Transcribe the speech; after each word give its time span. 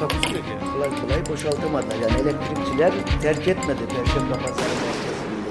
Takusuyor 0.00 0.44
yani. 0.44 0.72
kolay 0.72 1.00
kolay 1.00 1.26
boşaltamadılar. 1.26 1.96
Yani 1.96 2.20
elektrikçiler 2.20 2.92
terk 3.22 3.48
etmedi 3.48 3.80
Perşembe 3.88 4.32
Pazarı 4.32 4.68
merkezinde. 4.68 5.50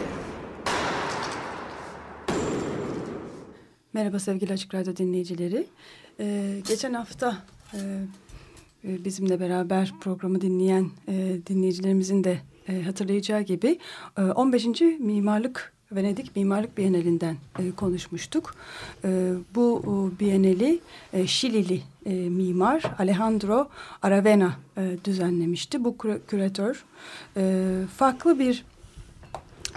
Merhaba 3.93 4.19
sevgili 4.19 4.53
Açık 4.53 4.73
Radyo 4.73 4.95
dinleyicileri. 4.95 5.67
Ee, 6.19 6.61
geçen 6.67 6.93
hafta 6.93 7.37
e, 7.73 7.77
e, 8.83 9.05
bizimle 9.05 9.39
beraber 9.39 9.91
programı 10.01 10.41
dinleyen 10.41 10.89
e, 11.07 11.13
dinleyicilerimizin 11.47 12.23
de 12.23 12.39
e, 12.67 12.81
hatırlayacağı 12.81 13.41
gibi 13.41 13.79
e, 14.17 14.21
15. 14.21 14.65
Mimarlık 14.99 15.74
Venedik 15.95 16.35
Mimarlık 16.35 16.77
Bienalinden 16.77 17.37
e, 17.59 17.71
konuşmuştuk. 17.71 18.55
E, 19.03 19.33
bu 19.55 19.81
e, 19.83 20.19
Bienali 20.19 20.79
e, 21.13 21.27
Şilili 21.27 21.81
e, 22.05 22.13
mimar 22.13 22.83
Alejandro 22.99 23.69
Aravena 24.01 24.53
e, 24.77 24.97
düzenlemişti. 25.05 25.83
Bu 25.83 25.97
kü 25.97 26.21
küratör 26.27 26.85
e, 27.37 27.63
farklı 27.97 28.39
bir 28.39 28.65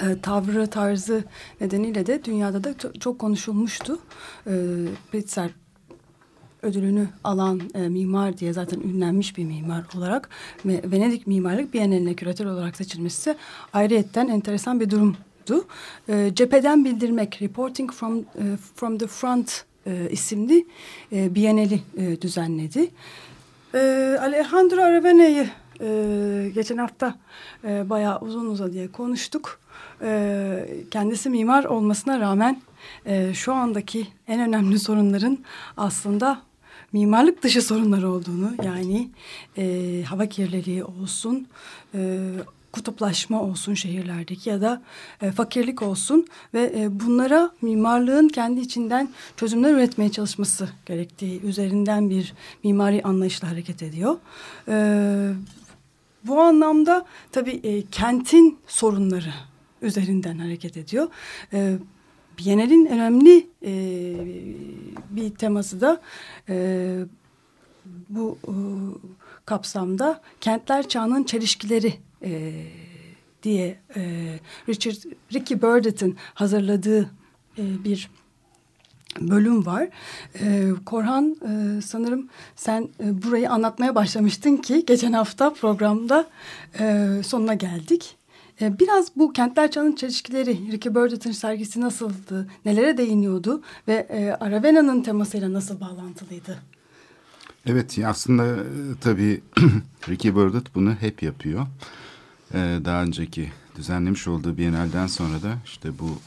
e, 0.02 0.20
tavrı, 0.20 0.66
tarzı 0.66 1.24
nedeniyle 1.61 2.06
de 2.06 2.24
dünyada 2.24 2.64
da 2.64 2.74
çok 3.00 3.19
konuşulmuştu. 3.19 3.98
E, 4.46 4.52
Pritzker 5.12 5.50
ödülünü 6.62 7.08
alan 7.24 7.61
e, 7.74 7.89
mimar 7.89 8.39
diye 8.39 8.52
zaten 8.52 8.80
ünlenmiş 8.80 9.36
bir 9.36 9.44
mimar 9.44 9.84
olarak 9.96 10.28
ve 10.64 10.83
Venedik 10.84 11.27
Mimarlık 11.27 11.74
Bienali'ne 11.74 12.14
küratör 12.14 12.46
olarak 12.46 12.77
seçilmesi 12.77 13.36
ayrıyetten 13.72 14.28
enteresan 14.28 14.80
bir 14.80 14.91
durumdu. 15.48 15.64
E, 16.08 16.34
cepheden 16.34 16.84
bildirmek, 16.84 17.42
Reporting 17.42 17.92
from, 17.92 18.18
e, 18.18 18.56
from 18.74 18.98
the 18.98 19.06
Front 19.06 19.64
e, 19.86 20.08
isimli 20.10 20.66
e, 21.12 21.34
Bienali 21.34 21.80
e, 21.96 22.22
düzenledi. 22.22 22.90
E, 23.74 23.78
Alejandro 24.20 24.82
Aravena'yı 24.82 25.48
e, 25.80 26.50
geçen 26.55 26.77
hafta 26.77 27.18
e, 27.64 27.90
bayağı 27.90 28.20
uzun 28.20 28.46
uzadıya 28.46 28.92
konuştuk. 28.92 29.60
E, 30.02 30.68
kendisi 30.90 31.30
mimar 31.30 31.64
olmasına 31.64 32.20
rağmen 32.20 32.62
e, 33.06 33.34
şu 33.34 33.55
andaki 33.55 34.06
en 34.28 34.40
önemli 34.40 34.78
sorunların 34.78 35.38
aslında 35.77 36.42
mimarlık 36.92 37.42
dışı 37.42 37.62
sorunlar 37.62 38.02
olduğunu 38.02 38.55
yani 38.64 39.08
e, 39.58 40.02
hava 40.08 40.27
kirliliği 40.27 40.84
olsun, 40.84 41.46
e, 41.94 42.28
kutuplaşma 42.72 43.42
olsun 43.42 43.74
şehirlerdeki 43.74 44.50
ya 44.50 44.61
da 44.61 44.83
e, 45.22 45.33
fakirlik 45.33 45.83
olsun 45.83 46.27
ve 46.55 46.72
e, 46.77 47.00
bunlara 47.00 47.50
mimarlığın 47.62 48.28
kendi 48.28 48.61
içinden 48.61 49.08
çözümler 49.36 49.74
üretmeye 49.74 50.11
çalışması 50.11 50.69
gerektiği 50.86 51.42
üzerinden 51.42 52.11
bir 52.11 52.34
mimari 52.64 53.02
anlayışla 53.02 53.50
hareket 53.50 53.83
ediyor. 53.83 54.16
E, 54.68 54.74
bu 56.24 56.40
anlamda 56.40 57.06
tabii 57.33 57.61
e, 57.64 57.86
kentin 57.86 58.58
sorunları 58.67 59.33
üzerinden 59.83 60.39
hareket 60.39 60.77
ediyor. 60.77 61.08
E, 61.52 61.79
Bienal'in 62.39 62.86
önemli 62.86 63.46
e, 63.62 63.73
bir 65.11 65.30
teması 65.30 65.80
da 65.80 66.00
e, 66.48 66.98
bu 68.08 68.39
e, 68.45 68.52
kapsamda 69.46 70.20
kentler 70.40 70.89
çağının 70.89 71.24
çelişkileri 71.24 71.95
e, 72.23 72.52
diye 73.42 73.79
e, 73.96 74.02
Richard 74.68 74.96
Ricky 75.34 75.62
Burdett'in 75.62 76.17
hazırladığı 76.34 77.11
e, 77.58 77.84
bir 77.84 78.11
bölüm 79.20 79.67
var. 79.67 79.89
Ee, 80.40 80.70
Korhan 80.86 81.36
e, 81.48 81.80
sanırım 81.83 82.29
sen 82.56 82.89
e, 83.01 83.23
burayı 83.23 83.51
anlatmaya 83.51 83.95
başlamıştın 83.95 84.56
ki 84.56 84.84
geçen 84.86 85.12
hafta 85.12 85.52
programda 85.52 86.27
e, 86.79 87.08
sonuna 87.24 87.55
geldik. 87.55 88.17
E, 88.61 88.79
biraz 88.79 89.17
bu 89.17 89.33
Kentler 89.33 89.70
Çağının 89.70 89.96
Çelişkileri, 89.96 90.73
Ricky 90.73 90.95
Burdett'in 90.95 91.33
sergisi 91.33 91.80
nasıldı, 91.80 92.48
nelere 92.64 92.98
değiniyordu 92.98 93.62
ve 93.89 93.95
e, 93.95 94.30
Aravena'nın 94.30 95.02
temasıyla 95.02 95.52
nasıl 95.52 95.80
bağlantılıydı? 95.80 96.58
Evet 97.67 97.98
aslında 98.06 98.46
e, 98.46 98.62
tabii 99.00 99.40
Ricky 100.08 100.35
Burdett 100.35 100.74
bunu 100.74 100.95
hep 100.95 101.23
yapıyor. 101.23 101.67
Ee, 102.55 102.79
daha 102.85 103.03
önceki 103.03 103.53
düzenlemiş 103.77 104.29
olduğu 104.29 104.59
Biennale'den 104.59 105.07
sonra 105.07 105.42
da 105.42 105.59
işte 105.64 105.98
bu 105.98 106.19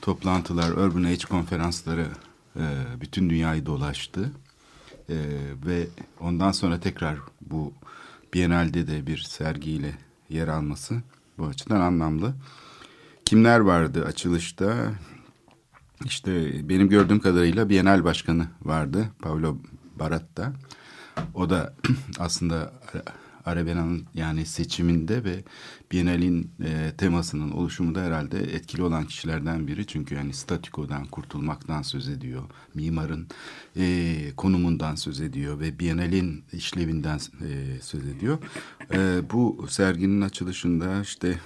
toplantılar, 0.00 0.70
Urban 0.70 1.04
Age 1.04 1.24
konferansları 1.28 2.06
e, 2.56 2.62
bütün 3.00 3.30
dünyayı 3.30 3.66
dolaştı. 3.66 4.32
E, 5.08 5.16
ve 5.66 5.86
ondan 6.20 6.52
sonra 6.52 6.80
tekrar 6.80 7.18
bu 7.40 7.72
Biennale'de 8.34 8.86
de 8.86 9.06
bir 9.06 9.18
sergiyle 9.18 9.98
yer 10.28 10.48
alması 10.48 11.02
bu 11.38 11.46
açıdan 11.46 11.80
anlamlı. 11.80 12.34
Kimler 13.24 13.60
vardı 13.60 14.04
açılışta? 14.04 14.92
İşte 16.04 16.52
benim 16.68 16.88
gördüğüm 16.88 17.20
kadarıyla 17.20 17.68
Bienal 17.68 18.04
Başkanı 18.04 18.46
vardı, 18.62 19.08
Pablo 19.22 19.56
Baratta. 19.96 20.52
O 21.34 21.50
da 21.50 21.74
aslında 22.18 22.72
Arabena'nın 23.44 24.06
yani 24.14 24.46
seçiminde 24.46 25.24
ve 25.24 25.44
Biennale'in 25.92 26.50
e, 26.64 26.92
temasının 26.98 27.50
oluşumunda 27.50 28.02
herhalde 28.02 28.38
etkili 28.38 28.82
olan 28.82 29.04
kişilerden 29.04 29.66
biri. 29.66 29.86
Çünkü 29.86 30.14
yani 30.14 30.32
statikodan 30.32 31.04
kurtulmaktan 31.04 31.82
söz 31.82 32.08
ediyor. 32.08 32.42
Mimarın 32.74 33.28
e, 33.76 34.16
konumundan 34.36 34.94
söz 34.94 35.20
ediyor 35.20 35.60
ve 35.60 35.78
Biennale'in 35.78 36.44
işlevinden 36.52 37.16
e, 37.16 37.80
söz 37.80 38.06
ediyor. 38.06 38.38
E, 38.92 39.30
bu 39.30 39.66
serginin 39.68 40.20
açılışında 40.20 41.00
işte 41.00 41.40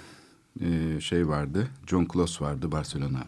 e, 0.61 1.01
şey 1.01 1.27
vardı. 1.27 1.67
John 1.87 2.07
Close 2.13 2.45
vardı 2.45 2.71
Barcelona 2.71 3.23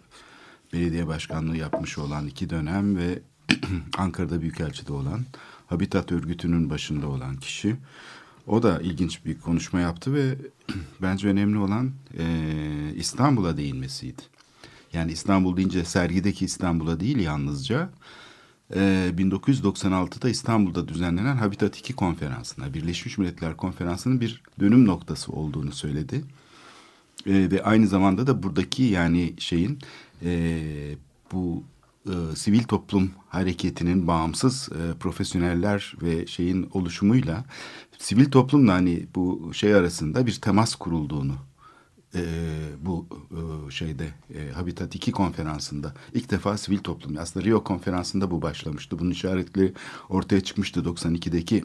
belediye 0.74 1.08
başkanlığı 1.08 1.58
yapmış 1.58 1.98
olan 1.98 2.28
iki 2.28 2.50
dönem 2.50 2.98
ve 2.98 3.20
Ankara'da 3.98 4.42
büyükelçide 4.42 4.94
olan 4.94 5.26
Habitat 5.68 6.12
örgütünün 6.12 6.70
başında 6.70 7.08
olan 7.08 7.36
kişi. 7.38 7.76
O 8.48 8.64
da 8.64 8.82
ilginç 8.82 9.26
bir 9.26 9.40
konuşma 9.40 9.80
yaptı 9.80 10.14
ve 10.14 10.36
bence 11.02 11.28
önemli 11.28 11.58
olan 11.58 11.92
e, 12.18 12.26
İstanbul'a 12.96 13.58
değinmesiydi. 13.58 14.22
Yani 14.94 15.12
İstanbul 15.12 15.58
deyince 15.58 15.86
sergideki 15.86 16.46
İstanbul'a 16.46 17.00
değil 17.00 17.20
yalnızca 17.20 17.90
e, 18.76 19.12
1996'da 19.18 20.30
İstanbul'da 20.30 20.88
düzenlenen 20.88 21.36
Habitat 21.36 21.78
2 21.78 21.94
konferansına, 21.94 22.74
Birleşmiş 22.74 23.18
Milletler 23.18 23.58
Konferansı'nın 23.58 24.22
bir 24.22 24.42
dönüm 24.60 24.86
noktası 24.86 25.32
olduğunu 25.32 25.72
söyledi. 25.72 26.24
E, 27.26 27.52
ve 27.52 27.64
aynı 27.64 27.88
zamanda 27.88 28.28
da 28.28 28.44
buradaki 28.44 28.84
yani 28.84 29.34
şeyin 29.38 29.80
e, 30.24 30.62
bu 31.32 31.64
e, 32.06 32.36
sivil 32.36 32.64
toplum 32.64 33.12
hareketinin 33.30 34.08
bağımsız 34.08 34.70
e, 34.72 34.98
profesyoneller 34.98 35.96
ve 36.02 36.28
şeyin 36.28 36.70
oluşumuyla 36.74 37.46
sivil 37.98 38.32
toplumla 38.32 38.74
hani 38.74 39.06
bu 39.16 39.52
şey 39.54 39.76
arasında 39.76 40.28
bir 40.28 40.42
temas 40.42 40.76
kurulduğunu 40.76 41.36
e, 42.16 42.24
bu 42.82 43.08
e, 43.32 43.72
şeyde 43.72 44.08
e, 44.36 44.52
Habitat 44.52 44.96
2 44.96 45.12
konferansında 45.12 45.94
ilk 46.14 46.32
defa 46.32 46.58
sivil 46.58 46.78
toplum 46.78 47.18
aslında 47.18 47.46
Rio 47.46 47.64
konferansında 47.64 48.32
bu 48.32 48.42
başlamıştı. 48.42 49.00
Bunun 49.00 49.12
işaretli 49.12 49.74
ortaya 50.10 50.42
çıkmıştı 50.42 50.80
92'deki 50.80 51.64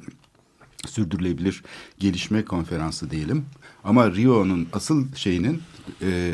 sürdürülebilir 0.86 1.62
gelişme 1.98 2.44
konferansı 2.44 3.10
diyelim. 3.10 3.44
Ama 3.84 4.14
Rio'nun 4.14 4.68
asıl 4.72 5.14
şeyinin 5.14 5.62
e, 6.02 6.32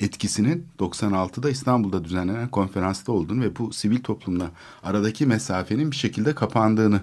etkisinin 0.00 0.66
96'da 0.78 1.50
İstanbul'da 1.50 2.04
düzenlenen 2.04 2.48
konferansta 2.48 3.12
olduğunu 3.12 3.40
ve 3.40 3.56
bu 3.56 3.72
sivil 3.72 4.02
toplumla 4.02 4.50
aradaki 4.82 5.26
mesafenin 5.26 5.90
bir 5.90 5.96
şekilde 5.96 6.34
kapandığını 6.34 7.00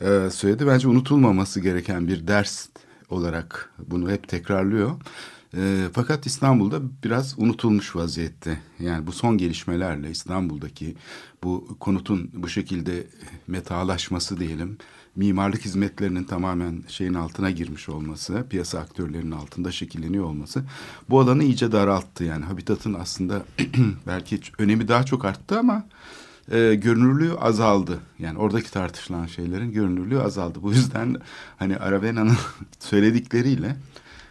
e, 0.00 0.30
söyledi. 0.30 0.66
Bence 0.66 0.88
unutulmaması 0.88 1.60
gereken 1.60 2.08
bir 2.08 2.26
ders 2.26 2.68
olarak 3.10 3.72
bunu 3.86 4.10
hep 4.10 4.28
tekrarlıyor. 4.28 4.90
E, 5.56 5.88
fakat 5.92 6.26
İstanbul'da 6.26 6.80
biraz 7.04 7.38
unutulmuş 7.38 7.96
vaziyette. 7.96 8.58
Yani 8.78 9.06
bu 9.06 9.12
son 9.12 9.38
gelişmelerle 9.38 10.10
İstanbul'daki 10.10 10.96
bu 11.42 11.76
konutun 11.80 12.30
bu 12.34 12.48
şekilde 12.48 13.06
metalaşması 13.46 14.40
diyelim 14.40 14.78
mimarlık 15.16 15.64
hizmetlerinin 15.64 16.24
tamamen 16.24 16.84
şeyin 16.88 17.14
altına 17.14 17.50
girmiş 17.50 17.88
olması, 17.88 18.46
piyasa 18.50 18.78
aktörlerinin 18.78 19.30
altında 19.30 19.72
şekilleniyor 19.72 20.24
olması 20.24 20.64
bu 21.10 21.20
alanı 21.20 21.44
iyice 21.44 21.72
daralttı. 21.72 22.24
Yani 22.24 22.44
habitatın 22.44 22.94
aslında 22.94 23.42
belki 24.06 24.40
önemi 24.58 24.88
daha 24.88 25.04
çok 25.04 25.24
arttı 25.24 25.58
ama 25.58 25.84
e, 26.52 26.74
görünürlüğü 26.74 27.34
azaldı. 27.34 28.00
Yani 28.18 28.38
oradaki 28.38 28.70
tartışılan 28.70 29.26
şeylerin 29.26 29.72
görünürlüğü 29.72 30.20
azaldı. 30.20 30.58
Bu 30.62 30.72
yüzden 30.72 31.16
hani 31.58 31.76
Aravena'nın 31.76 32.36
söyledikleriyle 32.80 33.76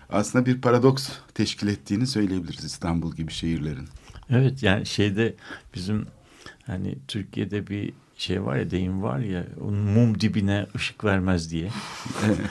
aslında 0.09 0.45
bir 0.45 0.61
paradoks 0.61 1.09
teşkil 1.33 1.67
ettiğini 1.67 2.07
söyleyebiliriz 2.07 2.63
İstanbul 2.63 3.15
gibi 3.15 3.31
şehirlerin. 3.31 3.87
Evet 4.29 4.63
yani 4.63 4.85
şeyde 4.85 5.35
bizim 5.75 6.05
hani 6.65 6.97
Türkiye'de 7.07 7.67
bir 7.67 7.93
şey 8.21 8.45
var 8.45 8.55
ya 8.55 8.71
deyim 8.71 9.03
var 9.03 9.19
ya 9.19 9.45
mum 9.59 10.19
dibine 10.19 10.65
ışık 10.75 11.03
vermez 11.03 11.51
diye. 11.51 11.69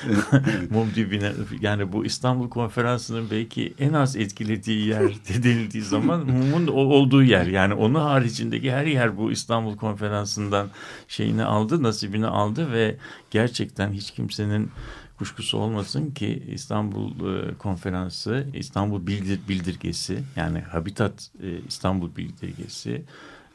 mum 0.70 0.94
dibine 0.94 1.32
yani 1.61 1.93
bu 1.93 2.05
İstanbul 2.05 2.49
konferansının 2.49 3.31
belki 3.31 3.75
en 3.78 3.93
az 3.93 4.17
etkilediği 4.17 4.87
yer 4.87 5.02
denildiği 5.44 5.82
zaman 5.82 6.26
mumun 6.26 6.67
olduğu 6.67 7.22
yer. 7.22 7.46
Yani 7.46 7.75
onun 7.75 8.00
haricindeki 8.00 8.72
her 8.72 8.87
yer 8.87 9.17
bu 9.17 9.32
İstanbul 9.32 9.76
konferansından 9.76 10.69
şeyini 11.08 11.44
aldı, 11.44 11.82
nasibini 11.82 12.26
aldı 12.26 12.73
ve 12.73 12.96
gerçekten 13.31 13.93
hiç 13.93 14.11
kimsenin 14.11 14.70
kuşkusu 15.19 15.58
olmasın 15.58 16.11
ki 16.11 16.43
İstanbul 16.49 17.11
e, 17.11 17.55
Konferansı, 17.55 18.46
İstanbul 18.55 19.06
Bildir, 19.06 19.40
Bildirgesi 19.49 20.23
yani 20.37 20.61
Habitat 20.61 21.31
e, 21.43 21.49
İstanbul 21.69 22.16
Bildirgesi 22.16 23.05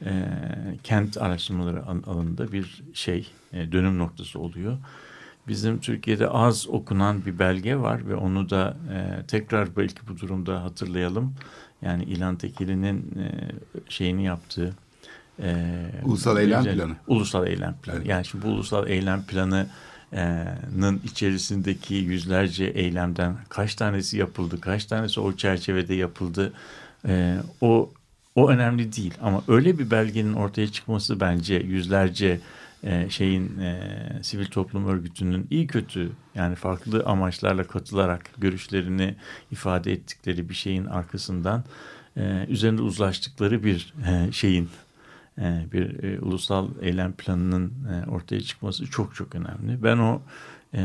e, 0.06 0.26
kent 0.84 1.18
araştırmaları 1.18 1.86
alanında 1.86 2.52
bir 2.52 2.84
şey 2.94 3.28
e, 3.54 3.72
dönüm 3.72 3.98
noktası 4.00 4.40
oluyor. 4.40 4.78
Bizim 5.48 5.80
Türkiye'de 5.80 6.30
az 6.30 6.68
okunan 6.68 7.26
bir 7.26 7.40
belge 7.40 7.76
var 7.76 8.08
ve 8.08 8.16
onu 8.16 8.50
da 8.50 8.78
e, 8.94 9.26
tekrar 9.28 9.76
belki 9.76 10.08
bu 10.10 10.20
durumda 10.20 10.64
hatırlayalım. 10.64 11.34
Yani 11.82 12.04
İlhan 12.04 12.36
Tekeli'nin 12.36 12.98
e, 13.20 13.52
şeyini 13.90 14.24
yaptığı 14.24 14.74
e, 15.40 15.76
Ulusal 16.04 16.38
Eylem 16.38 16.64
Planı. 16.64 16.96
Ulusal 17.08 17.48
Eylem 17.48 17.76
Planı. 17.84 17.98
Evet. 17.98 18.08
Yani 18.08 18.26
şimdi 18.26 18.46
bu 18.46 18.50
Ulusal 18.50 18.88
Eylem 18.88 19.24
Planı 19.24 19.68
nın 20.78 21.02
içerisindeki 21.04 21.96
yüzlerce 21.96 22.66
eylemden 22.66 23.36
kaç 23.50 23.76
tanesi 23.76 24.18
yapıldı, 24.18 24.62
kaç 24.62 24.86
tanesi 24.86 25.20
o 25.20 25.36
çerçevede 25.36 25.94
yapıldı, 25.94 26.54
e, 27.08 27.38
o 27.62 27.92
o 28.36 28.50
önemli 28.50 28.96
değil. 28.96 29.14
Ama 29.22 29.44
öyle 29.48 29.80
bir 29.80 29.92
belgenin 29.92 30.34
ortaya 30.34 30.68
çıkması 30.68 31.20
bence 31.20 31.56
yüzlerce 31.56 32.40
e, 32.84 33.10
şeyin 33.10 33.60
e, 33.60 33.80
sivil 34.22 34.46
toplum 34.46 34.88
örgütünün 34.88 35.48
iyi 35.50 35.68
kötü 35.68 36.12
yani 36.36 36.56
farklı 36.56 37.04
amaçlarla 37.06 37.64
katılarak 37.64 38.30
görüşlerini 38.38 39.16
ifade 39.52 39.92
ettikleri 39.92 40.50
bir 40.50 40.54
şeyin 40.54 40.86
arkasından 40.86 41.64
e, 42.18 42.46
üzerinde 42.50 42.82
uzlaştıkları 42.82 43.64
bir 43.64 43.94
e, 44.08 44.32
şeyin 44.32 44.70
e, 45.38 45.66
bir 45.72 46.04
e, 46.04 46.20
ulusal 46.20 46.70
eylem 46.82 47.14
planının 47.14 47.74
e, 47.92 48.10
ortaya 48.10 48.42
çıkması 48.42 48.86
çok 48.86 49.16
çok 49.16 49.36
önemli. 49.36 49.84
Ben 49.84 49.98
o 49.98 50.22
e, 50.74 50.82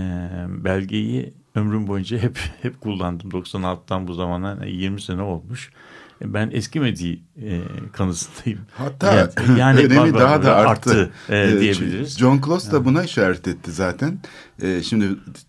belgeyi 0.49 1.33
ömrüm 1.55 1.87
boyunca 1.87 2.19
hep 2.19 2.39
hep 2.63 2.81
kullandım. 2.81 3.31
96'tan 3.31 4.07
bu 4.07 4.15
zamana 4.15 4.65
20 4.65 5.03
sene 5.03 5.23
olmuş 5.23 5.71
ben 6.25 6.51
eskimediği 6.51 7.25
e, 7.43 7.61
kanısındayım. 7.93 8.61
Hatta 8.75 9.15
yani, 9.15 9.59
yani 9.61 9.81
önemi 9.81 10.15
daha 10.15 10.43
da 10.43 10.57
arttı, 10.57 10.91
arttı 10.91 11.13
e, 11.29 11.61
diyebiliriz. 11.61 12.19
John 12.19 12.41
Close 12.47 12.73
da 12.73 12.85
buna 12.85 13.05
işaret 13.05 13.49
etti 13.49 13.73
zaten. 13.73 14.19
E, 14.63 14.83
şimdi 14.83 15.09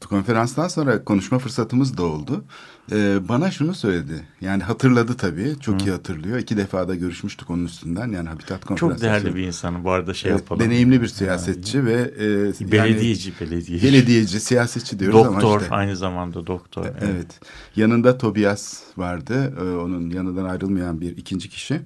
konferanstan 0.09 0.67
sonra 0.67 1.03
konuşma 1.03 1.39
fırsatımız 1.39 1.97
da 1.97 2.03
oldu. 2.03 2.45
E, 2.91 3.27
bana 3.29 3.51
şunu 3.51 3.73
söyledi. 3.73 4.23
Yani 4.41 4.63
hatırladı 4.63 5.17
tabii. 5.17 5.55
Çok 5.59 5.81
Hı. 5.81 5.85
iyi 5.85 5.91
hatırlıyor. 5.91 6.39
İki 6.39 6.57
defa 6.57 6.87
da 6.87 6.95
görüşmüştük 6.95 7.49
onun 7.49 7.65
üstünden. 7.65 8.11
Yani 8.11 8.29
Habitat 8.29 8.65
Konferansı. 8.65 8.95
Çok 8.95 9.01
değerli 9.01 9.35
bir 9.35 9.43
insan. 9.43 9.83
Bu 9.83 9.91
arada 9.91 10.13
şey 10.13 10.31
evet, 10.31 10.41
yapalım. 10.41 10.61
Deneyimli 10.61 11.01
bir 11.01 11.07
siyasetçi 11.07 11.77
yani. 11.77 11.89
ve 11.89 11.93
e, 11.93 12.71
belediyeci, 12.71 13.29
yani, 13.29 13.51
belediyeci. 13.51 13.87
Belediyeci, 13.87 14.39
siyasetçi 14.39 14.99
diyoruz 14.99 15.17
doktor, 15.17 15.29
ama 15.29 15.39
işte. 15.39 15.51
Doktor 15.51 15.77
aynı 15.77 15.95
zamanda 15.95 16.47
doktor. 16.47 16.85
Evet. 16.85 17.03
evet. 17.03 17.39
Yanında 17.75 18.17
Tobias 18.17 18.81
vardı. 18.97 19.53
E, 19.59 19.75
onun 19.77 20.09
yanından 20.09 20.45
ayrılmayan 20.45 21.01
bir 21.01 21.17
ikinci 21.17 21.49
kişi. 21.49 21.81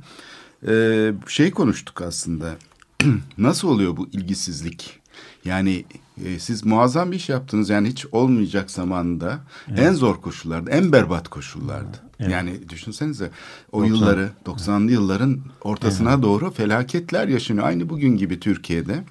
E, 0.68 1.14
şey 1.28 1.52
konuştuk 1.52 2.02
aslında. 2.02 2.56
Nasıl 3.38 3.68
oluyor 3.68 3.98
bu 3.98 4.08
ilgisizlik? 4.08 5.05
Yani 5.46 5.86
e, 6.26 6.40
siz 6.40 6.66
muazzam 6.66 7.12
bir 7.12 7.16
iş 7.16 7.30
yaptınız. 7.30 7.70
Yani 7.70 7.90
hiç 7.90 8.06
olmayacak 8.12 8.72
zamanda 8.72 9.40
evet. 9.70 9.80
en 9.80 9.94
zor 9.94 10.22
koşullarda, 10.22 10.72
en 10.72 10.92
berbat 10.92 11.28
koşullarda. 11.28 11.98
Evet. 12.20 12.32
Yani 12.32 12.70
düşünsenize 12.70 13.32
o 13.72 13.82
90. 13.82 13.96
yılları, 13.96 14.30
90'lı 14.46 14.92
yılların 14.92 15.40
ortasına 15.62 16.14
evet. 16.14 16.24
doğru 16.24 16.52
felaketler 16.52 17.28
yaşanıyor. 17.28 17.68
Aynı 17.68 17.90
bugün 17.90 18.18
gibi 18.18 18.40
Türkiye'de. 18.40 19.04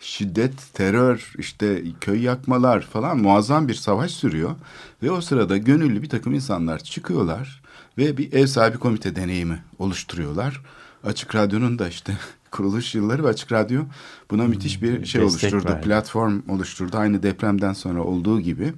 Şiddet, 0.00 0.74
terör, 0.74 1.32
işte 1.38 1.82
köy 2.00 2.22
yakmalar 2.22 2.80
falan 2.80 3.18
muazzam 3.18 3.68
bir 3.68 3.74
savaş 3.74 4.10
sürüyor. 4.10 4.50
Ve 5.02 5.10
o 5.10 5.20
sırada 5.20 5.56
gönüllü 5.56 6.02
bir 6.02 6.08
takım 6.08 6.34
insanlar 6.34 6.78
çıkıyorlar 6.78 7.62
ve 7.98 8.16
bir 8.16 8.32
ev 8.32 8.46
sahibi 8.46 8.78
komite 8.78 9.16
deneyimi 9.16 9.62
oluşturuyorlar. 9.78 10.60
Açık 11.04 11.34
Radyo'nun 11.34 11.78
da 11.78 11.88
işte 11.88 12.18
kuruluş 12.54 12.94
yılları 12.94 13.24
ve 13.24 13.28
Açık 13.28 13.52
Radyo 13.52 13.82
buna 14.30 14.42
hmm, 14.42 14.50
müthiş 14.50 14.82
bir 14.82 15.04
şey 15.06 15.22
oluşturdu. 15.22 15.68
Verdi. 15.68 15.84
Platform 15.84 16.40
oluşturdu. 16.48 16.96
Aynı 16.96 17.22
depremden 17.22 17.72
sonra 17.72 18.02
olduğu 18.02 18.40
gibi. 18.40 18.72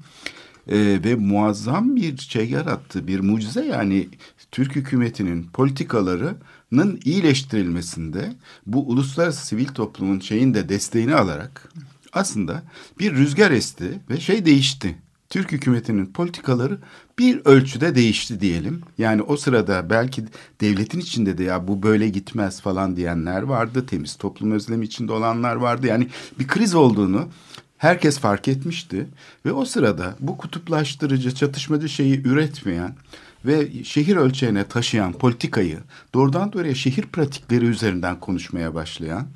Ee, 0.68 1.00
ve 1.04 1.14
muazzam 1.14 1.96
bir 1.96 2.18
şey 2.18 2.50
yarattı. 2.50 3.06
Bir 3.06 3.20
mucize 3.20 3.64
yani 3.64 4.08
Türk 4.50 4.76
hükümetinin 4.76 5.42
politikalarının 5.42 7.00
iyileştirilmesinde 7.04 8.32
bu 8.66 8.88
uluslararası 8.88 9.46
sivil 9.46 9.66
toplumun 9.66 10.20
şeyin 10.20 10.54
de 10.54 10.68
desteğini 10.68 11.14
alarak 11.14 11.72
aslında 12.12 12.62
bir 12.98 13.12
rüzgar 13.12 13.50
esti 13.50 14.00
ve 14.10 14.20
şey 14.20 14.44
değişti. 14.44 14.98
Türk 15.30 15.52
hükümetinin 15.52 16.06
politikaları 16.06 16.78
bir 17.18 17.40
ölçüde 17.44 17.94
değişti 17.94 18.40
diyelim. 18.40 18.82
Yani 18.98 19.22
o 19.22 19.36
sırada 19.36 19.90
belki 19.90 20.24
devletin 20.60 21.00
içinde 21.00 21.38
de 21.38 21.44
ya 21.44 21.68
bu 21.68 21.82
böyle 21.82 22.08
gitmez 22.08 22.60
falan 22.60 22.96
diyenler 22.96 23.42
vardı. 23.42 23.86
Temiz 23.86 24.16
toplum 24.16 24.50
özlemi 24.52 24.84
içinde 24.84 25.12
olanlar 25.12 25.56
vardı. 25.56 25.86
Yani 25.86 26.08
bir 26.38 26.46
kriz 26.46 26.74
olduğunu 26.74 27.28
herkes 27.78 28.18
fark 28.18 28.48
etmişti. 28.48 29.06
Ve 29.46 29.52
o 29.52 29.64
sırada 29.64 30.16
bu 30.20 30.36
kutuplaştırıcı, 30.36 31.34
çatışmacı 31.34 31.88
şeyi 31.88 32.22
üretmeyen 32.26 32.96
ve 33.44 33.84
şehir 33.84 34.16
ölçeğine 34.16 34.64
taşıyan 34.64 35.12
politikayı 35.12 35.78
doğrudan 36.14 36.52
doğruya 36.52 36.74
şehir 36.74 37.02
pratikleri 37.02 37.64
üzerinden 37.64 38.20
konuşmaya 38.20 38.74
başlayan 38.74 39.26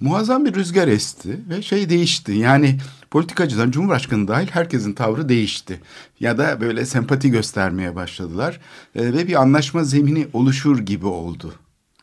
muazzam 0.00 0.44
bir 0.44 0.54
rüzgar 0.54 0.88
esti 0.88 1.40
ve 1.48 1.62
şey 1.62 1.90
değişti. 1.90 2.32
Yani 2.32 2.78
politikacıların 3.10 3.70
Cumhurbaşkanı 3.70 4.28
dahil 4.28 4.48
herkesin 4.50 4.92
tavrı 4.92 5.28
değişti. 5.28 5.80
Ya 6.20 6.38
da 6.38 6.60
böyle 6.60 6.86
sempati 6.86 7.30
göstermeye 7.30 7.96
başladılar 7.96 8.60
e, 8.94 9.12
ve 9.12 9.26
bir 9.26 9.42
anlaşma 9.42 9.84
zemini 9.84 10.26
oluşur 10.32 10.78
gibi 10.78 11.06
oldu. 11.06 11.54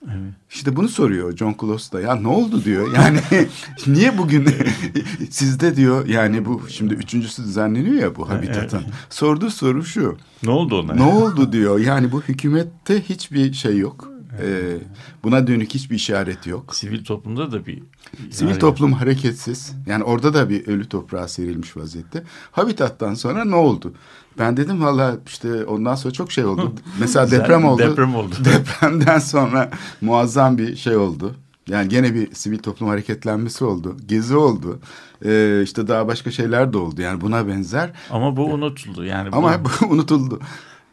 Evet. 0.06 0.34
İşte 0.50 0.75
bunu 0.75 0.90
soruyor 0.90 1.38
John 1.38 1.56
Close 1.62 1.92
da 1.92 2.02
ya 2.02 2.16
ne 2.16 2.28
oldu 2.28 2.64
diyor 2.64 2.94
yani 2.94 3.20
niye 3.88 4.18
bugün 4.18 4.48
sizde 5.30 5.75
diyor 5.75 6.08
yani 6.08 6.46
bu 6.46 6.62
şimdi 6.70 6.94
üçüncüsü 6.94 7.44
düzenleniyor 7.44 7.96
ya 7.96 8.16
bu 8.16 8.30
Habitat'ın 8.30 8.78
evet. 8.78 8.94
sorduğu 9.10 9.50
soru 9.50 9.86
şu. 9.86 10.18
Ne 10.44 10.50
oldu 10.52 10.82
ona? 10.82 10.94
Ne 10.94 11.04
oldu 11.04 11.52
diyor 11.52 11.80
yani 11.80 12.12
bu 12.12 12.22
hükümette 12.22 13.02
hiçbir 13.02 13.54
şey 13.54 13.78
yok 13.78 14.15
ee, 14.42 14.77
buna 15.24 15.48
dönük 15.48 15.74
hiçbir 15.74 15.96
işaret 15.96 16.48
yok. 16.48 16.75
Sivil 16.75 17.04
toplumda 17.04 17.51
da 17.51 17.65
bir... 17.65 17.84
Sivil 18.32 18.60
toplum 18.60 18.94
hareketsiz. 18.94 19.74
Yani 19.88 20.04
orada 20.04 20.34
da 20.34 20.50
bir 20.50 20.68
ölü 20.68 20.89
toprağa 20.89 21.27
serilmiş 21.27 21.77
vaziyette. 21.77 22.24
Habitattan 22.51 23.13
sonra 23.13 23.46
ne 23.46 23.56
oldu? 23.56 23.94
Ben 24.39 24.58
dedim 24.58 24.82
valla 24.84 25.18
işte 25.27 25.65
ondan 25.65 25.96
sonra 25.96 26.13
çok 26.13 26.32
şey 26.32 26.46
oldu. 26.46 26.74
Mesela 27.00 27.32
deprem 27.32 27.65
oldu. 27.65 27.82
Deprem 27.82 28.15
oldu. 28.15 28.36
Depremden 28.46 29.20
sonra 29.20 29.70
muazzam 30.01 30.58
bir 30.58 30.75
şey 30.75 30.96
oldu. 30.96 31.36
Yani 31.70 31.89
gene 31.89 32.13
bir 32.13 32.36
sivil 32.36 32.58
toplum 32.58 32.89
hareketlenmesi 32.89 33.65
oldu. 33.65 33.98
Gezi 34.06 34.36
oldu. 34.36 34.80
Ee, 35.25 35.62
işte 35.63 35.88
daha 35.88 36.08
başka 36.08 36.32
şeyler 36.32 36.74
de 36.74 36.77
oldu. 36.77 37.01
Yani 37.01 37.22
buna 37.22 37.48
benzer. 37.48 37.92
Ama 38.10 38.38
bu 38.38 38.46
unutuldu. 38.46 39.04
Yani 39.04 39.32
bu... 39.32 39.36
Ama 39.36 39.65
bu 39.65 39.86
unutuldu. 39.89 40.39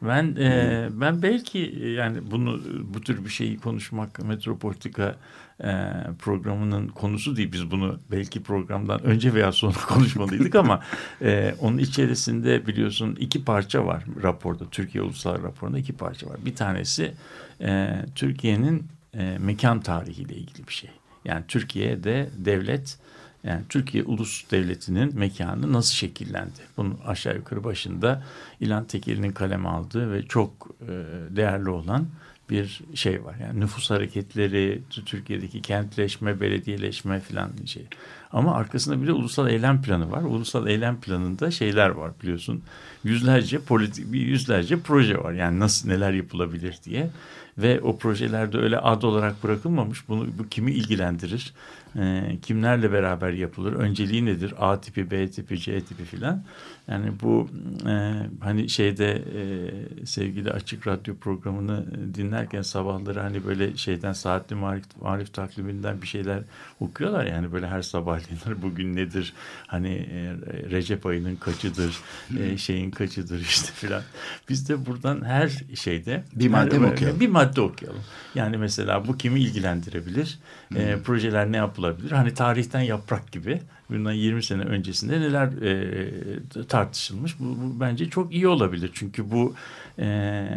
Ben 0.03 0.37
e, 0.37 0.89
ben 0.93 1.23
belki 1.23 1.59
e, 1.83 1.89
yani 1.89 2.31
bunu 2.31 2.61
bu 2.95 3.01
tür 3.01 3.25
bir 3.25 3.31
şeyi 3.31 3.59
konuşmak 3.59 4.25
Metropolitika 4.25 5.17
e, 5.65 5.93
programının 6.19 6.89
konusu 6.89 7.37
değil. 7.37 7.53
Biz 7.53 7.71
bunu 7.71 8.01
belki 8.11 8.43
programdan 8.43 9.03
önce 9.03 9.35
veya 9.35 9.53
sonra 9.53 9.79
konuşmalıydık 9.89 10.55
ama 10.55 10.81
e, 11.23 11.55
onun 11.61 11.79
içerisinde 11.79 12.67
biliyorsun 12.67 13.17
iki 13.21 13.45
parça 13.45 13.87
var 13.87 14.05
raporda. 14.23 14.65
Türkiye 14.71 15.05
Ulusal 15.05 15.43
raporunda 15.43 15.79
iki 15.79 15.93
parça 15.93 16.27
var. 16.27 16.37
Bir 16.45 16.55
tanesi 16.55 17.15
e, 17.61 17.93
Türkiye'nin 18.15 18.87
e, 19.15 19.39
mekan 19.41 19.81
tarihiyle 19.81 20.35
ilgili 20.35 20.69
bir 20.69 20.73
şey. 20.73 20.91
Yani 21.25 21.45
Türkiye'de 21.49 22.31
devlet 22.37 22.99
Yani 23.45 23.63
Türkiye 23.69 24.05
Ulus 24.05 24.51
Devleti'nin 24.51 25.19
mekanı 25.19 25.73
nasıl 25.73 25.95
şekillendi? 25.95 26.61
Bunun 26.77 26.99
aşağı 27.07 27.37
yukarı 27.37 27.65
başında 27.65 28.25
İlhan 28.61 28.85
Tekeli'nin 28.85 29.33
kaleme 29.33 29.69
aldığı 29.69 30.13
ve 30.13 30.23
çok 30.23 30.71
e, 30.81 30.93
değerli 31.37 31.71
olan 31.71 32.07
bir 32.51 32.81
şey 32.95 33.25
var. 33.25 33.35
Yani 33.41 33.61
nüfus 33.61 33.91
hareketleri, 33.91 34.83
Türkiye'deki 35.07 35.63
kentleşme, 35.63 36.41
belediyeleşme 36.41 37.21
falan 37.21 37.51
şey. 37.67 37.87
Ama 38.33 38.55
arkasında 38.55 39.03
bir 39.03 39.07
de 39.07 39.13
ulusal 39.13 39.49
eylem 39.49 39.83
planı 39.83 40.11
var. 40.11 40.23
Ulusal 40.23 40.67
eylem 40.67 41.01
planında 41.01 41.51
şeyler 41.51 41.89
var 41.89 42.13
biliyorsun. 42.23 42.63
Yüzlerce 43.05 43.59
politik, 43.59 44.07
yüzlerce 44.13 44.81
proje 44.81 45.19
var. 45.19 45.33
Yani 45.33 45.61
nasıl 45.61 45.89
neler 45.89 46.13
yapılabilir 46.13 46.79
diye. 46.85 47.11
Ve 47.59 47.81
o 47.81 47.99
projelerde 47.99 48.59
öyle 48.59 48.79
ad 48.79 49.03
olarak 49.03 49.45
bırakılmamış. 49.45 50.09
Bunu 50.09 50.27
bu 50.39 50.49
kimi 50.49 50.73
ilgilendirir? 50.73 51.55
E, 51.99 52.39
kimlerle 52.43 52.93
beraber 52.93 53.33
yapılır? 53.33 53.73
Önceliği 53.73 54.25
nedir? 54.25 54.55
A 54.59 54.81
tipi, 54.81 55.11
B 55.11 55.31
tipi, 55.31 55.59
C 55.59 55.81
tipi 55.81 56.05
filan. 56.05 56.45
Yani 56.89 57.13
bu 57.23 57.49
e, 57.89 58.13
hani 58.41 58.69
şeyde 58.69 59.11
e, 59.13 60.07
sevgili 60.07 60.51
açık 60.51 60.87
radyo 60.87 61.17
programını 61.17 61.87
dinlerken 62.15 62.63
sabahları 62.63 63.21
hani 63.21 63.47
böyle 63.47 63.77
şeyden 63.77 64.13
saatli 64.13 64.57
marif, 64.57 64.85
marif 65.01 65.35
takviminden 65.35 66.03
bir 66.03 66.07
şeyler 66.07 66.43
okuyorlar 66.81 67.27
yani 67.27 67.53
böyle 67.53 67.69
her 67.69 67.83
sabahleyin 67.83 68.41
bugün 68.63 68.97
nedir 68.97 69.33
hani 69.67 69.89
e, 69.89 70.35
Recep 70.71 71.07
ayının 71.07 71.37
kaçıdır 71.37 72.01
e, 72.41 72.57
şeyin 72.59 72.91
kaçıdır 72.91 73.41
işte 73.41 73.73
filan. 73.75 74.03
Biz 74.49 74.69
de 74.69 74.87
buradan 74.87 75.25
her 75.25 75.63
şeyde 75.75 76.25
bir 76.33 76.49
madde 76.49 76.79
her, 76.79 76.93
okuyalım? 76.93 77.21
Bir 77.21 77.29
madde 77.29 77.61
okuyalım. 77.61 78.03
Yani 78.35 78.57
mesela 78.57 79.09
bu 79.09 79.17
kimi 79.17 79.41
ilgilendirebilir? 79.41 80.39
E, 80.77 80.97
projeler 81.05 81.53
ne 81.53 81.57
yapılabilir? 81.57 82.11
Hani 82.11 82.35
tarihten 82.35 82.81
yaprak 82.81 83.33
gibi 83.33 83.61
bundan 83.93 84.13
20 84.13 84.43
sene 84.43 84.63
öncesinde 84.63 85.21
neler 85.21 85.63
e, 85.63 86.69
tartışılmış. 86.73 87.41
Bu, 87.41 87.45
bu 87.45 87.81
bence 87.81 88.11
çok 88.11 88.35
iyi 88.35 88.49
olabilir. 88.49 88.91
Çünkü 88.95 89.31
bu 89.31 89.55
e, 89.99 90.07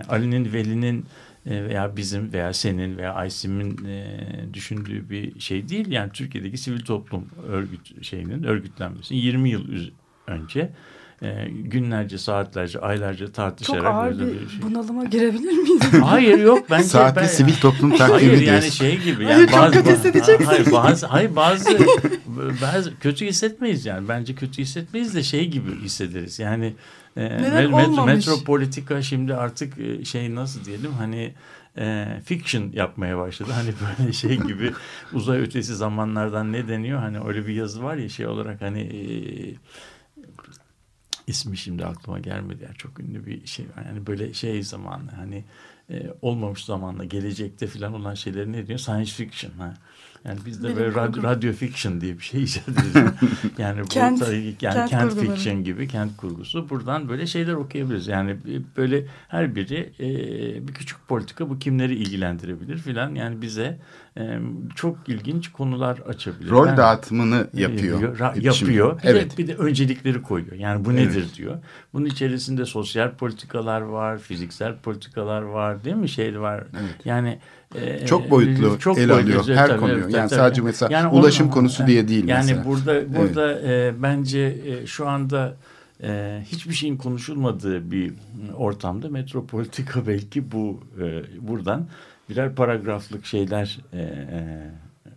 Ali'nin, 0.10 0.54
Veli'nin 0.54 1.06
e, 1.46 1.64
veya 1.64 1.98
bizim 1.98 2.34
veya 2.34 2.54
senin 2.54 2.98
veya 2.98 3.14
Aysim'in 3.14 3.86
e, 3.86 4.04
düşündüğü 4.54 5.10
bir 5.10 5.40
şey 5.40 5.70
değil. 5.70 5.92
Yani 5.92 6.12
Türkiye'deki 6.12 6.58
sivil 6.58 6.80
toplum 6.80 7.26
örgüt 7.48 8.04
şeyinin 8.04 8.44
örgütlenmesi 8.44 9.16
20 9.16 9.50
yıl 9.50 9.64
önce 10.28 10.70
e, 11.22 11.48
günlerce, 11.50 12.18
saatlerce, 12.18 12.80
aylarca 12.80 13.32
tartışarak 13.32 13.82
Çok 13.82 13.92
ağır 13.92 14.20
böyle 14.20 14.42
bir 14.42 14.50
şey. 14.50 14.62
bunalıma 14.62 15.06
girebilir 15.06 15.52
miyiz? 15.58 15.82
Hayır 16.04 16.40
yok 16.40 16.66
bence 16.70 16.84
Saatli 16.84 17.22
ben, 17.22 17.28
sivil 17.28 17.54
toplum 17.54 17.98
takvimi 17.98 18.20
Hayır 18.20 18.40
diye. 18.40 18.52
yani 18.54 18.72
şey 18.72 19.00
gibi. 19.00 19.24
Yani 19.24 19.34
Hayır, 19.34 19.48
çok 19.48 19.60
bazı, 19.60 19.74
kötü 19.74 19.92
hissedeceksin. 19.92 20.46
Hayır 20.46 20.72
bazı, 20.72 21.06
hayır 21.08 21.36
bazı, 21.36 21.70
bazı 22.62 23.00
kötü 23.00 23.26
hissetmeyiz 23.26 23.86
yani. 23.86 24.10
Bence 24.10 24.36
kötü 24.36 24.62
hissetmeyiz 24.62 25.16
de 25.16 25.24
şey 25.24 25.48
gibi 25.48 25.82
hissederiz. 25.82 26.40
Yani 26.40 26.74
e, 27.18 27.22
met- 27.22 28.06
metropolitika 28.06 29.02
şimdi 29.02 29.36
artık 29.36 29.80
e, 29.80 30.06
şey 30.06 30.36
nasıl 30.36 30.66
diyelim 30.66 30.92
hani 30.92 31.34
e, 31.78 32.08
fiction 32.26 32.72
yapmaya 32.74 33.18
başladı. 33.18 33.50
Hani 33.54 33.70
böyle 34.00 34.14
şey 34.14 34.38
gibi 34.38 34.72
uzay 35.14 35.40
ötesi 35.40 35.76
zamanlardan 35.76 36.52
ne 36.52 36.68
deniyor? 36.68 37.00
Hani 37.00 37.20
öyle 37.28 37.48
bir 37.48 37.54
yazı 37.54 37.84
var 37.84 37.96
ya 37.96 38.10
şey 38.10 38.28
olarak 38.28 38.62
hani 38.62 38.82
e, 38.82 39.04
ismi 41.28 41.58
şimdi 41.58 41.86
aklıma 41.86 42.20
gelmedi. 42.20 42.64
Yani 42.64 42.76
çok 42.76 43.00
ünlü 43.00 43.26
bir 43.26 43.48
şey. 43.48 43.66
Yani 43.86 44.08
böyle 44.08 44.34
şey 44.34 44.64
zamanı 44.64 45.12
hani 45.12 45.44
e, 45.90 46.14
olmamış 46.22 46.66
zamanla 46.66 47.04
gelecekte 47.04 47.68
falan 47.68 47.94
olan 47.94 48.14
şeyleri 48.14 48.52
ne 48.52 48.68
diyor? 48.68 48.80
Science 48.80 49.12
fiction. 49.12 49.52
Ha. 49.52 49.74
Yani 50.26 50.40
biz 50.46 50.64
de 50.64 50.68
Bilim 50.68 50.78
böyle 50.78 50.96
radyo, 50.96 51.24
radyo 51.24 51.54
fiction 51.54 52.02
diye 52.02 52.18
bir 52.18 52.24
şey 52.24 52.44
icat 52.44 52.70
ediyoruz. 52.70 53.12
yani 53.58 53.82
bu 53.82 53.86
Kent- 53.86 54.20
tabii 54.20 54.56
yani 54.62 54.76
kent 54.76 54.90
kent, 54.90 55.20
fiction 55.20 55.64
gibi 55.64 55.88
kent 55.88 56.18
kurgusu. 56.18 56.70
Buradan 56.70 57.10
böyle 57.10 57.28
şeyler 57.28 57.54
okuyabiliriz. 57.54 58.08
Yani 58.08 58.38
böyle 58.78 59.06
her 59.28 59.56
biri 59.56 59.94
e, 60.00 60.08
bir 60.68 60.74
küçük 60.74 61.08
politika 61.08 61.50
bu 61.50 61.60
kimleri 61.60 61.96
ilgilendirebilir 61.96 62.78
filan. 62.78 63.16
Yani 63.16 63.42
bize 63.42 63.80
e, 64.18 64.40
çok 64.76 64.98
ilginç 65.10 65.52
konular 65.52 65.98
açabilir. 65.98 66.50
Rol 66.50 66.68
Yani- 66.68 66.78
dağıtımını 66.78 67.48
yapıyor. 67.54 68.18
Ra- 68.18 68.34
Şimdi- 68.34 68.46
yapıyor. 68.48 69.04
Bir, 69.04 69.08
evet. 69.08 69.34
de, 69.34 69.38
bir 69.38 69.48
de 69.48 69.56
öncelikleri 69.56 70.22
koyuyor. 70.22 70.54
Yani 70.56 70.86
bu 70.86 70.92
Evet. 70.92 71.08
nedir 71.08 71.34
diyor. 71.36 71.58
Bunun 71.94 72.06
içerisinde 72.06 72.66
sosyal 72.66 73.12
politikalar 73.12 73.82
var, 73.82 74.18
fiziksel 74.18 74.76
politikalar 74.78 75.42
var, 75.42 75.84
değil 75.84 75.96
mi? 75.96 76.10
Şey 76.10 76.40
var. 76.40 76.64
Evet. 76.82 76.96
Yani 77.06 77.40
e, 77.82 78.06
Çok 78.06 78.32
boyutlu 78.32 78.80
çok 78.80 78.98
ele 78.98 79.10
boyutlu, 79.10 79.24
alıyor 79.32 79.44
evet, 79.48 79.58
her 79.58 79.68
tabii, 79.68 79.80
konuyu. 79.80 80.00
evet, 80.04 80.14
yani 80.14 80.30
tabii. 80.30 80.40
sadece 80.40 80.62
mesela 80.62 80.94
Yani 80.94 81.08
ulaşım 81.08 81.46
onu- 81.48 81.54
konusu 81.54 81.88
diye 81.88 82.08
değil 82.08 82.28
yani 82.28 82.46
mesela. 82.46 82.66
burada 82.66 83.16
burada 83.18 83.62
e, 83.62 83.94
bence 84.04 84.58
e, 84.66 84.86
şu 84.88 85.08
anda 85.08 85.56
e, 86.04 86.42
hiçbir 86.52 86.74
şeyin 86.74 86.98
konuşulmadığı 86.98 87.92
bir 87.92 88.14
ortamda 88.58 89.10
metropolitika 89.10 90.08
belki 90.08 90.52
bu 90.52 90.80
e, 91.02 91.24
buradan 91.48 91.88
birer 92.30 92.56
paragraflık 92.56 93.26
şeyler 93.26 93.80
e, 93.94 94.00
e, 94.02 94.72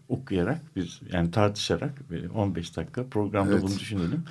okuyarak 0.08 0.60
biz 0.76 1.00
yani 1.12 1.30
tartışarak 1.30 2.10
bir 2.10 2.30
15 2.30 2.76
dakika 2.76 3.04
programda 3.10 3.52
Evet. 3.52 3.62
bunu 3.62 3.78
düşünelim. 3.78 4.22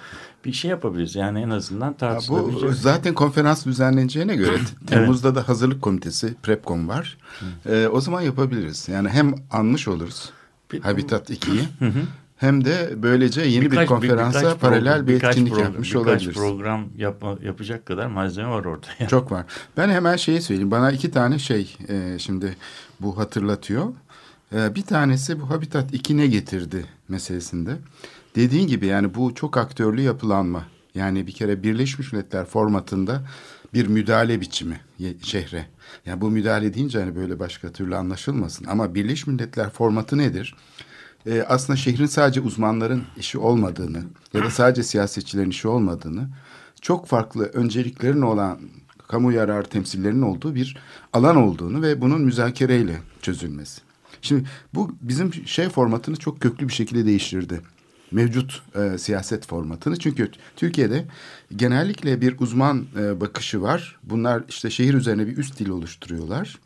Bir 0.45 0.53
şey 0.53 0.71
yapabiliriz. 0.71 1.15
Yani 1.15 1.41
en 1.41 1.49
azından 1.49 1.85
Ya 1.87 1.93
bu 1.93 1.97
tartışılabilecek. 1.97 2.73
zaten 2.73 3.13
konferans 3.13 3.65
düzenleneceğine 3.65 4.35
göre 4.35 4.57
Temmuz'da 4.87 5.35
da 5.35 5.47
hazırlık 5.47 5.81
komitesi 5.81 6.33
Prepcom 6.43 6.87
var. 6.89 7.17
Ee, 7.65 7.87
o 7.87 8.01
zaman 8.01 8.21
yapabiliriz. 8.21 8.87
Yani 8.89 9.09
hem 9.09 9.35
anmış 9.51 9.87
oluruz 9.87 10.29
Bir- 10.71 10.81
Habitat 10.81 11.29
2'yi 11.29 11.61
hem 12.37 12.65
de 12.65 12.93
böylece 12.97 13.41
yeni 13.41 13.71
bir 13.71 13.85
konferansa 13.85 14.39
birkaç 14.41 14.59
paralel 14.59 14.81
program- 14.93 15.07
bir 15.07 15.13
birkaç 15.13 15.29
etkinlik 15.29 15.53
program- 15.53 15.65
yapmış 15.71 15.89
birkaç 15.95 16.07
olabiliriz. 16.07 16.35
program 16.35 16.85
yapma, 16.97 17.35
yapacak 17.43 17.85
kadar 17.85 18.07
malzeme 18.07 18.49
var 18.49 18.65
orada. 18.65 18.87
Yani. 18.99 19.09
Çok 19.09 19.31
var. 19.31 19.45
Ben 19.77 19.89
hemen 19.89 20.15
şeyi 20.15 20.41
söyleyeyim. 20.41 20.71
Bana 20.71 20.91
iki 20.91 21.11
tane 21.11 21.39
şey 21.39 21.75
e, 21.89 22.19
şimdi 22.19 22.55
bu 22.99 23.17
hatırlatıyor. 23.17 23.85
E, 24.53 24.75
bir 24.75 24.81
tanesi 24.81 25.41
bu 25.41 25.49
Habitat 25.49 25.93
2 25.93 26.17
ne 26.17 26.27
getirdi 26.27 26.85
meselesinde. 27.07 27.77
Dediğin 28.35 28.67
gibi 28.67 28.85
yani 28.85 29.15
bu 29.15 29.35
çok 29.35 29.57
aktörlü 29.57 30.01
yapılanma. 30.01 30.65
Yani 30.95 31.27
bir 31.27 31.31
kere 31.31 31.63
Birleşmiş 31.63 32.13
Milletler 32.13 32.45
formatında 32.45 33.23
bir 33.73 33.87
müdahale 33.87 34.41
biçimi 34.41 34.79
şehre. 35.21 35.65
Yani 36.05 36.21
bu 36.21 36.31
müdahale 36.31 36.73
deyince 36.73 36.99
hani 36.99 37.15
böyle 37.15 37.39
başka 37.39 37.71
türlü 37.71 37.95
anlaşılmasın. 37.95 38.65
Ama 38.65 38.95
Birleşmiş 38.95 39.27
Milletler 39.27 39.69
formatı 39.69 40.17
nedir? 40.17 40.55
e, 41.27 41.41
aslında 41.41 41.77
şehrin 41.77 42.05
sadece 42.05 42.41
uzmanların 42.41 43.03
işi 43.17 43.37
olmadığını 43.37 44.03
ya 44.33 44.43
da 44.43 44.49
sadece 44.49 44.83
siyasetçilerin 44.83 45.49
işi 45.49 45.67
olmadığını 45.67 46.29
çok 46.81 47.07
farklı 47.07 47.45
önceliklerin 47.45 48.21
olan 48.21 48.59
kamu 49.07 49.31
yararı 49.31 49.67
temsillerinin 49.67 50.21
olduğu 50.21 50.55
bir 50.55 50.77
alan 51.13 51.35
olduğunu 51.35 51.81
ve 51.81 52.01
bunun 52.01 52.21
müzakereyle 52.21 53.01
çözülmesi. 53.21 53.86
Şimdi 54.27 54.43
bu 54.73 54.95
bizim 55.01 55.33
şey 55.33 55.69
formatını 55.69 56.15
çok 56.15 56.41
köklü 56.41 56.67
bir 56.67 56.73
şekilde 56.73 57.05
değiştirdi. 57.05 57.61
Mevcut 58.11 58.61
e, 58.75 58.97
siyaset 58.97 59.47
formatını. 59.47 59.99
Çünkü 59.99 60.31
Türkiye'de 60.55 61.05
genellikle 61.55 62.21
bir 62.21 62.39
uzman 62.39 62.85
e, 62.99 63.21
bakışı 63.21 63.61
var. 63.61 63.99
Bunlar 64.03 64.43
işte 64.49 64.69
şehir 64.69 64.93
üzerine 64.93 65.27
bir 65.27 65.37
üst 65.37 65.59
dil 65.59 65.69
oluşturuyorlar. 65.69 66.59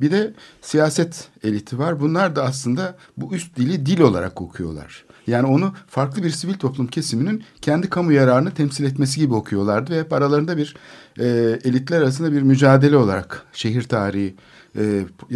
Bir 0.00 0.10
de 0.10 0.34
siyaset 0.60 1.28
eliti 1.44 1.78
var. 1.78 2.00
Bunlar 2.00 2.36
da 2.36 2.42
aslında 2.42 2.96
bu 3.16 3.34
üst 3.34 3.56
dili 3.56 3.86
dil 3.86 4.00
olarak 4.00 4.40
okuyorlar. 4.40 5.04
Yani 5.26 5.46
onu 5.46 5.74
farklı 5.86 6.22
bir 6.22 6.30
sivil 6.30 6.54
toplum 6.54 6.86
kesiminin 6.86 7.44
kendi 7.60 7.90
kamu 7.90 8.12
yararını 8.12 8.50
temsil 8.50 8.84
etmesi 8.84 9.20
gibi 9.20 9.34
okuyorlardı. 9.34 9.92
Ve 9.92 10.00
hep 10.00 10.12
aralarında 10.12 10.56
bir 10.56 10.76
e, 11.20 11.26
elitler 11.64 11.98
arasında 12.00 12.32
bir 12.32 12.42
mücadele 12.42 12.96
olarak 12.96 13.42
şehir 13.52 13.82
tarihi 13.82 14.34
e, 14.78 14.82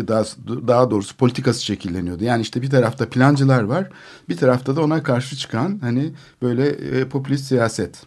daha, 0.08 0.24
daha 0.68 0.90
doğrusu 0.90 1.16
politikası 1.16 1.64
şekilleniyordu. 1.64 2.24
Yani 2.24 2.42
işte 2.42 2.62
bir 2.62 2.70
tarafta 2.70 3.08
plancılar 3.08 3.62
var, 3.62 3.88
bir 4.28 4.36
tarafta 4.36 4.76
da 4.76 4.82
ona 4.82 5.02
karşı 5.02 5.36
çıkan 5.36 5.78
hani 5.82 6.12
böyle 6.42 6.66
e, 6.68 7.08
popülist 7.08 7.44
siyaset. 7.44 8.02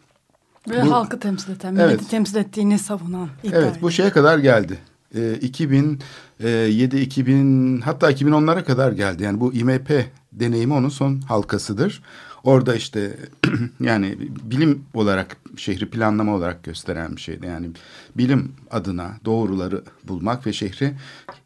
Ve 0.69 0.81
Bu- 0.85 0.91
halkı 0.91 1.19
temsil 1.19 1.51
eden, 1.51 1.73
milleti 1.73 1.93
Evet. 1.93 2.09
temsil 2.09 2.35
ettiğini 2.35 2.79
savunan 2.79 3.29
Evet 3.51 3.81
bu 3.81 3.91
şeye 3.91 4.09
kadar 4.09 4.37
geldi. 4.39 4.77
Ee, 5.15 5.33
2007, 5.33 6.99
2000 6.99 7.81
hatta 7.81 8.11
2010'lara 8.11 8.63
kadar 8.63 8.91
geldi. 8.91 9.23
Yani 9.23 9.39
bu 9.39 9.53
IMP 9.53 10.05
deneyimi 10.31 10.73
onun 10.73 10.89
son 10.89 11.21
halkasıdır. 11.21 12.03
Orada 12.47 12.75
işte 12.75 13.17
yani 13.79 14.17
bilim 14.43 14.85
olarak 14.93 15.37
şehri 15.57 15.89
planlama 15.89 16.35
olarak 16.35 16.63
gösteren 16.63 17.15
bir 17.15 17.21
şeydi. 17.21 17.45
Yani 17.45 17.69
bilim 18.17 18.51
adına 18.71 19.11
doğruları 19.25 19.83
bulmak 20.03 20.47
ve 20.47 20.53
şehri 20.53 20.93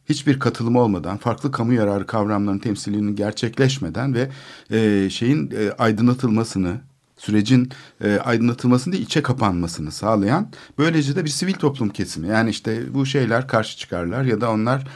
hiçbir 0.09 0.39
katılım 0.39 0.75
olmadan 0.75 1.17
farklı 1.17 1.51
kamu 1.51 1.73
yararı 1.73 2.07
kavramlarının 2.07 2.59
temsilinin 2.59 3.15
gerçekleşmeden 3.15 4.13
ve 4.13 4.29
e, 4.71 5.09
şeyin 5.09 5.51
e, 5.51 5.71
aydınlatılmasını 5.71 6.81
sürecin 7.17 7.69
e, 8.03 8.17
aydınlatılmasını 8.17 8.93
değil 8.93 9.05
içe 9.05 9.21
kapanmasını 9.21 9.91
sağlayan 9.91 10.49
böylece 10.77 11.15
de 11.15 11.25
bir 11.25 11.29
sivil 11.29 11.53
toplum 11.53 11.89
kesimi. 11.89 12.27
Yani 12.27 12.49
işte 12.49 12.93
bu 12.93 13.05
şeyler 13.05 13.47
karşı 13.47 13.77
çıkarlar 13.77 14.23
ya 14.23 14.41
da 14.41 14.51
onlar 14.51 14.87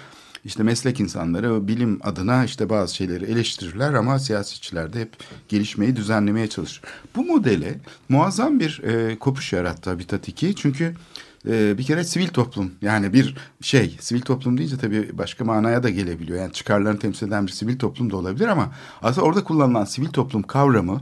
işte 0.45 0.63
meslek 0.63 0.99
insanları 0.99 1.67
bilim 1.67 1.99
adına 2.03 2.45
işte 2.45 2.69
bazı 2.69 2.95
şeyleri 2.95 3.25
eleştirirler 3.25 3.93
ama 3.93 4.19
siyasetçiler 4.19 4.93
de 4.93 5.01
hep 5.01 5.17
gelişmeyi 5.49 5.95
düzenlemeye 5.95 6.47
çalışır. 6.47 6.81
Bu 7.15 7.25
modele 7.25 7.79
muazzam 8.09 8.59
bir 8.59 8.81
e, 8.83 9.19
kopuş 9.19 9.53
yarattı 9.53 9.89
Habitat 9.89 10.27
2 10.27 10.55
çünkü 10.55 10.93
e, 11.47 11.77
bir 11.77 11.83
kere 11.83 12.03
sivil 12.03 12.27
toplum 12.27 12.71
yani 12.81 13.13
bir 13.13 13.37
şey 13.61 13.97
sivil 13.99 14.21
toplum 14.21 14.57
deyince 14.57 14.77
tabii 14.77 15.17
başka 15.17 15.45
manaya 15.45 15.83
da 15.83 15.89
gelebiliyor. 15.89 16.39
Yani 16.39 16.53
çıkarlarını 16.53 16.99
temsil 16.99 17.27
eden 17.27 17.47
bir 17.47 17.51
sivil 17.51 17.79
toplum 17.79 18.11
da 18.11 18.17
olabilir 18.17 18.47
ama 18.47 18.71
aslında 19.01 19.27
orada 19.27 19.43
kullanılan 19.43 19.85
sivil 19.85 20.09
toplum 20.09 20.43
kavramı 20.43 21.01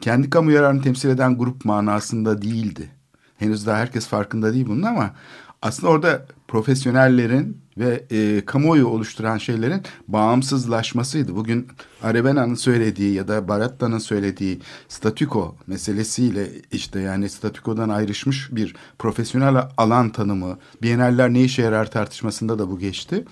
kendi 0.00 0.30
kamu 0.30 0.50
yararını 0.50 0.82
temsil 0.82 1.08
eden 1.08 1.38
grup 1.38 1.64
manasında 1.64 2.42
değildi. 2.42 2.90
Henüz 3.36 3.66
daha 3.66 3.78
herkes 3.78 4.06
farkında 4.06 4.54
değil 4.54 4.66
bunun 4.66 4.82
ama 4.82 5.14
aslında 5.62 5.92
orada 5.92 6.26
profesyonellerin 6.48 7.65
ve 7.78 8.04
e, 8.10 8.44
kamuoyu 8.44 8.86
oluşturan 8.86 9.38
şeylerin 9.38 9.82
bağımsızlaşmasıydı. 10.08 11.36
Bugün 11.36 11.68
Arevena'nın 12.02 12.54
söylediği 12.54 13.14
ya 13.14 13.28
da 13.28 13.48
Baratta'nın 13.48 13.98
söylediği 13.98 14.60
statüko 14.88 15.56
meselesiyle 15.66 16.48
işte 16.72 17.00
yani 17.00 17.28
statükodan 17.28 17.88
ayrışmış 17.88 18.48
bir 18.52 18.74
profesyonel 18.98 19.68
alan 19.76 20.10
tanımı, 20.10 20.58
Biyeneller 20.82 21.32
ne 21.32 21.42
işe 21.42 21.62
yarar 21.62 21.90
tartışmasında 21.90 22.58
da 22.58 22.70
bu 22.70 22.78
geçti. 22.78 23.24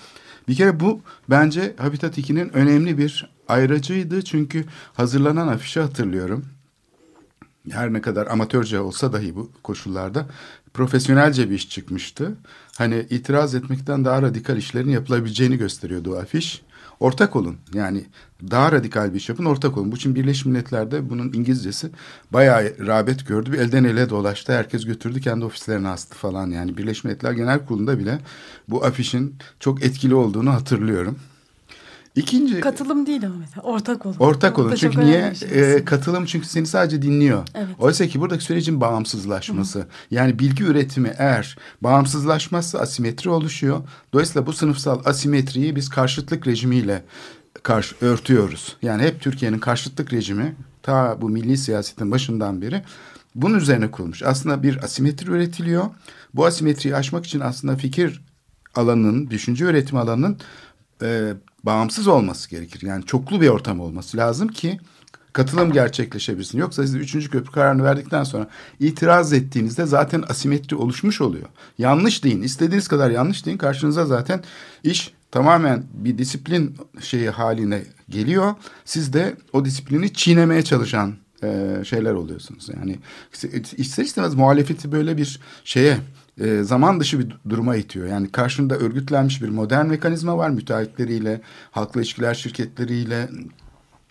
Bir 0.48 0.54
kere 0.54 0.80
bu 0.80 1.00
bence 1.30 1.74
Habitat 1.78 2.18
2'nin 2.18 2.56
önemli 2.56 2.98
bir 2.98 3.30
ayracıydı. 3.48 4.22
Çünkü 4.22 4.64
hazırlanan 4.94 5.48
afişi 5.48 5.80
hatırlıyorum 5.80 6.44
her 7.70 7.92
ne 7.92 8.00
kadar 8.00 8.26
amatörce 8.26 8.80
olsa 8.80 9.12
dahi 9.12 9.36
bu 9.36 9.52
koşullarda 9.62 10.26
profesyonelce 10.74 11.50
bir 11.50 11.54
iş 11.54 11.68
çıkmıştı. 11.70 12.36
Hani 12.78 13.06
itiraz 13.10 13.54
etmekten 13.54 14.04
daha 14.04 14.22
radikal 14.22 14.56
işlerin 14.56 14.90
yapılabileceğini 14.90 15.58
gösteriyordu 15.58 16.14
o 16.14 16.16
afiş. 16.16 16.62
Ortak 17.00 17.36
olun 17.36 17.56
yani 17.74 18.04
daha 18.50 18.72
radikal 18.72 19.12
bir 19.12 19.18
iş 19.18 19.28
yapın 19.28 19.44
ortak 19.44 19.76
olun. 19.78 19.92
Bu 19.92 19.96
için 19.96 20.14
Birleşmiş 20.14 20.46
Milletler'de 20.46 21.10
bunun 21.10 21.32
İngilizcesi 21.32 21.90
bayağı 22.32 22.86
rağbet 22.86 23.26
gördü. 23.26 23.52
Bir 23.52 23.58
elden 23.58 23.84
ele 23.84 24.10
dolaştı. 24.10 24.52
Herkes 24.52 24.84
götürdü 24.84 25.20
kendi 25.20 25.44
ofislerine 25.44 25.88
astı 25.88 26.14
falan. 26.14 26.50
Yani 26.50 26.76
Birleşmiş 26.76 27.04
Milletler 27.04 27.32
Genel 27.32 27.66
Kurulu'nda 27.66 27.98
bile 27.98 28.18
bu 28.68 28.84
afişin 28.84 29.34
çok 29.60 29.82
etkili 29.84 30.14
olduğunu 30.14 30.52
hatırlıyorum. 30.52 31.18
İkinci 32.16 32.60
Katılım 32.60 33.06
değil 33.06 33.26
ama 33.26 33.34
mesela 33.38 33.62
ortak 33.62 34.06
olun. 34.06 34.16
Ortak 34.18 34.58
olun. 34.58 34.74
Çünkü 34.74 35.00
niye? 35.00 35.34
şey 35.34 35.48
aslında. 35.48 35.84
katılım 35.84 36.24
çünkü 36.26 36.46
seni 36.46 36.66
sadece 36.66 37.02
dinliyor. 37.02 37.48
Evet. 37.54 37.68
Oysa 37.78 38.06
ki 38.06 38.20
buradaki 38.20 38.44
sürecin 38.44 38.80
bağımsızlaşması. 38.80 39.86
Yani 40.10 40.38
bilgi 40.38 40.64
üretimi 40.64 41.12
eğer 41.18 41.58
bağımsızlaşmazsa 41.80 42.78
asimetri 42.78 43.30
oluşuyor. 43.30 43.80
Dolayısıyla 44.12 44.46
bu 44.46 44.52
sınıfsal 44.52 45.00
asimetriyi 45.04 45.76
biz 45.76 45.88
karşıtlık 45.88 46.46
rejimiyle 46.46 47.04
karşı 47.62 47.94
örtüyoruz. 48.00 48.76
Yani 48.82 49.02
hep 49.02 49.20
Türkiye'nin 49.20 49.58
karşıtlık 49.58 50.12
rejimi 50.12 50.56
ta 50.82 51.20
bu 51.20 51.28
milli 51.28 51.56
siyasetin 51.56 52.10
başından 52.10 52.62
beri 52.62 52.82
bunun 53.34 53.58
üzerine 53.58 53.90
kurulmuş. 53.90 54.22
Aslında 54.22 54.62
bir 54.62 54.84
asimetri 54.84 55.30
üretiliyor. 55.30 55.84
Bu 56.34 56.46
asimetriyi 56.46 56.96
aşmak 56.96 57.26
için 57.26 57.40
aslında 57.40 57.76
fikir 57.76 58.22
alanının, 58.74 59.30
düşünce 59.30 59.64
üretim 59.64 59.98
alanının 59.98 60.38
e, 61.02 61.32
bağımsız 61.66 62.08
olması 62.08 62.50
gerekir. 62.50 62.82
Yani 62.82 63.04
çoklu 63.04 63.40
bir 63.40 63.48
ortam 63.48 63.80
olması 63.80 64.16
lazım 64.16 64.48
ki 64.48 64.80
katılım 65.32 65.72
gerçekleşebilsin. 65.72 66.58
Yoksa 66.58 66.82
siz 66.82 66.94
üçüncü 66.94 67.30
köprü 67.30 67.52
kararını 67.52 67.84
verdikten 67.84 68.24
sonra 68.24 68.48
itiraz 68.80 69.32
ettiğinizde 69.32 69.86
zaten 69.86 70.24
asimetri 70.28 70.76
oluşmuş 70.76 71.20
oluyor. 71.20 71.48
Yanlış 71.78 72.24
deyin, 72.24 72.42
istediğiniz 72.42 72.88
kadar 72.88 73.10
yanlış 73.10 73.46
deyin. 73.46 73.58
Karşınıza 73.58 74.06
zaten 74.06 74.42
iş 74.82 75.12
tamamen 75.30 75.82
bir 75.94 76.18
disiplin 76.18 76.76
şeyi 77.00 77.30
haline 77.30 77.82
geliyor. 78.08 78.54
Siz 78.84 79.12
de 79.12 79.36
o 79.52 79.64
disiplini 79.64 80.12
çiğnemeye 80.12 80.62
çalışan 80.62 81.14
e, 81.42 81.80
şeyler 81.84 82.12
oluyorsunuz. 82.12 82.68
Yani 82.76 82.98
ister 83.76 84.04
istemez 84.04 84.34
muhalefeti 84.34 84.92
böyle 84.92 85.16
bir 85.16 85.40
şeye 85.64 85.98
e, 86.40 86.62
zaman 86.62 87.00
dışı 87.00 87.18
bir 87.18 87.36
duruma 87.48 87.76
itiyor. 87.76 88.06
Yani 88.06 88.32
karşında 88.32 88.76
örgütlenmiş 88.76 89.42
bir 89.42 89.48
modern 89.48 89.86
mekanizma 89.86 90.38
var 90.38 90.50
müteahhitleriyle, 90.50 91.40
halkla 91.70 92.00
ilişkiler 92.00 92.34
şirketleriyle, 92.34 93.28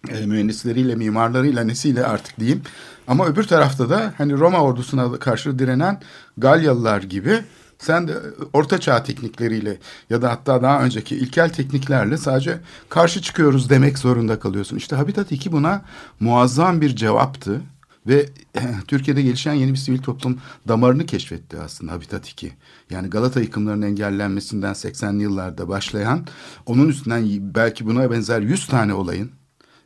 e, 0.10 0.26
mühendisleriyle, 0.26 0.96
mimarlarıyla 0.96 1.64
nesiyle 1.64 2.06
artık 2.06 2.40
diyeyim. 2.40 2.62
Ama 3.08 3.28
öbür 3.28 3.44
tarafta 3.44 3.90
da 3.90 4.14
hani 4.18 4.34
Roma 4.34 4.62
ordusuna 4.62 5.20
karşı 5.20 5.60
direnen 5.60 6.02
Galyalılar 6.38 7.02
gibi 7.02 7.40
sen 7.80 8.08
de 8.08 8.14
orta 8.54 8.80
çağ 8.80 9.04
teknikleriyle 9.04 9.78
ya 10.10 10.22
da 10.22 10.32
hatta 10.32 10.62
daha 10.62 10.84
önceki 10.84 11.16
ilkel 11.16 11.50
tekniklerle 11.50 12.18
sadece 12.18 12.60
karşı 12.90 13.22
çıkıyoruz 13.22 13.70
demek 13.70 13.98
zorunda 13.98 14.40
kalıyorsun. 14.40 14.78
İşte 14.78 14.96
Habitat 14.96 15.32
2 15.32 15.52
buna 15.52 15.82
muazzam 16.20 16.82
bir 16.82 16.96
cevaptı. 16.96 17.62
Ve 18.08 18.30
Türkiye'de 18.88 19.22
gelişen 19.22 19.54
yeni 19.54 19.72
bir 19.72 19.78
sivil 19.78 20.00
toplum 20.00 20.38
damarını 20.68 21.06
keşfetti 21.06 21.60
aslında 21.60 21.92
Habitat 21.92 22.30
2. 22.30 22.52
Yani 22.90 23.10
Galata 23.10 23.42
yıkımlarının 23.42 23.86
engellenmesinden 23.86 24.74
80'li 24.74 25.22
yıllarda 25.22 25.68
başlayan, 25.68 26.28
onun 26.66 26.90
üstünden 26.90 27.26
belki 27.56 27.86
buna 27.86 28.12
benzer 28.12 28.42
100 28.42 28.68
tane 28.68 28.94
olayın, 28.94 29.32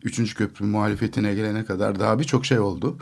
Üçüncü 0.03 0.35
köprü 0.35 0.65
muhalefetine 0.65 1.35
gelene 1.35 1.65
kadar 1.65 1.99
daha 1.99 2.19
birçok 2.19 2.45
şey 2.45 2.59
oldu. 2.59 2.97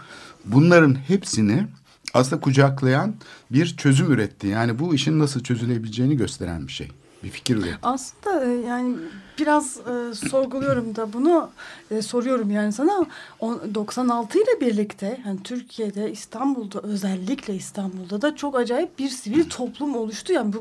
Bunların 0.45 0.95
hepsini 0.95 1.67
aslında 2.13 2.41
kucaklayan 2.41 3.15
bir 3.51 3.77
çözüm 3.77 4.11
üretti. 4.11 4.47
Yani 4.47 4.79
bu 4.79 4.95
işin 4.95 5.19
nasıl 5.19 5.43
çözülebileceğini 5.43 6.17
gösteren 6.17 6.67
bir 6.67 6.71
şey. 6.71 6.91
Bir 7.25 7.29
fikir 7.29 7.57
üretti. 7.57 7.77
Aslında 7.83 8.45
e, 8.45 8.49
yani 8.67 8.95
biraz 9.39 9.77
e, 9.77 10.13
sorguluyorum 10.29 10.95
da 10.95 11.13
bunu 11.13 11.49
e, 11.91 12.01
soruyorum 12.01 12.51
yani 12.51 12.73
sana. 12.73 13.05
O, 13.39 13.55
96 13.73 14.37
ile 14.37 14.61
birlikte 14.61 15.21
yani 15.25 15.43
Türkiye'de 15.43 16.11
İstanbul'da 16.11 16.79
özellikle 16.79 17.55
İstanbul'da 17.55 18.21
da 18.21 18.35
çok 18.35 18.55
acayip 18.55 18.99
bir 18.99 19.09
sivil 19.09 19.49
toplum 19.49 19.95
oluştu. 19.95 20.33
Yani 20.33 20.53
bu, 20.53 20.59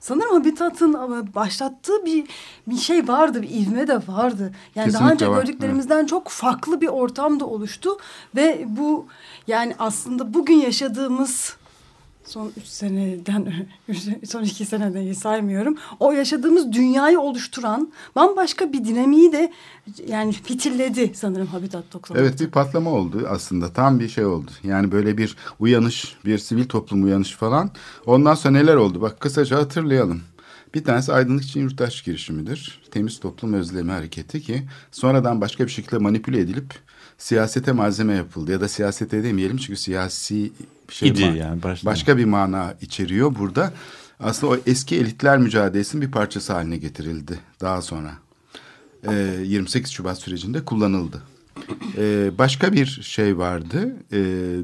sanırım 0.00 0.32
Habitat'ın 0.32 0.92
ama 0.92 1.34
başlattığı 1.34 2.04
bir 2.04 2.24
bir 2.66 2.76
şey 2.76 3.08
vardı, 3.08 3.42
bir 3.42 3.50
ivme 3.50 3.88
de 3.88 3.96
vardı. 4.08 4.52
Yani 4.74 4.92
daha 4.92 5.02
Kesinlikle 5.02 5.12
önce 5.12 5.28
var, 5.28 5.36
gördüklerimizden 5.36 6.06
çok 6.06 6.28
farklı 6.28 6.80
bir 6.80 6.88
ortam 6.88 7.40
da 7.40 7.46
oluştu 7.46 7.90
ve 8.36 8.64
bu 8.66 9.06
yani 9.46 9.74
aslında 9.78 10.34
bugün 10.34 10.56
yaşadığımız 10.56 11.56
son 12.24 12.52
üç 12.56 12.66
seneden, 12.66 13.66
son 14.28 14.42
iki 14.42 14.64
seneden 14.64 15.12
saymıyorum. 15.12 15.76
O 16.00 16.12
yaşadığımız 16.12 16.72
dünyayı 16.72 17.20
oluşturan 17.20 17.92
bambaşka 18.16 18.72
bir 18.72 18.84
dinamiği 18.84 19.32
de 19.32 19.52
yani 20.06 20.32
fitilledi 20.32 21.10
sanırım 21.14 21.46
Habitat 21.46 21.92
96. 21.92 22.24
Evet 22.24 22.40
bir 22.40 22.50
patlama 22.50 22.90
oldu 22.90 23.26
aslında 23.28 23.72
tam 23.72 24.00
bir 24.00 24.08
şey 24.08 24.24
oldu. 24.24 24.50
Yani 24.64 24.92
böyle 24.92 25.18
bir 25.18 25.36
uyanış 25.58 26.16
bir 26.24 26.38
sivil 26.38 26.64
toplum 26.64 27.04
uyanışı 27.04 27.38
falan. 27.38 27.70
Ondan 28.06 28.34
sonra 28.34 28.54
neler 28.54 28.76
oldu 28.76 29.00
bak 29.00 29.20
kısaca 29.20 29.56
hatırlayalım. 29.56 30.20
Bir 30.74 30.84
tanesi 30.84 31.12
aydınlık 31.12 31.44
için 31.44 31.60
yurttaş 31.60 32.02
girişimidir. 32.02 32.82
Temiz 32.90 33.20
toplum 33.20 33.52
özlemi 33.52 33.92
hareketi 33.92 34.42
ki 34.42 34.62
sonradan 34.90 35.40
başka 35.40 35.66
bir 35.66 35.70
şekilde 35.70 35.98
manipüle 35.98 36.40
edilip 36.40 36.74
siyasete 37.22 37.72
malzeme 37.72 38.14
yapıldı. 38.14 38.52
Ya 38.52 38.60
da 38.60 38.68
siyasete 38.68 39.24
demeyelim 39.24 39.56
çünkü 39.56 39.80
siyasi 39.80 40.52
şey 40.88 41.08
İdi 41.08 41.22
yani 41.22 41.62
baştan. 41.62 41.92
Başka 41.92 42.16
bir 42.16 42.24
mana 42.24 42.74
içeriyor 42.80 43.34
burada. 43.34 43.72
Aslında 44.20 44.52
o 44.52 44.58
eski 44.66 44.96
elitler 44.96 45.38
mücadelesinin 45.38 46.06
bir 46.06 46.10
parçası 46.10 46.52
haline 46.52 46.76
getirildi 46.76 47.38
daha 47.60 47.82
sonra. 47.82 48.12
Ee, 49.08 49.36
28 49.44 49.92
Şubat 49.92 50.18
sürecinde 50.18 50.64
kullanıldı. 50.64 51.22
Ee, 51.96 52.30
başka 52.38 52.72
bir 52.72 52.86
şey 52.86 53.38
vardı. 53.38 53.96
Ee, 54.12 54.18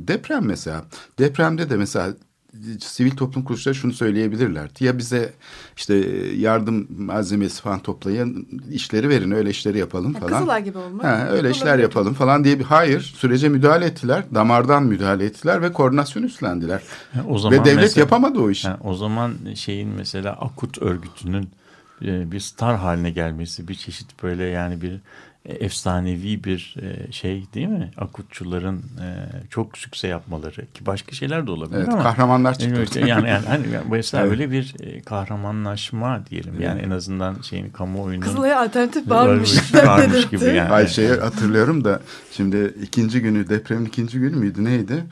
deprem 0.08 0.44
mesela. 0.44 0.84
Depremde 1.18 1.70
de 1.70 1.76
mesela 1.76 2.14
sivil 2.80 3.10
toplum 3.10 3.44
kuruluşları 3.44 3.74
şunu 3.74 3.92
söyleyebilirlerdi. 3.92 4.84
Ya 4.84 4.98
bize 4.98 5.32
işte 5.76 5.94
yardım 6.36 6.86
malzemesi 6.98 7.62
falan 7.62 7.78
toplayın, 7.80 8.48
işleri 8.70 9.08
verin, 9.08 9.30
öyle 9.30 9.50
işleri 9.50 9.78
yapalım 9.78 10.14
Ha, 10.14 10.20
falan. 10.20 10.32
Kızılay 10.32 10.64
gibi 10.64 10.78
olmak. 10.78 11.04
Ha, 11.04 11.28
öyle 11.30 11.50
işler 11.50 11.66
Olabilir. 11.66 11.82
yapalım 11.82 12.14
falan 12.14 12.44
diye 12.44 12.58
bir 12.58 12.64
hayır 12.64 13.00
sürece 13.00 13.48
müdahale 13.48 13.84
ettiler. 13.84 14.22
Damardan 14.34 14.82
müdahale 14.82 15.24
ettiler 15.24 15.62
ve 15.62 15.72
koordinasyon 15.72 16.22
üstlendiler. 16.22 16.82
O 17.28 17.38
zaman 17.38 17.58
ve 17.60 17.64
devlet 17.64 17.76
mesela- 17.82 18.00
yapamadı 18.00 18.38
o 18.40 18.50
işi. 18.50 18.66
Yani 18.66 18.78
o 18.84 18.94
zaman 18.94 19.34
şeyin 19.54 19.88
mesela 19.88 20.32
Akut 20.32 20.82
örgütünün 20.82 21.48
e, 22.04 22.32
bir 22.32 22.40
star 22.40 22.76
haline 22.76 23.10
gelmesi 23.10 23.68
bir 23.68 23.74
çeşit 23.74 24.22
böyle 24.22 24.44
yani 24.44 24.82
bir 24.82 25.00
efsanevi 25.44 26.44
bir 26.44 26.76
e, 26.82 27.12
şey 27.12 27.44
değil 27.54 27.68
mi? 27.68 27.90
Akutçuların 27.98 28.76
e, 28.76 29.08
çok 29.50 29.78
sükse 29.78 30.08
yapmaları 30.08 30.66
ki 30.74 30.86
başka 30.86 31.12
şeyler 31.12 31.46
de 31.46 31.50
olabilir 31.50 31.78
Evet, 31.78 31.88
ama 31.88 32.02
kahramanlar 32.02 32.58
çıktı. 32.58 32.74
Evet, 32.76 32.96
yani 32.96 33.28
yani 33.28 33.46
hani 33.46 33.66
mesela 33.90 34.22
Evet. 34.22 34.32
öyle 34.32 34.50
bir 34.50 34.74
e, 34.80 35.00
kahramanlaşma 35.02 36.26
diyelim. 36.30 36.60
Yani 36.60 36.80
en 36.80 36.90
azından 36.90 37.36
şeyin 37.42 37.70
kamuoyunun 37.70 38.20
Kızılay'a 38.20 38.60
alternatif 38.60 39.10
varmış. 39.10 39.74
varmış 39.74 40.28
gibi 40.28 40.44
yani. 40.44 40.70
Ay 40.70 40.88
şeyi 40.88 41.10
hatırlıyorum 41.10 41.84
da 41.84 42.00
şimdi 42.32 42.74
ikinci 42.82 43.20
günü 43.20 43.48
depremin 43.48 43.86
ikinci 43.86 44.18
günü 44.18 44.36
müydü 44.36 44.64
neydi? 44.64 45.04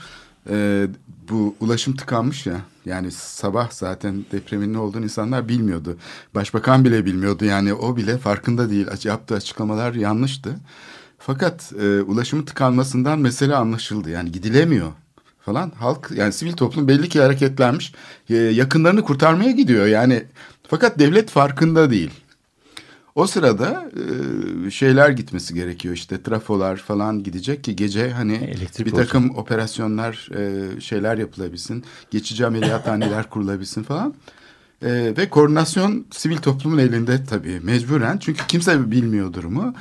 E, 0.50 0.86
bu 1.30 1.54
ulaşım 1.60 1.96
tıkanmış 1.96 2.46
ya. 2.46 2.60
Yani 2.84 3.10
sabah 3.10 3.70
zaten 3.70 4.24
depremin 4.32 4.72
ne 4.72 4.78
olduğunu 4.78 5.04
insanlar 5.04 5.48
bilmiyordu. 5.48 5.96
Başbakan 6.34 6.84
bile 6.84 7.04
bilmiyordu 7.04 7.44
yani 7.44 7.74
o 7.74 7.96
bile 7.96 8.18
farkında 8.18 8.70
değil. 8.70 8.86
Yaptığı 9.04 9.34
açıklamalar 9.34 9.94
yanlıştı. 9.94 10.56
Fakat 11.18 11.72
e, 11.82 12.02
ulaşımın 12.02 12.44
tıkanmasından 12.44 13.18
mesele 13.18 13.56
anlaşıldı. 13.56 14.10
Yani 14.10 14.32
gidilemiyor 14.32 14.92
falan. 15.40 15.72
Halk 15.78 16.10
yani 16.14 16.32
sivil 16.32 16.52
toplum 16.52 16.88
belli 16.88 17.08
ki 17.08 17.20
hareketlenmiş. 17.20 17.92
E, 18.30 18.34
yakınlarını 18.34 19.02
kurtarmaya 19.02 19.50
gidiyor 19.50 19.86
yani. 19.86 20.24
Fakat 20.68 20.98
devlet 20.98 21.30
farkında 21.30 21.90
değil. 21.90 22.10
O 23.16 23.26
sırada 23.26 23.90
e, 24.66 24.70
şeyler 24.70 25.10
gitmesi 25.10 25.54
gerekiyor 25.54 25.94
işte 25.94 26.22
trafolar 26.22 26.76
falan 26.76 27.22
gidecek 27.22 27.64
ki 27.64 27.76
gece 27.76 28.10
hani 28.10 28.34
Elektrik 28.34 28.86
bir 28.86 28.92
takım 28.92 29.30
olsun. 29.30 29.38
operasyonlar 29.38 30.28
e, 30.36 30.80
şeyler 30.80 31.18
yapılabilsin. 31.18 31.84
Geçici 32.10 32.46
ameliyathaneler 32.46 33.30
kurulabilsin 33.30 33.82
falan. 33.82 34.14
E, 34.82 34.90
ve 35.16 35.28
koordinasyon 35.28 36.06
sivil 36.10 36.36
toplumun 36.36 36.78
elinde 36.78 37.24
tabii 37.24 37.60
mecburen 37.60 38.18
çünkü 38.18 38.46
kimse 38.46 38.90
bilmiyor 38.90 39.32
durumu. 39.32 39.74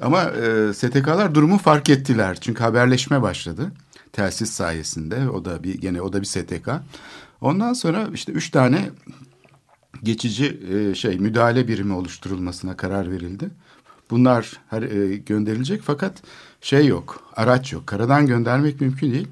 Ama 0.00 0.22
e, 0.22 0.74
STK'lar 0.74 1.34
durumu 1.34 1.58
fark 1.58 1.90
ettiler 1.90 2.38
çünkü 2.40 2.62
haberleşme 2.62 3.22
başladı 3.22 3.72
telsiz 4.12 4.50
sayesinde 4.50 5.28
o 5.30 5.44
da 5.44 5.62
bir 5.62 5.74
gene 5.74 6.00
o 6.00 6.12
da 6.12 6.20
bir 6.20 6.26
STK. 6.26 6.68
Ondan 7.40 7.72
sonra 7.72 8.08
işte 8.14 8.32
üç 8.32 8.50
tane 8.50 8.90
geçici 10.02 10.60
e, 10.72 10.94
şey 10.94 11.18
müdahale 11.18 11.68
birimi 11.68 11.92
oluşturulmasına 11.92 12.76
karar 12.76 13.10
verildi. 13.10 13.50
Bunlar 14.10 14.52
her, 14.70 14.82
e, 14.82 15.16
gönderilecek 15.16 15.82
fakat 15.82 16.22
şey 16.60 16.86
yok, 16.86 17.30
araç 17.36 17.72
yok. 17.72 17.86
Karadan 17.86 18.26
göndermek 18.26 18.80
mümkün 18.80 19.12
değil. 19.12 19.28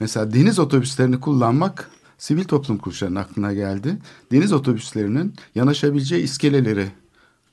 Mesela 0.00 0.34
deniz 0.34 0.58
otobüslerini 0.58 1.20
kullanmak 1.20 1.90
sivil 2.18 2.44
toplum 2.44 2.78
kuruluşlarının 2.78 3.20
aklına 3.20 3.52
geldi. 3.52 3.98
Deniz 4.32 4.52
otobüslerinin 4.52 5.34
yanaşabileceği 5.54 6.22
iskeleleri 6.22 6.88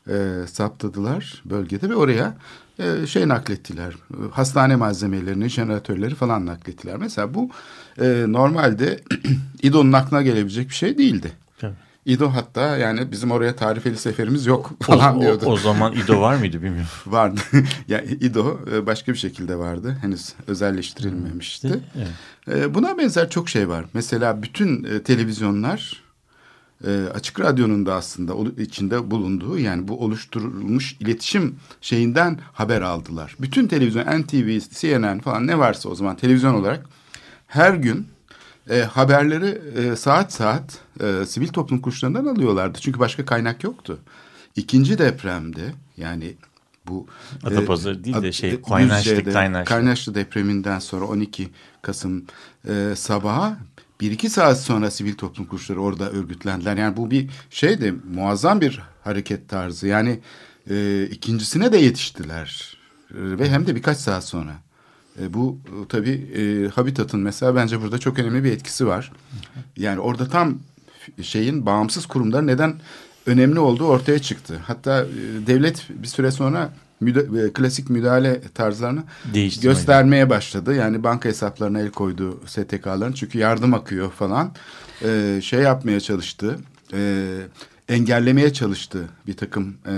e, 0.10 0.48
saptadılar 0.48 1.44
bölgede 1.46 1.90
ve 1.90 1.96
oraya 1.96 2.38
e, 2.80 3.08
şey 3.08 3.28
naklettiler. 3.28 3.96
Hastane 4.32 4.76
malzemelerini, 4.76 5.50
jeneratörleri 5.50 6.16
falan 6.16 6.46
naklettiler. 6.46 6.98
Mesela 6.98 7.34
bu 7.34 7.50
e, 8.02 8.26
normalde 8.28 9.04
İDO'nun 9.62 9.94
aklına 9.94 10.22
gelebilecek 10.22 10.70
bir 10.70 10.76
şey 10.76 10.98
değildi. 10.98 11.32
İdo 12.06 12.30
hatta 12.30 12.78
yani 12.78 13.12
bizim 13.12 13.32
oraya 13.32 13.56
tarifeli 13.56 13.98
seferimiz 13.98 14.46
yok 14.46 14.72
falan 14.82 15.18
o, 15.18 15.22
diyordu. 15.22 15.46
O, 15.46 15.52
o 15.52 15.58
zaman 15.58 15.94
İdo 15.94 16.22
var 16.22 16.36
mıydı 16.36 16.64
bilmiyorum. 16.64 16.88
vardı. 17.08 17.42
yani 17.88 18.08
İdo 18.08 18.60
e, 18.74 18.86
başka 18.86 19.14
bir 19.14 19.18
şekilde 19.18 19.56
vardı. 19.56 19.98
Henüz 20.02 20.34
özelleştirilmemişti. 20.48 21.80
Evet. 22.48 22.76
Buna 22.76 22.98
benzer 22.98 23.30
çok 23.30 23.50
şey 23.50 23.70
var. 23.70 23.86
Mesela 23.94 24.44
bütün 24.44 24.84
e, 24.84 25.04
televizyonlar 25.04 26.04
e, 26.88 27.04
açık 27.14 27.40
radyonun 27.40 27.86
da 27.86 27.94
aslında 27.94 28.62
içinde 28.62 29.12
bulunduğu 29.12 29.60
yani 29.60 29.88
bu 29.88 30.00
oluşturulmuş 30.00 30.98
iletişim 31.00 31.56
şeyinden 31.82 32.40
haber 32.54 32.82
aldılar. 32.82 33.36
Bütün 33.40 33.68
televizyon 33.68 34.22
NTV, 34.22 34.60
CNN 34.70 35.20
falan 35.20 35.48
ne 35.48 35.58
varsa 35.58 35.90
o 35.90 35.96
zaman 35.96 36.16
televizyon 36.16 36.54
olarak 36.54 36.86
her 37.48 37.74
gün 37.74 38.08
e, 38.70 38.82
haberleri 38.82 39.62
e, 39.78 39.96
saat 39.96 40.34
saat 40.34 40.80
e, 41.00 41.26
sivil 41.26 41.48
toplum 41.48 41.82
kuruluşlarından 41.82 42.26
alıyorlardı. 42.26 42.80
Çünkü 42.82 43.00
başka 43.00 43.26
kaynak 43.26 43.64
yoktu. 43.64 44.00
İkinci 44.56 44.98
depremde 44.98 45.74
yani 45.98 46.34
bu 46.88 47.08
Adapazarı 47.44 47.96
e, 47.96 48.04
değil 48.04 48.22
de 48.22 48.32
şey 48.32 48.62
Kaynaşlı 48.62 49.32
Kaynaşlı. 49.34 49.70
Kaynaşlı 49.70 50.16
depreminden 50.16 50.80
sonra 50.80 51.06
12 51.06 51.50
Kasım 51.82 52.26
e, 52.68 52.94
sabaha 52.96 53.58
bir 54.02 54.12
iki 54.12 54.30
saat 54.30 54.62
sonra 54.62 54.92
sivil 54.92 55.14
toplum 55.14 55.46
kuruluşları 55.46 55.82
orada 55.82 56.10
örgütlendiler. 56.10 56.78
Yani 56.78 56.98
bu 56.98 57.12
bir 57.12 57.30
şey 57.50 57.82
de 57.82 57.94
muazzam 58.14 58.62
bir 58.62 58.82
hareket 59.04 59.50
tarzı. 59.50 59.88
Yani 59.88 60.20
e, 60.70 61.04
ikincisine 61.12 61.72
de 61.72 61.78
yetiştiler 61.78 62.78
e, 63.12 63.40
ve 63.40 63.50
hem 63.50 63.68
de 63.68 63.76
birkaç 63.76 63.98
saat 63.98 64.24
sonra. 64.24 64.65
E, 65.22 65.34
bu 65.34 65.58
e, 65.66 65.88
tabii 65.90 66.12
e, 66.12 66.68
Habitat'ın 66.70 67.20
mesela 67.20 67.56
bence 67.56 67.82
burada 67.82 67.98
çok 67.98 68.20
önemli 68.20 68.44
bir 68.44 68.52
etkisi 68.52 68.88
var. 68.88 69.12
Yani 69.78 70.00
orada 70.00 70.28
tam 70.28 70.60
şeyin 71.22 71.66
bağımsız 71.66 72.06
kurumlar 72.06 72.48
neden 72.48 72.76
önemli 73.26 73.60
olduğu 73.60 73.86
ortaya 73.86 74.20
çıktı. 74.20 74.60
Hatta 74.68 75.06
e, 75.06 75.48
devlet 75.48 75.90
bir 75.90 76.08
süre 76.08 76.32
sonra 76.32 76.72
müda 77.00 77.54
klasik 77.54 77.90
müdahale 77.90 78.42
tarzlarını 78.54 79.04
göstermeye 79.62 80.30
başladı. 80.30 80.76
Yani 80.76 81.04
banka 81.04 81.30
hesaplarına 81.30 81.80
el 81.80 81.90
koydu 81.90 82.40
STK'ların 82.46 83.14
çünkü 83.14 83.38
yardım 83.38 83.74
akıyor 83.74 84.12
falan. 84.12 84.52
Ee, 85.04 85.40
şey 85.44 85.60
yapmaya 85.60 86.00
çalıştı, 86.00 86.60
e, 86.94 87.28
engellemeye 87.90 88.54
çalıştı 88.54 89.10
bir 89.28 89.38
takım 89.38 89.78
e, 89.88 89.94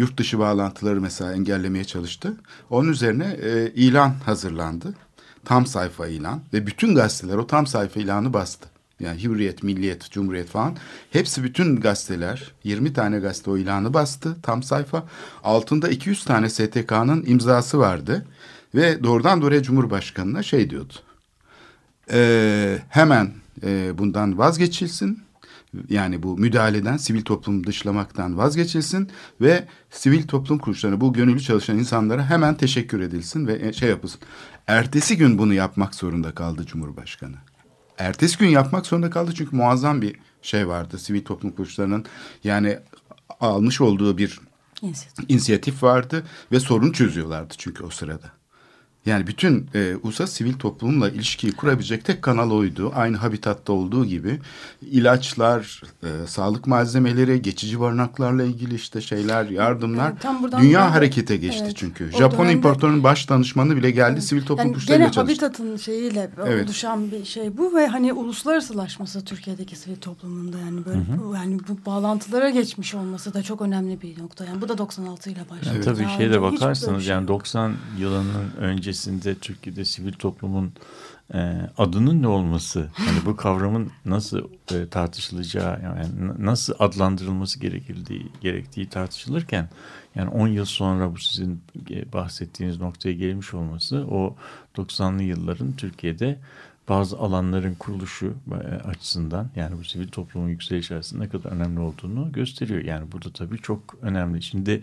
yurt 0.00 0.18
dışı 0.18 0.38
bağlantıları 0.38 1.00
mesela 1.00 1.32
engellemeye 1.32 1.84
çalıştı. 1.84 2.36
Onun 2.70 2.88
üzerine 2.88 3.36
e, 3.42 3.72
ilan 3.74 4.14
hazırlandı. 4.26 4.94
Tam 5.44 5.66
sayfa 5.66 6.06
ilan 6.06 6.40
ve 6.52 6.66
bütün 6.66 6.94
gazeteler 6.94 7.36
o 7.36 7.46
tam 7.46 7.66
sayfa 7.66 8.00
ilanı 8.00 8.32
bastı. 8.32 8.68
Yani 9.00 9.22
Hürriyet, 9.24 9.62
Milliyet, 9.62 10.10
Cumhuriyet 10.10 10.48
falan. 10.48 10.76
Hepsi 11.10 11.44
bütün 11.44 11.80
gazeteler 11.80 12.52
20 12.64 12.92
tane 12.92 13.18
gazete 13.18 13.50
o 13.50 13.56
ilanı 13.56 13.94
bastı 13.94 14.36
tam 14.42 14.62
sayfa. 14.62 15.04
Altında 15.44 15.88
200 15.88 16.24
tane 16.24 16.48
STK'nın 16.48 17.24
imzası 17.26 17.78
vardı. 17.78 18.26
Ve 18.74 19.04
doğrudan 19.04 19.42
doğruya 19.42 19.62
Cumhurbaşkanı'na 19.62 20.42
şey 20.42 20.70
diyordu. 20.70 20.94
E, 22.12 22.78
hemen 22.88 23.32
e, 23.62 23.98
bundan 23.98 24.38
vazgeçilsin. 24.38 25.22
Yani 25.88 26.22
bu 26.22 26.38
müdahaleden 26.38 26.96
sivil 26.96 27.22
toplum 27.22 27.66
dışlamaktan 27.66 28.38
vazgeçilsin 28.38 29.10
ve 29.40 29.64
sivil 29.90 30.26
toplum 30.26 30.58
kuruluşlarına 30.58 31.00
bu 31.00 31.12
gönüllü 31.12 31.40
çalışan 31.40 31.78
insanlara 31.78 32.30
hemen 32.30 32.54
teşekkür 32.54 33.00
edilsin 33.00 33.46
ve 33.46 33.72
şey 33.72 33.88
yapılsın. 33.88 34.20
Ertesi 34.66 35.16
gün 35.16 35.38
bunu 35.38 35.54
yapmak 35.54 35.94
zorunda 35.94 36.34
kaldı 36.34 36.66
Cumhurbaşkanı 36.66 37.36
ertesi 38.00 38.38
gün 38.38 38.48
yapmak 38.48 38.86
zorunda 38.86 39.10
kaldı 39.10 39.32
çünkü 39.34 39.56
muazzam 39.56 40.02
bir 40.02 40.16
şey 40.42 40.68
vardı 40.68 40.98
sivil 40.98 41.24
toplum 41.24 41.50
kuruluşlarının 41.50 42.04
yani 42.44 42.78
almış 43.40 43.80
olduğu 43.80 44.18
bir 44.18 44.40
inisiyatif, 44.82 45.30
inisiyatif 45.30 45.82
vardı 45.82 46.26
ve 46.52 46.60
sorun 46.60 46.92
çözüyorlardı 46.92 47.54
çünkü 47.58 47.84
o 47.84 47.90
sırada. 47.90 48.39
Yani 49.06 49.26
bütün 49.26 49.66
e, 49.74 49.94
USA 50.02 50.26
sivil 50.26 50.52
toplumla 50.52 51.08
ilişkiyi 51.08 51.52
kurabilecek 51.52 52.04
tek 52.04 52.22
kanal 52.22 52.50
oydu. 52.50 52.92
Aynı 52.94 53.16
habitatta 53.16 53.72
olduğu 53.72 54.06
gibi 54.06 54.38
ilaçlar, 54.82 55.82
e, 56.02 56.26
sağlık 56.26 56.66
malzemeleri, 56.66 57.42
geçici 57.42 57.80
barınaklarla 57.80 58.44
ilgili 58.44 58.74
işte 58.74 59.00
şeyler, 59.00 59.44
yardımlar. 59.44 60.12
Yani 60.24 60.42
dünya 60.42 60.80
buradan, 60.80 60.90
harekete 60.90 61.36
geçti 61.36 61.62
evet, 61.64 61.76
çünkü. 61.76 62.10
Japon 62.10 62.38
dönemde, 62.38 62.52
imparatorunun 62.52 63.04
baş 63.04 63.28
danışmanı 63.28 63.76
bile 63.76 63.90
geldi 63.90 64.12
evet, 64.12 64.24
sivil 64.24 64.40
toplum 64.40 64.58
yani 64.58 64.68
kuruluşlarıyla 64.68 65.12
çalıştı. 65.12 65.34
Gene 65.34 65.48
habitatın 65.48 65.76
şeyiyle 65.76 66.30
evet. 66.46 66.66
oluşan 66.66 67.10
bir 67.10 67.24
şey 67.24 67.56
bu 67.58 67.76
ve 67.76 67.86
hani 67.86 68.12
uluslararasılaşması 68.12 69.24
Türkiye'deki 69.24 69.76
sivil 69.76 69.96
toplumunda 69.96 70.58
yani 70.58 70.84
böyle 70.84 70.98
hı 70.98 71.12
hı. 71.12 71.24
Bu, 71.24 71.34
yani 71.34 71.58
bu 71.68 71.86
bağlantılara 71.86 72.50
geçmiş 72.50 72.94
olması 72.94 73.34
da 73.34 73.42
çok 73.42 73.62
önemli 73.62 74.00
bir 74.00 74.18
nokta. 74.18 74.44
Yani 74.44 74.60
bu 74.60 74.68
da 74.68 74.78
96 74.78 75.30
ile 75.30 75.40
başladı. 75.50 75.72
Evet. 75.74 75.84
Tabii 75.84 76.06
şeyde 76.16 76.42
bakarsanız 76.42 77.04
şey 77.04 77.14
yani 77.14 77.28
90 77.28 77.72
yılının 77.98 78.50
önce 78.58 78.89
öncesinde 78.90 79.34
Türkiye'de 79.34 79.84
sivil 79.84 80.12
toplumun 80.12 80.72
e, 81.34 81.38
adının 81.78 82.22
ne 82.22 82.28
olması, 82.28 82.78
yani 82.78 83.18
bu 83.26 83.36
kavramın 83.36 83.90
nasıl 84.04 84.48
e, 84.74 84.88
tartışılacağı, 84.88 85.82
yani 85.82 86.06
nasıl 86.38 86.74
adlandırılması 86.78 87.60
gerekildiği 87.60 88.26
gerektiği 88.40 88.88
tartışılırken, 88.88 89.68
yani 90.14 90.30
10 90.30 90.48
yıl 90.48 90.64
sonra 90.64 91.12
bu 91.12 91.18
sizin 91.18 91.62
bahsettiğiniz 92.12 92.80
noktaya 92.80 93.12
gelmiş 93.12 93.54
olması, 93.54 94.06
o 94.10 94.36
90'lı 94.76 95.22
yılların 95.22 95.72
Türkiye'de 95.72 96.38
bazı 96.88 97.18
alanların 97.18 97.74
kuruluşu 97.74 98.34
e, 98.52 98.54
açısından 98.88 99.50
yani 99.56 99.78
bu 99.78 99.84
sivil 99.84 100.08
toplumun 100.08 100.48
yükselişi 100.48 100.96
açısından 100.96 101.24
ne 101.24 101.28
kadar 101.28 101.50
önemli 101.50 101.80
olduğunu 101.80 102.32
gösteriyor. 102.32 102.84
Yani 102.84 103.12
burada 103.12 103.32
tabii 103.32 103.58
çok 103.58 103.80
önemli. 104.02 104.42
Şimdi 104.42 104.82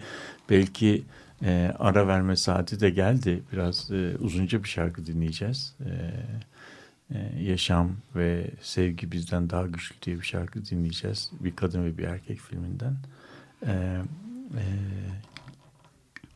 belki 0.50 1.04
e, 1.44 1.74
ara 1.80 2.08
verme 2.08 2.36
saati 2.36 2.80
de 2.80 2.90
geldi. 2.90 3.44
Biraz 3.54 3.92
e, 3.92 4.16
uzunca 4.20 4.64
bir 4.64 4.70
şarkı 4.70 5.06
dinleyeceğiz. 5.06 5.76
E, 5.86 5.92
e, 7.16 7.44
Yaşam 7.44 7.92
ve 8.16 8.52
Sevgi 8.62 9.12
Bizden 9.12 9.50
Daha 9.50 9.68
Güçlü 9.68 9.96
diye 10.02 10.16
bir 10.16 10.26
şarkı 10.26 10.66
dinleyeceğiz. 10.66 11.32
Bir 11.40 11.56
kadın 11.56 11.86
ve 11.86 11.98
bir 11.98 12.04
erkek 12.04 12.40
filminden. 12.40 12.96
E, 13.66 13.72
e, 14.56 14.64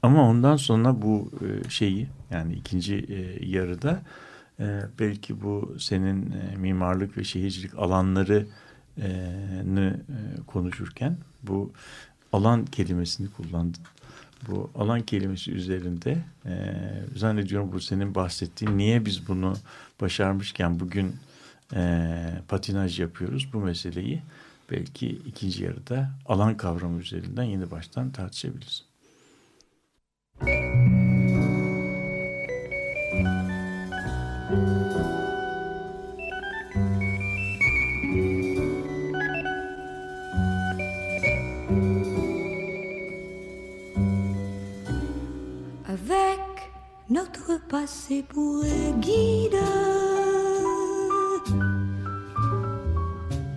ama 0.02 0.30
ondan 0.30 0.56
sonra 0.56 1.02
bu 1.02 1.32
e, 1.42 1.70
şeyi 1.70 2.08
yani 2.32 2.54
ikinci 2.54 2.96
e, 2.96 3.46
yarıda 3.46 4.02
e, 4.60 4.82
belki 5.00 5.42
bu 5.42 5.76
senin 5.80 6.32
e, 6.32 6.58
mimarlık 6.58 7.18
ve 7.18 7.24
şehircilik 7.24 7.80
alanları 7.80 8.48
e, 9.02 9.94
konuşurken 10.48 11.18
bu 11.44 11.72
alan 12.34 12.66
kelimesini 12.66 13.32
kullandın. 13.32 13.84
Bu 14.48 14.72
alan 14.76 15.02
kelimesi 15.02 15.52
üzerinde 15.52 16.18
e, 16.46 16.54
zannediyorum 17.16 17.72
bu 17.72 17.80
senin 17.80 18.16
bahsettiğin 18.16 18.78
niye 18.78 19.06
biz 19.06 19.28
bunu 19.28 19.54
başarmışken 20.02 20.80
bugün 20.80 21.16
e, 21.74 22.20
patinaj 22.48 23.00
yapıyoruz 23.00 23.54
bu 23.54 23.60
meseleyi 23.60 24.22
belki 24.72 25.10
ikinci 25.10 25.64
yarıda 25.64 26.10
alan 26.26 26.58
kavramı 26.58 27.00
üzerinden 27.00 27.44
yeni 27.44 27.72
baştan 27.72 28.12
tartışabiliriz. 28.12 28.92
Avec 46.04 46.40
notre 47.12 47.60
passé 47.70 48.24
pour 48.28 48.64
guide, 49.00 49.60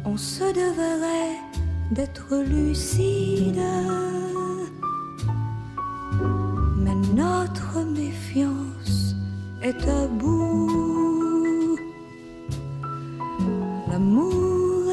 on 0.04 0.16
se 0.16 0.44
devrait 0.44 1.38
d'être 1.92 2.36
lucide. 2.36 3.62
Mais 6.76 6.94
notre 7.14 7.80
méfiance 7.86 9.14
est 9.62 9.88
à 9.88 10.06
bout. 10.06 11.78
L'amour 13.90 14.92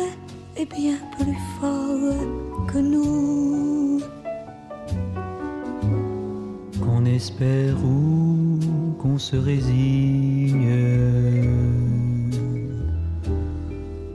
est 0.56 0.74
bien 0.74 0.98
plus 1.18 1.38
fort 1.60 1.81
qu'on 9.00 9.18
se 9.18 9.36
résigne. 9.36 10.70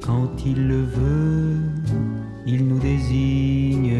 Quand 0.01 0.31
il 0.45 0.69
le 0.69 0.83
veut, 0.83 1.57
il 2.47 2.69
nous 2.69 2.79
désigne. 2.79 3.97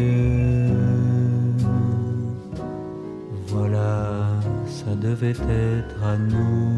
Voilà, 3.47 4.29
ça 4.65 4.95
devait 4.95 5.31
être 5.31 6.03
à 6.03 6.17
nous. 6.17 6.76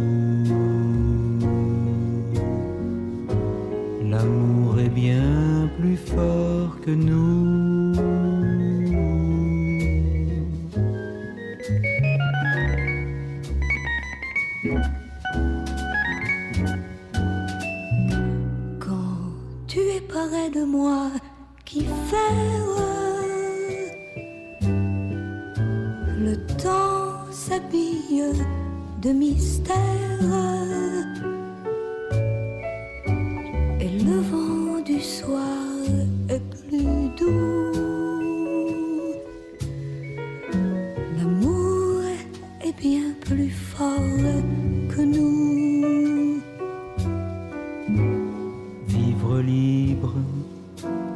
Libre 49.42 50.14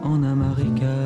en 0.04 0.24
un 0.24 0.36
marécage 0.36 1.03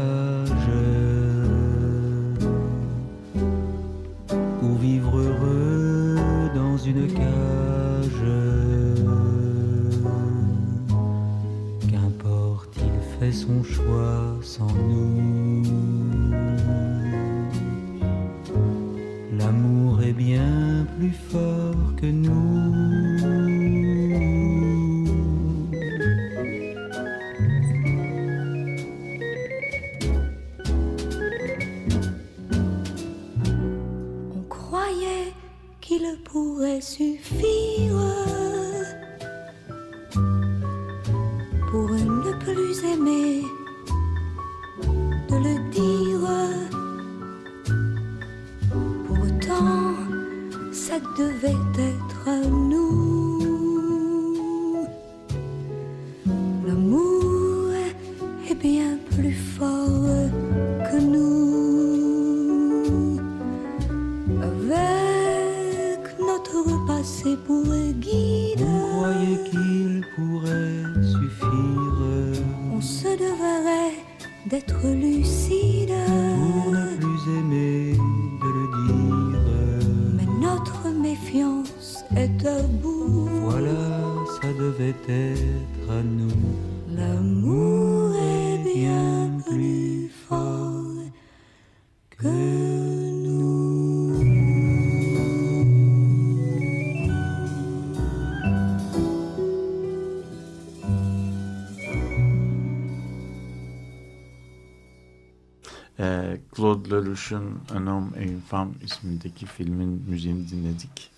Lelouch'un 106.91 107.43
Un 107.75 107.87
homme 107.87 108.11
et 108.19 108.25
une 108.29 108.41
femme 108.41 108.73
ismindeki 108.83 109.45
filmin 109.45 110.03
müziğini 110.09 110.49
dinledik. 110.49 111.09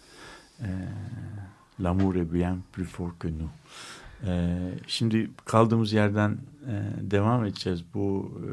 Ee, 0.61 0.65
L'amour 1.83 2.15
est 2.15 2.33
bien 2.33 2.57
plus 2.73 2.85
fort 2.87 3.11
que 3.19 3.27
nous. 3.29 3.49
Ee, 4.27 4.57
şimdi 4.87 5.29
kaldığımız 5.45 5.93
yerden 5.93 6.37
e, 6.67 6.83
devam 7.11 7.45
edeceğiz. 7.45 7.83
Bu 7.93 8.31
e, 8.41 8.49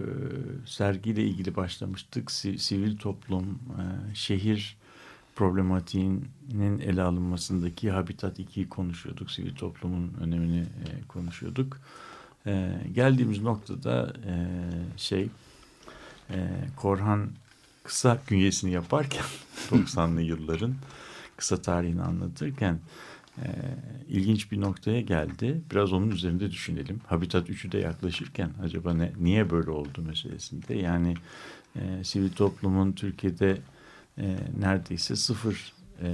sergiyle 0.68 1.24
ilgili 1.24 1.56
başlamıştık. 1.56 2.30
Si- 2.30 2.58
sivil 2.58 2.96
toplum, 2.98 3.44
e, 3.50 4.14
şehir 4.14 4.76
problematiğinin 5.36 6.78
ele 6.80 7.02
alınmasındaki 7.02 7.90
Habitat 7.90 8.38
2'yi 8.38 8.68
konuşuyorduk. 8.68 9.30
Sivil 9.30 9.54
toplumun 9.54 10.12
önemini 10.20 10.60
e, 10.60 11.06
konuşuyorduk. 11.08 11.78
E, 12.46 12.72
geldiğimiz 12.94 13.42
noktada 13.42 14.12
e, 14.26 14.34
şey 14.96 15.28
e, 16.30 16.48
Korhan 16.76 17.30
kısa 17.84 18.18
künyesini 18.26 18.70
yaparken 18.70 19.24
90'lı 19.70 20.22
yılların 20.22 20.74
kısa 21.36 21.62
tarihini 21.62 22.02
anlatırken 22.02 22.78
e, 23.38 23.48
ilginç 24.08 24.52
bir 24.52 24.60
noktaya 24.60 25.00
geldi. 25.00 25.60
Biraz 25.70 25.92
onun 25.92 26.10
üzerinde 26.10 26.50
düşünelim. 26.50 27.00
Habitat 27.06 27.50
3'ü 27.50 27.72
de 27.72 27.78
yaklaşırken 27.78 28.50
acaba 28.62 28.94
ne, 28.94 29.12
niye 29.20 29.50
böyle 29.50 29.70
oldu 29.70 30.02
meselesinde. 30.06 30.74
Yani 30.74 31.14
e, 31.76 32.04
sivil 32.04 32.30
toplumun 32.30 32.92
Türkiye'de 32.92 33.58
e, 34.18 34.36
neredeyse 34.60 35.16
sıfır 35.16 35.72
e, 36.02 36.08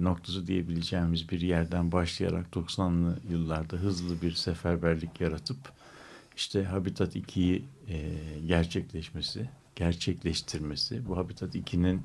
noktası 0.00 0.46
diyebileceğimiz 0.46 1.30
bir 1.30 1.40
yerden 1.40 1.92
başlayarak 1.92 2.46
90'lı 2.52 3.18
yıllarda 3.30 3.76
hızlı 3.76 4.22
bir 4.22 4.32
seferberlik 4.32 5.20
yaratıp 5.20 5.75
işte 6.36 6.64
Habitat 6.64 7.16
2'yi 7.16 7.64
e, 7.88 8.10
gerçekleşmesi 8.46 9.48
gerçekleştirmesi. 9.76 11.08
Bu 11.08 11.16
Habitat 11.16 11.54
2'nin 11.54 12.02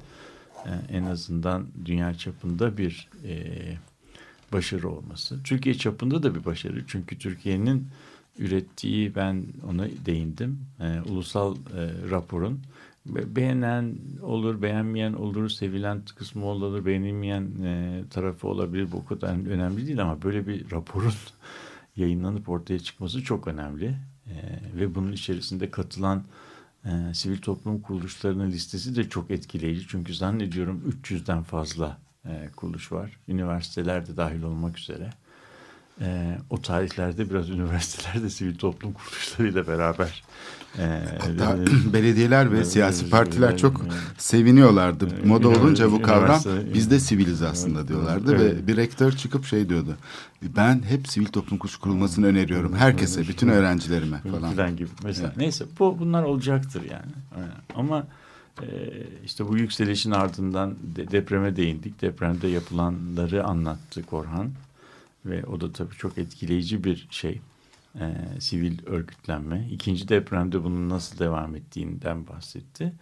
e, 0.66 0.98
en 0.98 1.04
azından 1.04 1.68
dünya 1.86 2.14
çapında 2.14 2.78
bir 2.78 3.10
e, 3.24 3.46
başarı 4.54 4.90
olması. 4.90 5.44
Türkiye 5.44 5.76
çapında 5.76 6.24
da 6.24 6.36
bir 6.36 6.46
başarı. 6.46 6.84
Çünkü 6.88 7.18
Türkiye'nin 7.18 7.88
ürettiği 8.38 9.16
ben 9.16 9.46
ona 9.70 9.88
değindim. 10.06 10.60
E, 10.80 11.02
ulusal 11.10 11.56
e, 11.56 12.10
raporun 12.10 12.60
beğenen 13.06 13.96
olur, 14.22 14.62
beğenmeyen 14.62 15.14
olur, 15.14 15.50
sevilen 15.50 16.02
kısmı 16.16 16.46
olur, 16.46 16.86
beğenilmeyen 16.86 17.44
e, 17.64 18.04
tarafı 18.10 18.48
olabilir. 18.48 18.92
Bu 18.92 19.06
kadar 19.06 19.30
önemli 19.30 19.88
değil 19.88 20.02
ama 20.02 20.22
böyle 20.22 20.48
bir 20.48 20.72
raporun 20.72 21.14
yayınlanıp 21.96 22.50
ortaya 22.50 22.80
çıkması 22.80 23.24
çok 23.24 23.48
önemli. 23.48 23.96
E, 24.32 24.60
ve 24.80 24.96
bunun 24.96 25.12
içerisinde 25.12 25.72
katılan 25.72 26.24
e, 26.86 27.14
sivil 27.14 27.38
toplum 27.38 27.82
kuruluşlarının 27.82 28.52
listesi 28.52 28.96
de 28.96 29.10
çok 29.10 29.32
etkileyici. 29.32 29.88
Çünkü 29.88 30.14
zannediyorum 30.14 31.02
300'den 31.04 31.44
fazla 31.44 31.98
e, 32.26 32.50
kuruluş 32.56 32.92
var. 32.92 33.20
Üniversiteler 33.28 34.08
de 34.08 34.18
dahil 34.18 34.44
olmak 34.44 34.78
üzere. 34.80 35.10
E, 36.02 36.38
o 36.50 36.62
tarihlerde 36.62 37.30
biraz 37.30 37.50
üniversitelerde 37.50 38.30
sivil 38.30 38.56
toplum 38.56 38.94
kuruluşlarıyla 38.94 39.68
beraber 39.68 40.24
e, 40.80 41.02
Hatta 41.20 41.58
e, 41.58 41.94
belediyeler 41.94 42.52
ve 42.52 42.60
e, 42.60 42.66
siyasi 42.66 43.10
partiler 43.10 43.58
çok 43.58 43.86
seviniyorlardı. 44.18 45.08
Moda 45.26 45.50
olunca 45.50 45.92
bu 45.92 46.02
kavram 46.02 46.42
biz 46.74 46.92
de 46.92 47.00
siviliz 47.00 47.42
aslında 47.42 47.88
diyorlardı 47.88 48.40
ve 48.40 48.68
bir 48.68 48.78
rektör 48.78 49.12
çıkıp 49.12 49.46
şey 49.46 49.70
diyordu. 49.70 49.96
Ben 50.42 50.84
hep 50.84 51.08
sivil 51.08 51.26
toplum 51.26 51.58
kuruluşu 51.58 51.82
kurulmasını 51.82 52.26
öneriyorum 52.26 52.76
herkese, 52.76 53.22
bütün 53.22 53.48
öğrencilerime 53.48 54.18
falan. 54.18 54.54
Falan 54.54 54.76
gibi 54.76 54.90
mesela. 55.04 55.28
Evet. 55.28 55.38
Neyse 55.38 55.66
bu 55.80 56.00
bunlar 56.00 56.24
olacaktır 56.24 56.82
yani. 56.92 57.12
Ama 57.76 58.08
işte 59.26 59.48
bu 59.48 59.58
yükselişin 59.58 60.12
ardından 60.12 60.76
depreme 61.12 61.56
değindik. 61.56 62.02
Depremde 62.02 62.48
yapılanları 62.48 63.44
anlattı 63.44 64.04
Korhan. 64.04 64.50
Ve 65.26 65.46
o 65.46 65.62
da 65.62 65.72
tabii 65.72 65.96
çok 65.96 66.18
etkileyici 66.18 66.84
bir 66.84 67.08
şey. 67.10 67.42
E, 68.00 68.16
sivil 68.40 68.86
örgütlenme. 68.86 69.68
İkinci 69.72 70.08
depremde 70.08 70.64
bunun 70.64 70.90
nasıl 70.90 71.20
devam 71.20 71.56
ettiğinden 71.56 72.28
bahsetti. 72.28 72.94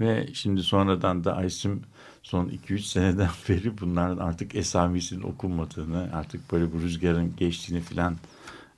Ve 0.00 0.28
şimdi 0.32 0.62
sonradan 0.62 1.24
da 1.24 1.36
Aysim 1.36 1.82
son 2.22 2.48
2-3 2.48 2.78
seneden 2.92 3.30
beri 3.48 3.78
bunların 3.80 4.16
artık 4.18 4.54
esamisinin 4.54 5.22
okunmadığını, 5.22 6.10
artık 6.12 6.52
böyle 6.52 6.72
bu 6.72 6.80
rüzgarın 6.80 7.36
geçtiğini 7.36 7.80
filan 7.80 8.16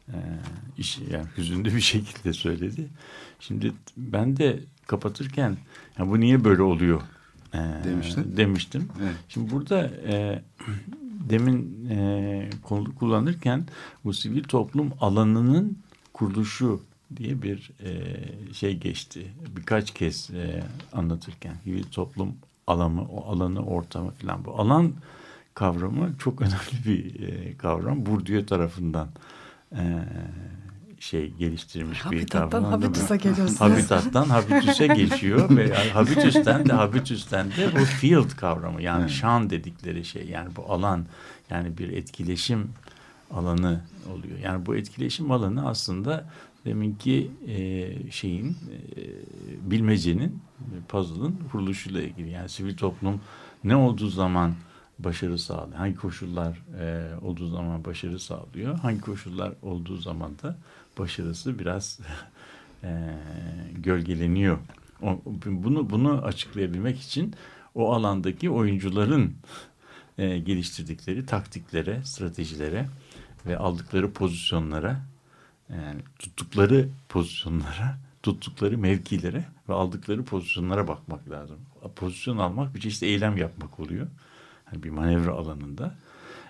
e, 0.08 0.16
iş, 0.78 0.98
yani 1.10 1.26
hüzünlü 1.38 1.74
bir 1.74 1.80
şekilde 1.92 2.32
söyledi. 2.32 2.88
Şimdi 3.40 3.72
ben 3.96 4.36
de 4.36 4.60
kapatırken 4.86 5.56
ya 5.98 6.08
bu 6.08 6.20
niye 6.20 6.44
böyle 6.44 6.62
oluyor 6.62 7.02
e, 7.54 7.58
Demiştin. 7.84 8.36
demiştim. 8.36 8.88
Evet. 9.02 9.14
Şimdi 9.28 9.50
burada 9.50 9.90
e, 10.06 10.42
demin 11.30 11.88
e, 11.90 12.50
kullanırken 12.98 13.66
bu 14.04 14.12
sivil 14.12 14.42
toplum 14.42 14.92
alanının 15.00 15.78
kuruluşu 16.12 16.80
diye 17.16 17.42
bir 17.42 17.70
e, 17.84 17.92
şey 18.54 18.76
geçti. 18.76 19.26
Birkaç 19.56 19.90
kez 19.90 20.30
e, 20.30 20.64
anlatırken 20.92 21.56
sivil 21.64 21.84
toplum 21.84 22.34
alanı, 22.66 23.02
o 23.02 23.32
alanı, 23.32 23.64
ortamı 23.66 24.10
falan 24.10 24.44
bu 24.44 24.60
alan 24.60 24.92
kavramı 25.54 26.14
çok 26.18 26.40
önemli 26.40 26.84
bir 26.86 27.28
e, 27.28 27.56
kavram. 27.56 28.06
Bourdieu 28.06 28.46
tarafından 28.46 29.08
e, 29.72 30.04
şey 31.02 31.30
geliştirmiş 31.30 32.10
bir 32.10 32.26
kavram. 32.26 32.64
Habitus'a 32.64 33.16
geliyorsunuz. 33.16 33.60
Habitattan 33.60 34.24
habitus'e 34.24 34.86
geçiyor 34.86 35.56
ve 35.56 35.74
habitus'ten 35.74 36.66
de 36.66 36.72
habitus'ten 36.72 37.46
de 37.46 37.80
bu 37.80 37.84
field 37.84 38.30
kavramı 38.36 38.82
yani 38.82 39.10
şan 39.10 39.50
dedikleri 39.50 40.04
şey 40.04 40.28
yani 40.28 40.56
bu 40.56 40.72
alan 40.72 41.06
yani 41.50 41.78
bir 41.78 41.88
etkileşim 41.88 42.70
alanı 43.34 43.80
oluyor. 44.12 44.38
Yani 44.38 44.66
bu 44.66 44.76
etkileşim 44.76 45.30
alanı 45.30 45.68
aslında 45.68 46.30
deminki 46.64 47.30
e, 47.48 48.10
şeyin 48.10 48.50
e, 48.50 49.00
bilmecenin 49.70 50.42
puzzle'ın 50.88 51.38
kuruluşuyla 51.52 52.02
ilgili. 52.02 52.30
Yani 52.30 52.48
sivil 52.48 52.76
toplum 52.76 53.20
ne 53.64 53.76
olduğu 53.76 54.08
zaman 54.08 54.54
başarı 54.98 55.38
sağlıyor? 55.38 55.76
Hangi 55.76 55.94
koşullar 55.94 56.62
e, 56.80 57.10
olduğu 57.22 57.48
zaman 57.48 57.84
başarı 57.84 58.18
sağlıyor? 58.18 58.78
Hangi 58.78 59.00
koşullar 59.00 59.52
olduğu 59.62 59.96
zaman 59.96 60.32
da 60.42 60.56
başarısı 60.98 61.58
biraz 61.58 62.00
e, 62.84 63.14
gölgeleniyor. 63.72 64.58
O, 65.02 65.20
bunu 65.44 65.90
bunu 65.90 66.22
açıklayabilmek 66.22 67.00
için 67.00 67.34
o 67.74 67.92
alandaki 67.92 68.50
oyuncuların 68.50 69.34
e, 70.18 70.38
geliştirdikleri 70.38 71.26
taktiklere, 71.26 72.04
stratejilere 72.04 72.86
ve 73.46 73.58
aldıkları 73.58 74.12
pozisyonlara 74.12 75.00
yani 75.68 76.00
tuttukları 76.18 76.88
pozisyonlara, 77.08 77.98
tuttukları 78.22 78.78
mevkilere 78.78 79.44
ve 79.68 79.74
aldıkları 79.74 80.24
pozisyonlara 80.24 80.88
bakmak 80.88 81.30
lazım. 81.30 81.58
Pozisyon 81.96 82.38
almak 82.38 82.74
bir 82.74 82.80
çeşit 82.80 83.02
eylem 83.02 83.36
yapmak 83.36 83.80
oluyor. 83.80 84.06
Yani 84.72 84.82
bir 84.82 84.90
manevra 84.90 85.32
alanında. 85.32 85.94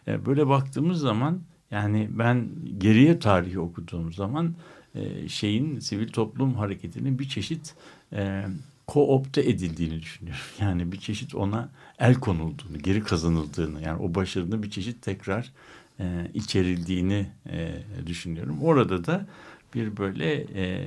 E, 0.08 0.26
böyle 0.26 0.48
baktığımız 0.48 1.00
zaman 1.00 1.40
yani 1.72 2.08
ben 2.10 2.48
geriye 2.78 3.18
tarihi 3.18 3.58
okuduğum 3.58 4.12
zaman 4.12 4.54
e, 4.94 5.28
şeyin 5.28 5.78
sivil 5.78 6.08
toplum 6.08 6.54
hareketinin 6.54 7.18
bir 7.18 7.28
çeşit 7.28 7.74
e, 8.12 8.44
koopte 8.86 9.40
edildiğini 9.40 10.02
düşünüyorum. 10.02 10.42
Yani 10.60 10.92
bir 10.92 11.00
çeşit 11.00 11.34
ona 11.34 11.68
el 11.98 12.14
konulduğunu, 12.14 12.78
geri 12.78 13.02
kazanıldığını 13.02 13.82
yani 13.82 14.02
o 14.02 14.14
başarının 14.14 14.62
bir 14.62 14.70
çeşit 14.70 15.02
tekrar 15.02 15.52
e, 16.00 16.30
içerildiğini 16.34 17.26
e, 17.50 17.74
düşünüyorum. 18.06 18.58
Orada 18.62 19.04
da 19.04 19.26
bir 19.74 19.96
böyle 19.96 20.46
e, 20.54 20.86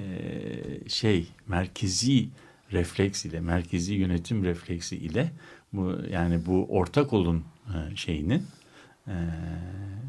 şey 0.89 1.27
merkezi 1.47 2.29
refleks 2.71 3.25
ile, 3.25 3.39
merkezi 3.39 3.93
yönetim 3.93 4.43
refleksi 4.43 4.97
ile 4.97 5.31
bu 5.73 5.95
yani 6.11 6.45
bu 6.45 6.65
ortak 6.69 7.13
olun 7.13 7.43
e, 7.67 7.95
şeyinin 7.95 8.43
e, 9.07 9.15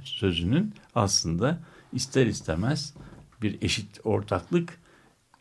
sözünün 0.04 0.74
aslında 0.94 1.58
ister 1.92 2.26
istemez 2.26 2.94
bir 3.42 3.62
eşit 3.62 4.00
ortaklık 4.04 4.78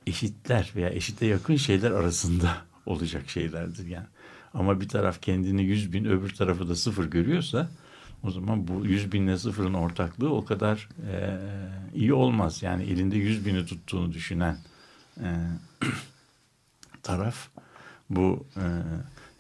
eşitler 0.07 0.71
veya 0.75 0.89
eşite 0.89 1.25
yakın 1.25 1.55
şeyler 1.55 1.91
arasında 1.91 2.57
olacak 2.85 3.29
şeylerdir 3.29 3.87
yani. 3.87 4.07
Ama 4.53 4.81
bir 4.81 4.89
taraf 4.89 5.21
kendini 5.21 5.63
yüz 5.63 5.93
bin 5.93 6.05
öbür 6.05 6.29
tarafı 6.35 6.69
da 6.69 6.75
sıfır 6.75 7.05
görüyorsa 7.05 7.69
o 8.23 8.31
zaman 8.31 8.67
bu 8.67 8.85
yüz 8.85 9.11
binle 9.11 9.37
sıfırın 9.37 9.73
ortaklığı 9.73 10.33
o 10.33 10.45
kadar 10.45 10.89
e, 11.11 11.39
iyi 11.95 12.13
olmaz. 12.13 12.63
Yani 12.63 12.83
elinde 12.83 13.17
yüz 13.17 13.45
bini 13.45 13.65
tuttuğunu 13.65 14.13
düşünen 14.13 14.57
e, 15.17 15.27
taraf 17.03 17.47
bu 18.09 18.45
e, 18.55 18.63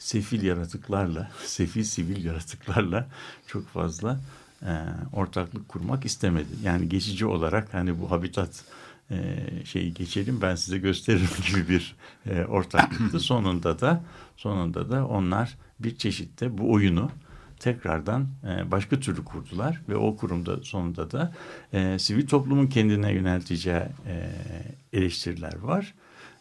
sefil 0.05 0.43
yaratıklarla, 0.43 1.31
sefil 1.45 1.83
sivil 1.83 2.25
yaratıklarla 2.25 3.07
çok 3.47 3.67
fazla 3.67 4.19
e, 4.61 4.71
ortaklık 5.13 5.69
kurmak 5.69 6.05
istemedi. 6.05 6.49
Yani 6.63 6.89
geçici 6.89 7.25
olarak 7.25 7.73
hani 7.73 7.99
bu 8.01 8.11
habitat 8.11 8.63
e, 9.11 9.17
şeyi 9.65 9.93
geçelim 9.93 10.41
ben 10.41 10.55
size 10.55 10.77
gösteririm 10.77 11.27
gibi 11.47 11.69
bir 11.69 11.95
e, 12.25 12.45
ortaklıktı. 12.45 13.19
sonunda 13.31 13.79
da 13.79 14.03
sonunda 14.37 14.89
da 14.89 15.07
onlar 15.07 15.57
bir 15.79 15.97
çeşitte 15.97 16.57
bu 16.57 16.71
oyunu 16.71 17.11
tekrardan 17.59 18.27
e, 18.43 18.71
başka 18.71 18.99
türlü 18.99 19.23
kurdular 19.23 19.81
ve 19.89 19.95
o 19.95 20.15
kurumda 20.15 20.63
sonunda 20.63 21.11
da 21.11 21.33
e, 21.73 21.99
sivil 21.99 22.27
toplumun 22.27 22.67
kendine 22.67 23.13
yönelteceği 23.13 23.83
e, 24.07 24.29
eleştiriler 24.93 25.59
var. 25.59 25.93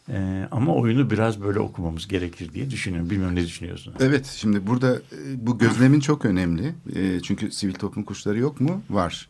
Ee, 0.09 0.47
ama 0.51 0.75
oyunu 0.75 1.09
biraz 1.09 1.41
böyle 1.41 1.59
okumamız 1.59 2.07
gerekir 2.07 2.53
diye 2.53 2.69
düşünüyorum. 2.69 3.09
Bilmiyorum 3.09 3.35
ne 3.35 3.45
düşünüyorsun? 3.45 3.93
Evet 3.99 4.25
şimdi 4.25 4.67
burada 4.67 4.95
e, 4.95 5.47
bu 5.47 5.57
gözlemin 5.57 5.99
çok 5.99 6.25
önemli. 6.25 6.75
E, 6.95 7.19
çünkü 7.19 7.51
sivil 7.51 7.73
toplum 7.73 8.03
kuşları 8.03 8.39
yok 8.39 8.61
mu? 8.61 8.81
Var. 8.89 9.29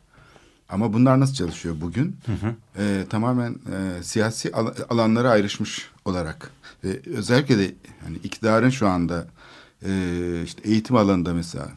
Ama 0.69 0.93
bunlar 0.93 1.19
nasıl 1.19 1.33
çalışıyor 1.33 1.75
bugün? 1.81 2.17
Hı 2.25 2.31
hı. 2.31 2.55
E, 2.83 3.05
tamamen 3.09 3.51
e, 3.51 4.03
siyasi 4.03 4.51
al 4.51 4.67
alanlara 4.89 5.29
ayrışmış 5.29 5.89
olarak. 6.05 6.51
Ve 6.83 6.99
özellikle 7.05 7.57
de 7.57 7.75
hani 8.03 8.17
iktidarın 8.17 8.69
şu 8.69 8.87
anda 8.87 9.27
e, 9.85 9.91
işte 10.45 10.69
eğitim 10.69 10.95
alanında 10.95 11.33
mesela 11.33 11.69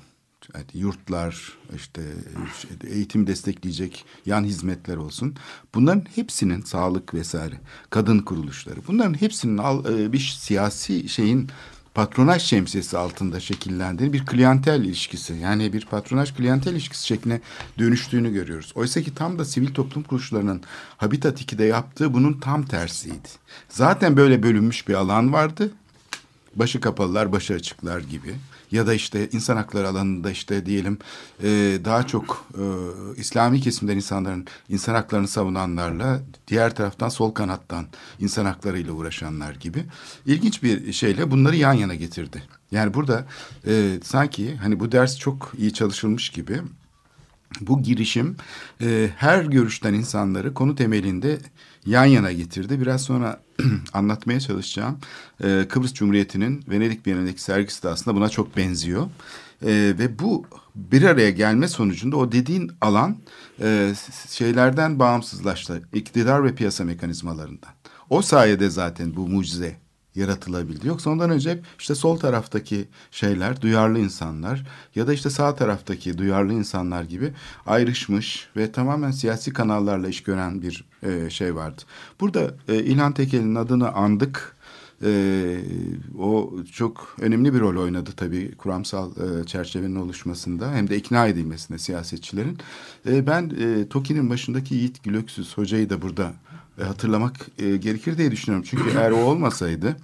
yani 0.55 0.64
yurtlar, 0.74 1.53
işte 1.76 2.03
eğitim 2.90 3.26
destekleyecek 3.26 4.05
yan 4.26 4.44
hizmetler 4.44 4.96
olsun. 4.96 5.34
Bunların 5.74 6.05
hepsinin 6.14 6.62
sağlık 6.62 7.14
vesaire, 7.14 7.55
kadın 7.90 8.18
kuruluşları. 8.18 8.80
Bunların 8.86 9.14
hepsinin 9.14 9.59
e, 9.59 10.12
bir 10.12 10.36
siyasi 10.40 11.09
şeyin 11.09 11.51
patronaj 11.94 12.42
şemsiyesi 12.42 12.99
altında 12.99 13.40
şekillendiği 13.40 14.12
bir 14.12 14.26
klientel 14.26 14.84
ilişkisi 14.84 15.34
yani 15.34 15.72
bir 15.72 15.86
patronaj 15.86 16.34
klientel 16.34 16.72
ilişkisi 16.72 17.07
şekline 17.07 17.40
dönüştüğünü 17.78 18.32
görüyoruz. 18.32 18.72
Oysa 18.74 19.03
ki 19.03 19.14
tam 19.14 19.38
da 19.38 19.44
sivil 19.44 19.74
toplum 19.74 20.03
kuruluşlarının 20.03 20.62
Habitat 20.96 21.42
2'de 21.42 21.64
yaptığı 21.64 22.14
bunun 22.14 22.32
tam 22.40 22.62
tersiydi. 22.62 23.28
Zaten 23.68 24.16
böyle 24.16 24.42
bölünmüş 24.42 24.88
bir 24.88 24.94
alan 24.94 25.32
vardı. 25.32 25.70
Başı 26.57 26.80
kapalılar, 26.80 27.32
başı 27.32 27.55
açıklar 27.55 28.01
gibi 28.01 28.34
ya 28.73 28.87
da 28.87 28.95
işte 28.95 29.29
insan 29.33 29.57
hakları 29.57 29.89
alanında 29.89 30.31
işte 30.31 30.66
diyelim 30.66 30.99
e, 31.43 31.49
daha 31.85 32.07
çok 32.07 32.47
e, 32.55 32.64
İslami 33.21 33.61
kesimden 33.61 33.97
insanların 33.97 34.47
insan 34.69 34.95
haklarını 34.95 35.29
savunanlarla 35.29 36.21
diğer 36.49 36.75
taraftan 36.75 37.09
sol 37.09 37.31
kanattan 37.31 37.87
insan 38.21 38.45
haklarıyla 38.45 38.93
uğraşanlar 38.93 39.55
gibi 39.55 39.85
ilginç 40.27 40.62
bir 40.62 40.93
şeyle 40.93 41.31
bunları 41.31 41.57
yan 41.57 41.73
yana 41.73 41.95
getirdi. 41.95 42.43
Yani 42.71 42.95
burada 42.95 43.27
e, 43.66 43.99
sanki 44.03 44.57
hani 44.57 44.81
bu 44.81 44.93
ders 44.93 45.19
çok 45.19 45.53
iyi 45.59 45.73
çalışılmış 45.73 46.31
gibi 46.31 46.61
bu 47.61 47.82
girişim 47.82 48.36
e, 48.82 49.11
her 49.16 49.44
görüşten 49.44 49.94
insanları 49.94 50.55
konu 50.55 50.74
temelinde 50.74 51.38
yan 51.86 52.05
yana 52.05 52.32
getirdi. 52.32 52.80
Biraz 52.80 53.03
sonra 53.03 53.40
anlatmaya 53.92 54.40
çalışacağım. 54.40 54.99
E, 55.44 55.66
Kıbrıs 55.68 55.94
Cumhuriyeti'nin 55.94 56.64
Venedik 56.68 57.07
Bienalindeki 57.07 57.42
sergisi 57.42 57.82
de 57.82 57.88
aslında 57.88 58.16
buna 58.16 58.28
çok 58.28 58.57
benziyor. 58.57 59.07
E, 59.62 59.94
ve 59.99 60.18
bu 60.18 60.44
bir 60.74 61.03
araya 61.03 61.30
gelme 61.30 61.68
sonucunda 61.68 62.16
o 62.16 62.32
dediğin 62.32 62.72
alan 62.80 63.16
e, 63.61 63.94
şeylerden 64.30 64.99
bağımsızlaştı. 64.99 65.82
İktidar 65.92 66.44
ve 66.44 66.55
piyasa 66.55 66.84
mekanizmalarından. 66.84 67.70
O 68.11 68.22
sayede 68.22 68.70
zaten 68.70 69.16
bu 69.16 69.28
mucize 69.28 69.76
yaratılabildi. 70.19 70.89
Yoksa 70.89 71.11
ondan 71.11 71.31
önce 71.31 71.61
işte 71.79 71.95
sol 71.95 72.19
taraftaki 72.19 72.89
şeyler, 73.11 73.61
duyarlı 73.61 73.99
insanlar 73.99 74.66
ya 74.95 75.07
da 75.07 75.12
işte 75.12 75.31
sağ 75.31 75.55
taraftaki 75.55 76.19
duyarlı 76.19 76.53
insanlar 76.53 77.03
gibi 77.03 77.33
ayrışmış 77.66 78.49
ve 78.57 78.73
tamamen 78.73 79.11
siyasi 79.11 79.53
kanallarla 79.53 80.09
iş 80.09 80.23
gören 80.23 80.62
bir 80.62 80.85
e, 81.03 81.31
şey 81.31 81.55
vardı. 81.55 81.83
Burada 82.21 82.55
e, 82.69 82.77
İlhan 82.77 83.12
Tekel'in 83.12 83.55
adını 83.55 83.93
andık. 83.93 84.59
Ee, 85.05 85.59
o 86.19 86.53
çok 86.73 87.16
önemli 87.21 87.55
bir 87.55 87.61
rol 87.61 87.83
oynadı 87.83 88.11
tabii 88.16 88.55
kuramsal 88.55 89.11
e, 89.11 89.47
çerçevenin 89.47 89.97
oluşmasında 89.97 90.73
hem 90.73 90.91
de 90.91 90.97
ikna 90.97 91.27
edilmesinde 91.27 91.79
siyasetçilerin. 91.79 92.59
E, 93.09 93.27
ben 93.27 93.53
e, 93.61 93.89
TOKİ'nin 93.89 94.31
başındaki 94.31 94.75
Yiğit 94.75 95.05
Gülöksüz 95.05 95.59
hocayı 95.59 95.91
da 95.91 96.03
burada 96.03 96.33
e, 96.81 96.85
hatırlamak 96.85 97.47
e, 97.59 97.76
gerekir 97.76 98.18
diye 98.18 98.31
düşünüyorum. 98.31 98.66
Çünkü 98.70 98.91
eğer 98.99 99.11
o 99.11 99.16
olmasaydı 99.16 99.97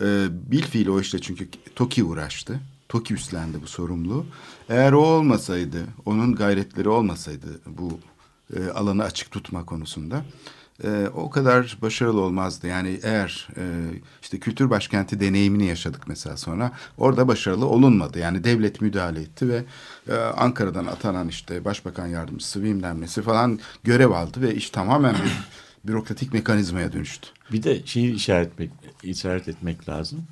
e, 0.00 0.26
bilfiil 0.30 0.88
o 0.88 1.00
işte 1.00 1.18
çünkü 1.18 1.48
TOKİ 1.76 2.04
uğraştı. 2.04 2.60
TOKİ 2.88 3.14
üstlendi 3.14 3.62
bu 3.62 3.66
sorumluluğu. 3.66 4.26
Eğer 4.68 4.92
o 4.92 5.00
olmasaydı, 5.00 5.78
onun 6.04 6.34
gayretleri 6.34 6.88
olmasaydı 6.88 7.46
bu 7.66 7.98
e, 8.56 8.68
alanı 8.68 9.02
açık 9.04 9.30
tutma 9.30 9.64
konusunda 9.64 10.24
e, 10.84 11.08
o 11.14 11.30
kadar 11.30 11.78
başarılı 11.82 12.20
olmazdı. 12.20 12.66
Yani 12.66 13.00
eğer 13.02 13.48
e, 13.56 13.62
işte 14.22 14.38
kültür 14.38 14.70
başkenti 14.70 15.20
deneyimini 15.20 15.66
yaşadık 15.66 16.02
mesela 16.08 16.36
sonra 16.36 16.72
orada 16.98 17.28
başarılı 17.28 17.66
olunmadı. 17.66 18.18
Yani 18.18 18.44
devlet 18.44 18.80
müdahale 18.80 19.20
etti 19.20 19.48
ve 19.48 19.64
e, 20.08 20.14
Ankara'dan 20.14 20.86
atanan 20.86 21.28
işte 21.28 21.64
başbakan 21.64 22.06
yardımcısı 22.06 22.62
bilmem 22.62 23.00
nesi 23.00 23.22
falan 23.22 23.58
görev 23.84 24.10
aldı 24.10 24.40
ve 24.40 24.54
iş 24.54 24.70
tamamen 24.70 25.14
bürokratik 25.86 26.32
mekanizmaya 26.32 26.92
dönüştü. 26.92 27.28
Bir 27.52 27.62
de 27.62 27.86
şeyi 27.86 28.14
işaret, 28.14 28.52
işaret 29.02 29.48
etmek 29.48 29.88
lazım. 29.88 30.26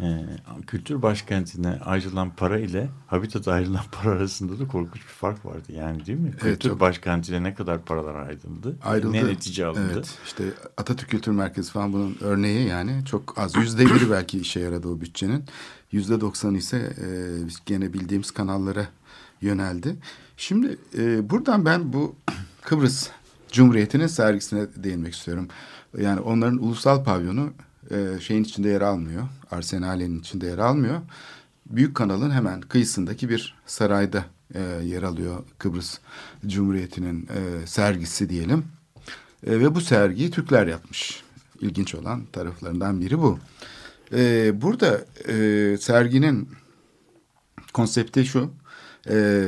Ee, 0.00 0.24
kültür 0.66 1.02
başkentine 1.02 1.80
ayrılan 1.84 2.30
para 2.36 2.58
ile 2.58 2.88
Habitat'a 3.06 3.52
ayrılan 3.52 3.84
para 3.92 4.10
arasında 4.10 4.58
da 4.58 4.68
korkunç 4.68 5.02
bir 5.02 5.08
fark 5.08 5.46
vardı 5.46 5.72
yani 5.72 6.06
değil 6.06 6.18
mi? 6.18 6.28
Evet, 6.32 6.40
kültür 6.40 6.68
çok... 6.68 6.80
başkentine 6.80 7.42
ne 7.42 7.54
kadar 7.54 7.84
paralar 7.84 8.14
ayrıldı? 8.14 8.76
Ayrıldı. 8.84 9.12
Ne 9.12 9.24
netice 9.24 9.66
alındı? 9.66 9.92
Evet 9.92 10.18
işte 10.26 10.44
Atatürk 10.76 11.10
Kültür 11.10 11.32
Merkezi 11.32 11.70
falan 11.70 11.92
bunun 11.92 12.16
örneği 12.20 12.68
yani 12.68 13.04
çok 13.04 13.38
az. 13.38 13.56
Yüzde 13.56 13.86
biri 13.86 14.10
belki 14.10 14.38
işe 14.38 14.60
yaradı 14.60 14.88
o 14.88 15.00
bütçenin. 15.00 15.44
Yüzde 15.92 16.20
doksan 16.20 16.54
ise 16.54 16.76
e, 16.76 17.06
gene 17.66 17.92
bildiğimiz 17.92 18.30
kanallara 18.30 18.88
yöneldi. 19.40 19.96
Şimdi 20.36 20.78
e, 20.98 21.30
buradan 21.30 21.64
ben 21.64 21.92
bu 21.92 22.16
Kıbrıs 22.62 23.08
Cumhuriyeti'nin 23.52 24.06
sergisine 24.06 24.66
değinmek 24.76 25.14
istiyorum. 25.14 25.48
Yani 25.98 26.20
onların 26.20 26.58
ulusal 26.58 27.04
pavyonu 27.04 27.52
e, 27.90 28.20
şeyin 28.20 28.44
içinde 28.44 28.68
yer 28.68 28.80
almıyor. 28.80 29.22
Arsenal'in 29.50 30.20
içinde 30.20 30.46
yer 30.46 30.58
almıyor. 30.58 31.00
Büyük 31.66 31.94
kanalın 31.94 32.30
hemen 32.30 32.60
kıyısındaki 32.60 33.28
bir 33.28 33.54
sarayda 33.66 34.24
e, 34.54 34.60
yer 34.84 35.02
alıyor 35.02 35.44
Kıbrıs 35.58 35.98
Cumhuriyeti'nin 36.46 37.22
e, 37.22 37.66
sergisi 37.66 38.28
diyelim. 38.28 38.64
E, 39.46 39.60
ve 39.60 39.74
bu 39.74 39.80
sergiyi 39.80 40.30
Türkler 40.30 40.66
yapmış. 40.66 41.22
İlginç 41.60 41.94
olan 41.94 42.24
taraflarından 42.32 43.00
biri 43.00 43.18
bu. 43.18 43.38
E, 44.12 44.52
burada 44.62 45.04
e, 45.28 45.76
serginin 45.80 46.48
konsepti 47.72 48.24
şu. 48.24 48.50
E, 49.08 49.46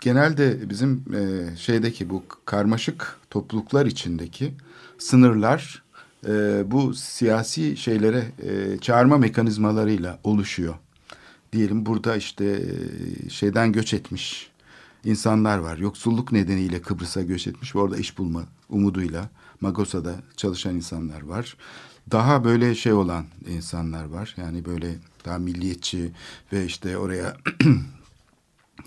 genelde 0.00 0.70
bizim 0.70 1.04
e, 1.14 1.56
şeydeki 1.56 2.10
bu 2.10 2.22
karmaşık 2.44 3.16
topluluklar 3.30 3.86
içindeki 3.86 4.54
sınırlar 4.98 5.82
e, 6.26 6.62
bu 6.66 6.94
siyasi 6.94 7.76
şeylere 7.76 8.24
e, 8.42 8.78
çağırma 8.78 9.18
mekanizmalarıyla 9.18 10.18
oluşuyor. 10.24 10.74
Diyelim 11.52 11.86
burada 11.86 12.16
işte 12.16 12.44
e, 12.44 13.30
şeyden 13.30 13.72
göç 13.72 13.94
etmiş 13.94 14.50
insanlar 15.04 15.58
var. 15.58 15.78
Yoksulluk 15.78 16.32
nedeniyle 16.32 16.80
Kıbrıs'a 16.82 17.22
göç 17.22 17.46
etmiş 17.46 17.76
ve 17.76 17.78
orada 17.78 17.96
iş 17.96 18.18
bulma 18.18 18.44
umuduyla 18.68 19.28
Magosa'da 19.60 20.14
çalışan 20.36 20.74
insanlar 20.74 21.22
var. 21.22 21.56
Daha 22.10 22.44
böyle 22.44 22.74
şey 22.74 22.92
olan 22.92 23.24
insanlar 23.48 24.04
var. 24.04 24.34
Yani 24.36 24.64
böyle 24.64 24.94
daha 25.24 25.38
milliyetçi 25.38 26.12
ve 26.52 26.64
işte 26.64 26.98
oraya 26.98 27.36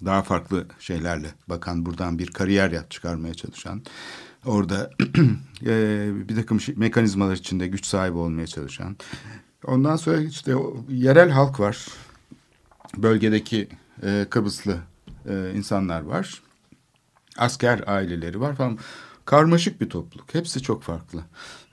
daha 0.05 0.21
farklı 0.21 0.65
şeylerle 0.79 1.27
bakan 1.49 1.85
buradan 1.85 2.19
bir 2.19 2.27
kariyer 2.27 2.71
yap 2.71 2.91
çıkarmaya 2.91 3.33
çalışan 3.33 3.81
orada 4.45 4.89
e, 5.65 6.09
bir 6.29 6.35
takım 6.35 6.61
şey, 6.61 6.75
mekanizmalar 6.75 7.35
içinde 7.35 7.67
güç 7.67 7.85
sahibi 7.85 8.17
olmaya 8.17 8.47
çalışan. 8.47 8.97
Ondan 9.65 9.95
sonra 9.95 10.21
işte 10.21 10.55
o, 10.55 10.85
yerel 10.89 11.29
halk 11.29 11.59
var. 11.59 11.87
Bölgedeki 12.97 13.67
e, 14.03 14.25
Kıbrıslı 14.29 14.77
e, 15.29 15.51
insanlar 15.55 16.01
var. 16.01 16.41
Asker 17.37 17.83
aileleri 17.87 18.39
var 18.39 18.55
falan. 18.55 18.77
Karmaşık 19.25 19.81
bir 19.81 19.89
topluluk. 19.89 20.33
Hepsi 20.33 20.61
çok 20.61 20.83
farklı. 20.83 21.23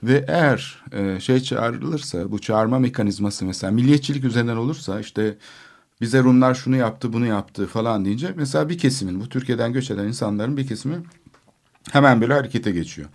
Ve 0.03 0.25
eğer 0.27 0.83
e, 0.91 1.19
şey 1.19 1.39
çağrılırsa 1.39 2.31
bu 2.31 2.39
çağırma 2.39 2.79
mekanizması 2.79 3.45
mesela 3.45 3.71
milliyetçilik 3.71 4.23
üzerinden 4.23 4.55
olursa 4.55 4.99
işte 4.99 5.37
bize 6.01 6.23
Rumlar 6.23 6.55
şunu 6.55 6.75
yaptı 6.75 7.13
bunu 7.13 7.25
yaptı 7.25 7.67
falan 7.67 8.05
deyince 8.05 8.33
mesela 8.35 8.69
bir 8.69 8.77
kesimin 8.77 9.21
bu 9.21 9.29
Türkiye'den 9.29 9.73
göç 9.73 9.91
eden 9.91 10.07
insanların 10.07 10.57
bir 10.57 10.67
kesimi 10.67 10.97
hemen 11.91 12.21
böyle 12.21 12.33
harekete 12.33 12.71
geçiyor. 12.71 13.09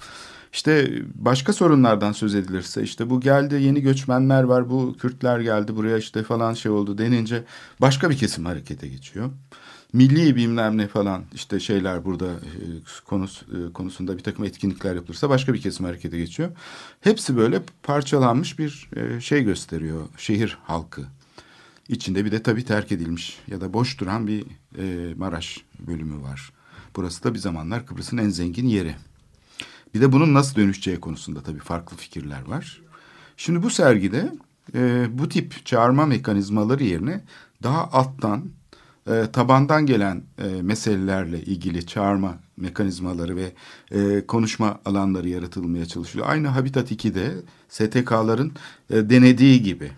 İşte 0.52 0.92
başka 1.14 1.52
sorunlardan 1.52 2.12
söz 2.12 2.34
edilirse 2.34 2.82
işte 2.82 3.10
bu 3.10 3.20
geldi 3.20 3.54
yeni 3.54 3.80
göçmenler 3.80 4.42
var 4.42 4.70
bu 4.70 4.96
Kürtler 4.98 5.40
geldi 5.40 5.76
buraya 5.76 5.98
işte 5.98 6.22
falan 6.22 6.54
şey 6.54 6.72
oldu 6.72 6.98
denince 6.98 7.44
başka 7.80 8.10
bir 8.10 8.16
kesim 8.16 8.44
harekete 8.44 8.88
geçiyor. 8.88 9.30
Milli 9.92 10.36
bilmem 10.36 10.78
ne 10.78 10.88
falan 10.88 11.24
işte 11.34 11.60
şeyler 11.60 12.04
burada 12.04 12.26
e, 12.26 12.64
e, 13.10 13.72
konusunda 13.72 14.18
bir 14.18 14.22
takım 14.22 14.44
etkinlikler 14.44 14.94
yapılırsa 14.94 15.30
başka 15.30 15.54
bir 15.54 15.60
kesim 15.60 15.86
harekete 15.86 16.18
geçiyor. 16.18 16.50
Hepsi 17.00 17.36
böyle 17.36 17.62
parçalanmış 17.82 18.58
bir 18.58 18.90
e, 18.96 19.20
şey 19.20 19.42
gösteriyor 19.42 20.00
şehir 20.16 20.58
halkı. 20.64 21.02
İçinde 21.88 22.24
bir 22.24 22.32
de 22.32 22.42
tabii 22.42 22.64
terk 22.64 22.92
edilmiş 22.92 23.38
ya 23.48 23.60
da 23.60 23.72
boş 23.72 24.00
duran 24.00 24.26
bir 24.26 24.44
Maraş 25.16 25.64
bölümü 25.86 26.22
var. 26.22 26.52
Burası 26.96 27.24
da 27.24 27.34
bir 27.34 27.38
zamanlar 27.38 27.86
Kıbrıs'ın 27.86 28.18
en 28.18 28.28
zengin 28.28 28.66
yeri. 28.66 28.94
Bir 29.94 30.00
de 30.00 30.12
bunun 30.12 30.34
nasıl 30.34 30.56
dönüşeceği 30.56 31.00
konusunda 31.00 31.42
tabii 31.42 31.58
farklı 31.58 31.96
fikirler 31.96 32.46
var. 32.46 32.82
Şimdi 33.36 33.62
bu 33.62 33.70
sergide 33.70 34.32
e, 34.74 35.06
bu 35.18 35.28
tip 35.28 35.66
çağırma 35.66 36.06
mekanizmaları 36.06 36.84
yerine 36.84 37.24
daha 37.62 37.90
alttan, 37.90 38.44
e, 39.06 39.26
tabandan 39.32 39.86
gelen 39.86 40.22
e, 40.38 40.62
meselelerle 40.62 41.42
ilgili 41.42 41.86
çağırma 41.86 42.38
mekanizmaları 42.56 43.36
ve 43.36 43.52
e, 43.90 44.26
konuşma 44.26 44.80
alanları 44.84 45.28
yaratılmaya 45.28 45.86
çalışılıyor. 45.86 46.28
Aynı 46.28 46.48
Habitat 46.48 46.92
2'de 46.92 47.32
STK'ların 47.68 48.52
e, 48.90 49.10
denediği 49.10 49.62
gibi 49.62 49.92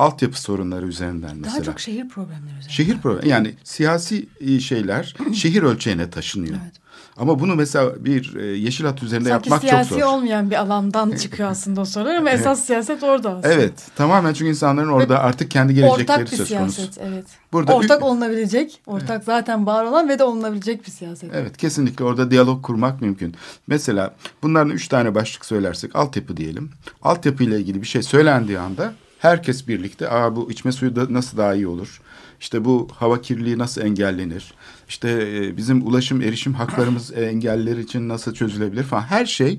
altyapı 0.00 0.40
sorunları 0.40 0.86
üzerinden 0.86 1.36
mesela. 1.36 1.56
Daha 1.56 1.64
çok 1.64 1.80
şehir 1.80 2.08
problemleri 2.08 2.50
üzerinde. 2.58 2.68
Şehir 2.72 2.98
problemi 2.98 3.28
yani 3.28 3.54
siyasi 3.64 4.28
e, 4.40 4.60
şeyler 4.60 5.14
şehir 5.34 5.62
ölçeğine 5.62 6.10
taşınıyor. 6.10 6.54
Evet. 6.64 6.72
Ama 7.16 7.40
bunu 7.40 7.54
mesela 7.54 8.04
bir 8.04 8.36
e, 8.36 8.46
yeşil 8.46 8.84
hat 8.84 9.02
üzerinde 9.02 9.28
Sanki 9.28 9.48
yapmak 9.48 9.60
çok 9.60 9.70
siyasi 9.70 9.94
zor. 9.94 10.00
olmayan 10.02 10.50
bir 10.50 10.56
alandan 10.56 11.10
çıkıyor 11.16 11.50
aslında 11.50 11.80
o 11.80 11.84
sorular 11.84 12.14
ama 12.14 12.30
esas 12.30 12.64
siyaset 12.64 13.02
orada 13.02 13.30
aslında. 13.30 13.54
Evet 13.54 13.72
tamamen 13.96 14.32
çünkü 14.32 14.50
insanların 14.50 14.88
orada 14.88 15.18
artık 15.20 15.50
kendi 15.50 15.74
gelecekleri 15.74 16.02
Ortak 16.02 16.32
bir 16.32 16.36
söz 16.36 16.48
siyaset 16.48 16.76
konusu. 16.84 17.00
evet. 17.00 17.24
Burada 17.52 17.74
ortak 17.74 18.00
ü- 18.00 18.04
olunabilecek, 18.04 18.80
ortak 18.86 19.24
zaten 19.24 19.66
var 19.66 19.84
olan 19.84 20.08
ve 20.08 20.18
de 20.18 20.24
olunabilecek 20.24 20.86
bir 20.86 20.90
siyaset. 20.90 21.30
Evet 21.34 21.56
kesinlikle 21.56 22.04
orada 22.04 22.30
diyalog 22.30 22.62
kurmak 22.64 23.00
mümkün. 23.00 23.34
Mesela 23.66 24.14
bunların 24.42 24.70
üç 24.72 24.88
tane 24.88 25.14
başlık 25.14 25.44
söylersek 25.44 25.96
altyapı 25.96 26.36
diyelim. 26.36 26.70
Altyapı 27.02 27.44
ile 27.44 27.58
ilgili 27.60 27.82
bir 27.82 27.86
şey 27.86 28.02
söylendiği 28.02 28.58
anda 28.58 28.92
herkes 29.20 29.68
birlikte 29.68 30.10
Aa, 30.10 30.36
bu 30.36 30.50
içme 30.50 30.72
suyu 30.72 30.96
da 30.96 31.06
nasıl 31.10 31.38
daha 31.38 31.54
iyi 31.54 31.66
olur? 31.66 32.00
İşte 32.40 32.64
bu 32.64 32.88
hava 32.96 33.20
kirliliği 33.20 33.58
nasıl 33.58 33.80
engellenir? 33.82 34.54
İşte 34.88 35.10
e, 35.10 35.56
bizim 35.56 35.86
ulaşım 35.86 36.22
erişim 36.22 36.54
haklarımız 36.54 37.12
e, 37.12 37.20
engelliler 37.20 37.76
için 37.76 38.08
nasıl 38.08 38.34
çözülebilir 38.34 38.82
falan. 38.82 39.02
Her 39.02 39.26
şey 39.26 39.58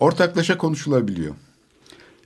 ortaklaşa 0.00 0.58
konuşulabiliyor. 0.58 1.34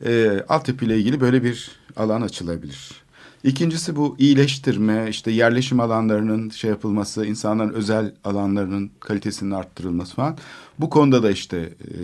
E, 0.04 0.40
altyapı 0.48 0.84
ile 0.84 0.98
ilgili 0.98 1.20
böyle 1.20 1.44
bir 1.44 1.70
alan 1.96 2.22
açılabilir. 2.22 3.03
İkincisi 3.44 3.96
bu 3.96 4.16
iyileştirme, 4.18 5.06
işte 5.10 5.30
yerleşim 5.30 5.80
alanlarının 5.80 6.50
şey 6.50 6.70
yapılması, 6.70 7.26
insanların 7.26 7.72
özel 7.72 8.14
alanlarının 8.24 8.90
kalitesinin 9.00 9.50
arttırılması 9.50 10.14
falan. 10.14 10.36
Bu 10.78 10.90
konuda 10.90 11.22
da 11.22 11.30
işte 11.30 11.56
e, 11.58 12.02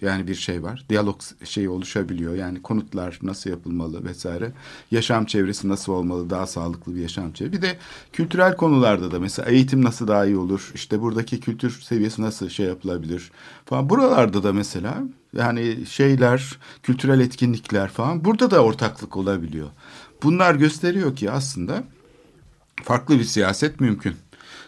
yani 0.00 0.28
bir 0.28 0.34
şey 0.34 0.62
var. 0.62 0.84
Diyalog 0.88 1.20
şeyi 1.44 1.68
oluşabiliyor. 1.68 2.34
Yani 2.34 2.62
konutlar 2.62 3.18
nasıl 3.22 3.50
yapılmalı 3.50 4.04
vesaire. 4.04 4.52
Yaşam 4.90 5.24
çevresi 5.24 5.68
nasıl 5.68 5.92
olmalı, 5.92 6.30
daha 6.30 6.46
sağlıklı 6.46 6.94
bir 6.94 7.00
yaşam 7.00 7.32
çevresi. 7.32 7.56
Bir 7.56 7.62
de 7.62 7.76
kültürel 8.12 8.56
konularda 8.56 9.10
da 9.10 9.20
mesela 9.20 9.50
eğitim 9.50 9.84
nasıl 9.84 10.08
daha 10.08 10.26
iyi 10.26 10.36
olur? 10.36 10.72
İşte 10.74 11.00
buradaki 11.00 11.40
kültür 11.40 11.70
seviyesi 11.70 12.22
nasıl 12.22 12.48
şey 12.48 12.66
yapılabilir 12.66 13.30
falan. 13.64 13.90
Buralarda 13.90 14.42
da 14.42 14.52
mesela 14.52 15.02
yani 15.36 15.86
şeyler, 15.86 16.58
kültürel 16.82 17.20
etkinlikler 17.20 17.88
falan 17.88 18.24
burada 18.24 18.50
da 18.50 18.64
ortaklık 18.64 19.16
olabiliyor. 19.16 19.68
Bunlar 20.22 20.54
gösteriyor 20.54 21.16
ki 21.16 21.30
aslında 21.30 21.84
farklı 22.82 23.18
bir 23.18 23.24
siyaset 23.24 23.80
mümkün. 23.80 24.14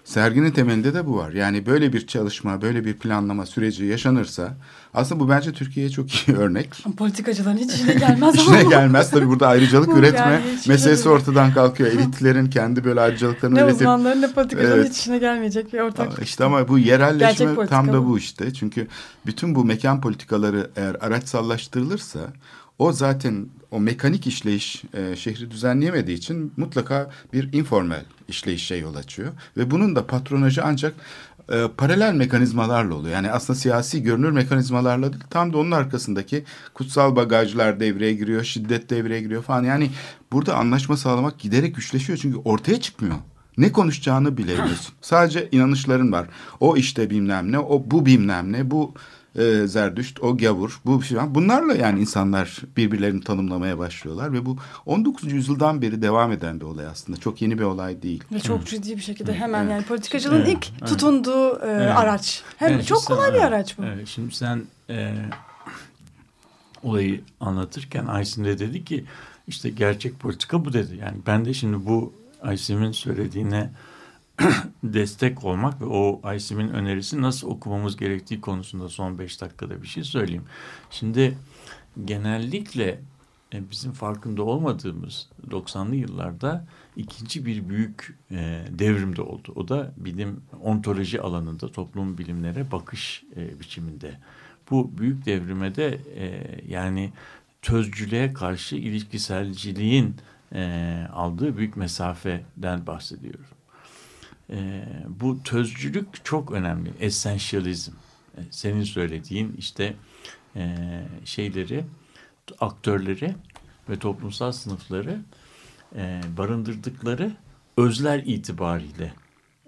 Serginin 0.04 0.50
temelinde 0.50 0.94
de 0.94 1.06
bu 1.06 1.16
var. 1.16 1.30
Yani 1.32 1.66
böyle 1.66 1.92
bir 1.92 2.06
çalışma, 2.06 2.62
böyle 2.62 2.84
bir 2.84 2.94
planlama 2.94 3.46
süreci 3.46 3.84
yaşanırsa 3.84 4.56
aslında 4.94 5.20
bu 5.20 5.28
bence 5.28 5.52
Türkiye'ye 5.52 5.90
çok 5.90 6.14
iyi 6.28 6.36
örnek. 6.36 6.84
Politikacıların 6.96 7.56
hiç 7.56 7.74
işine 7.74 7.94
gelmez 7.98 8.34
İşine 8.34 8.60
ama. 8.60 8.70
gelmez 8.70 9.10
tabii 9.10 9.28
burada 9.28 9.48
ayrıcalık 9.48 9.88
Bu 9.94 9.98
üretme 9.98 10.18
yani 10.20 10.44
meselesi 10.68 11.00
işine- 11.00 11.12
ortadan 11.12 11.54
kalkıyor. 11.54 11.90
Elitlerin 11.90 12.46
kendi 12.50 12.84
böyle 12.84 13.00
ayrıcalıklarını 13.00 13.56
Ne 13.56 13.60
üretip 13.60 13.80
uzmanların 13.80 14.22
ne 14.22 14.32
politikacıların 14.32 14.78
Evet. 14.80 14.90
hiç 14.90 14.98
işine 14.98 15.18
gelmeyecek 15.18 15.72
bir 15.72 15.78
ortak. 15.80 16.22
işte 16.22 16.44
ama 16.44 16.68
bu 16.68 16.78
yerelleşme 16.78 17.66
tam 17.66 17.88
da 17.92 18.06
bu 18.06 18.18
işte. 18.18 18.54
Çünkü 18.54 18.86
bütün 19.26 19.54
bu 19.54 19.64
mekan 19.64 20.00
politikaları 20.00 20.70
eğer 20.76 20.94
araçsallaştırılırsa 21.00 22.20
o 22.78 22.92
zaten 22.92 23.46
o 23.70 23.80
mekanik 23.80 24.26
işleyiş 24.26 24.82
e, 24.94 25.16
şehri 25.16 25.50
düzenleyemediği 25.50 26.16
için 26.16 26.52
mutlaka 26.56 27.10
bir 27.32 27.52
informal 27.52 28.04
işleyişe 28.28 28.74
yol 28.74 28.94
açıyor. 28.94 29.32
Ve 29.56 29.70
bunun 29.70 29.96
da 29.96 30.06
patronajı 30.06 30.64
ancak 30.64 30.94
e, 31.52 31.64
paralel 31.76 32.14
mekanizmalarla 32.14 32.94
oluyor. 32.94 33.14
Yani 33.14 33.30
aslında 33.30 33.58
siyasi 33.58 34.02
görünür 34.02 34.30
mekanizmalarla 34.30 35.12
değil, 35.12 35.24
tam 35.30 35.52
da 35.52 35.58
onun 35.58 35.70
arkasındaki 35.70 36.44
kutsal 36.74 37.16
bagajlar 37.16 37.80
devreye 37.80 38.14
giriyor, 38.14 38.44
şiddet 38.44 38.90
devreye 38.90 39.20
giriyor 39.20 39.42
falan. 39.42 39.64
Yani 39.64 39.90
burada 40.32 40.54
anlaşma 40.54 40.96
sağlamak 40.96 41.38
giderek 41.38 41.76
güçleşiyor 41.76 42.18
çünkü 42.18 42.38
ortaya 42.44 42.80
çıkmıyor. 42.80 43.16
Ne 43.58 43.72
konuşacağını 43.72 44.36
bilemiyorsun. 44.36 44.94
Sadece 45.00 45.48
inanışların 45.52 46.12
var. 46.12 46.28
O 46.60 46.76
işte 46.76 47.10
bilmem 47.10 47.52
ne, 47.52 47.58
o 47.58 47.84
bu 47.86 48.06
bilmem 48.06 48.52
ne, 48.52 48.70
bu 48.70 48.94
e, 49.38 49.66
Zerdüşt, 49.66 50.22
o 50.22 50.36
gavur, 50.36 50.80
bu 50.86 51.00
falan. 51.00 51.34
Bunlarla 51.34 51.74
yani 51.74 52.00
insanlar 52.00 52.58
birbirlerini 52.76 53.20
tanımlamaya 53.20 53.78
başlıyorlar 53.78 54.32
ve 54.32 54.46
bu 54.46 54.56
19. 54.86 55.32
yüzyıldan 55.32 55.82
beri 55.82 56.02
devam 56.02 56.32
eden 56.32 56.60
bir 56.60 56.64
olay 56.64 56.86
aslında. 56.86 57.20
Çok 57.20 57.42
yeni 57.42 57.58
bir 57.58 57.64
olay 57.64 58.02
değil. 58.02 58.24
Ve 58.32 58.40
çok 58.40 58.66
ciddi 58.66 58.96
bir 58.96 59.02
şekilde 59.02 59.34
hemen 59.34 59.60
Evet. 59.62 59.70
yani 59.72 59.84
politikacılığın 59.84 60.36
Evet, 60.40 60.48
ilk 60.48 60.68
evet. 60.78 60.88
tutunduğu 60.88 61.58
e, 61.58 61.66
Evet. 61.70 61.96
araç. 61.96 62.42
Hem 62.56 62.72
Evet, 62.72 62.86
çok 62.86 63.00
sen- 63.02 63.14
kolay 63.16 63.34
bir 63.34 63.40
araç 63.40 63.78
bu. 63.78 63.84
Evet, 63.84 64.08
şimdi 64.08 64.34
sen 64.34 64.62
e, 64.90 65.14
olayı 66.82 67.20
anlatırken 67.40 68.06
Aysin 68.06 68.44
de 68.44 68.58
dedi 68.58 68.84
ki 68.84 69.04
işte 69.48 69.70
gerçek 69.70 70.20
politika 70.20 70.64
bu 70.64 70.72
dedi. 70.72 70.96
Yani 70.96 71.16
ben 71.26 71.44
de 71.44 71.54
şimdi 71.54 71.86
bu 71.86 72.12
Aysim'in 72.42 72.92
söylediğine 72.92 73.70
destek 74.82 75.44
olmak 75.44 75.80
ve 75.80 75.84
o 75.84 76.20
Aysim'in 76.22 76.68
önerisi 76.68 77.22
nasıl 77.22 77.48
okumamız 77.48 77.96
gerektiği 77.96 78.40
konusunda 78.40 78.88
son 78.88 79.18
beş 79.18 79.40
dakikada 79.40 79.82
bir 79.82 79.86
şey 79.86 80.04
söyleyeyim. 80.04 80.44
Şimdi 80.90 81.38
genellikle 82.04 83.00
e, 83.54 83.70
bizim 83.70 83.92
farkında 83.92 84.42
olmadığımız 84.42 85.28
90'lı 85.50 85.96
yıllarda 85.96 86.66
ikinci 86.96 87.46
bir 87.46 87.68
büyük 87.68 88.16
e, 88.30 88.64
devrim 88.70 89.16
de 89.16 89.22
oldu. 89.22 89.52
O 89.56 89.68
da 89.68 89.92
bilim 89.96 90.40
ontoloji 90.62 91.20
alanında 91.20 91.72
toplum 91.72 92.18
bilimlere 92.18 92.72
bakış 92.72 93.24
e, 93.36 93.60
biçiminde. 93.60 94.18
Bu 94.70 94.98
büyük 94.98 95.26
devrime 95.26 95.74
de 95.74 96.00
e, 96.16 96.44
yani 96.68 97.12
tözcülüğe 97.62 98.32
karşı 98.32 98.76
ilişkiselciliğin 98.76 100.16
e, 100.54 101.06
aldığı 101.12 101.56
büyük 101.56 101.76
mesafeden 101.76 102.86
bahsediyorum. 102.86 103.57
E, 104.50 104.84
bu 105.08 105.42
tözcülük 105.42 106.24
çok 106.24 106.52
önemli. 106.52 106.92
Essentialism. 107.00 107.92
E, 108.36 108.40
senin 108.50 108.84
söylediğin 108.84 109.54
işte 109.58 109.96
e, 110.56 110.76
şeyleri, 111.24 111.84
aktörleri 112.60 113.34
ve 113.88 113.98
toplumsal 113.98 114.52
sınıfları 114.52 115.20
e, 115.96 116.20
barındırdıkları 116.36 117.36
özler 117.76 118.18
itibariyle 118.18 119.12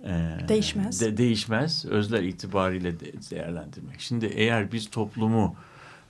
e, 0.04 0.36
Değişmez. 0.48 1.00
De, 1.00 1.16
değişmez. 1.16 1.84
Özler 1.84 2.22
itibariyle 2.22 3.00
de, 3.00 3.12
değerlendirmek. 3.30 4.00
Şimdi 4.00 4.26
eğer 4.26 4.72
biz 4.72 4.90
toplumu 4.90 5.56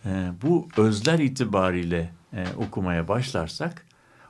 e, 0.05 0.31
bu 0.43 0.69
özler 0.77 1.19
itibariyle 1.19 2.13
e, 2.33 2.47
okumaya 2.57 3.09
başlarsak 3.09 3.87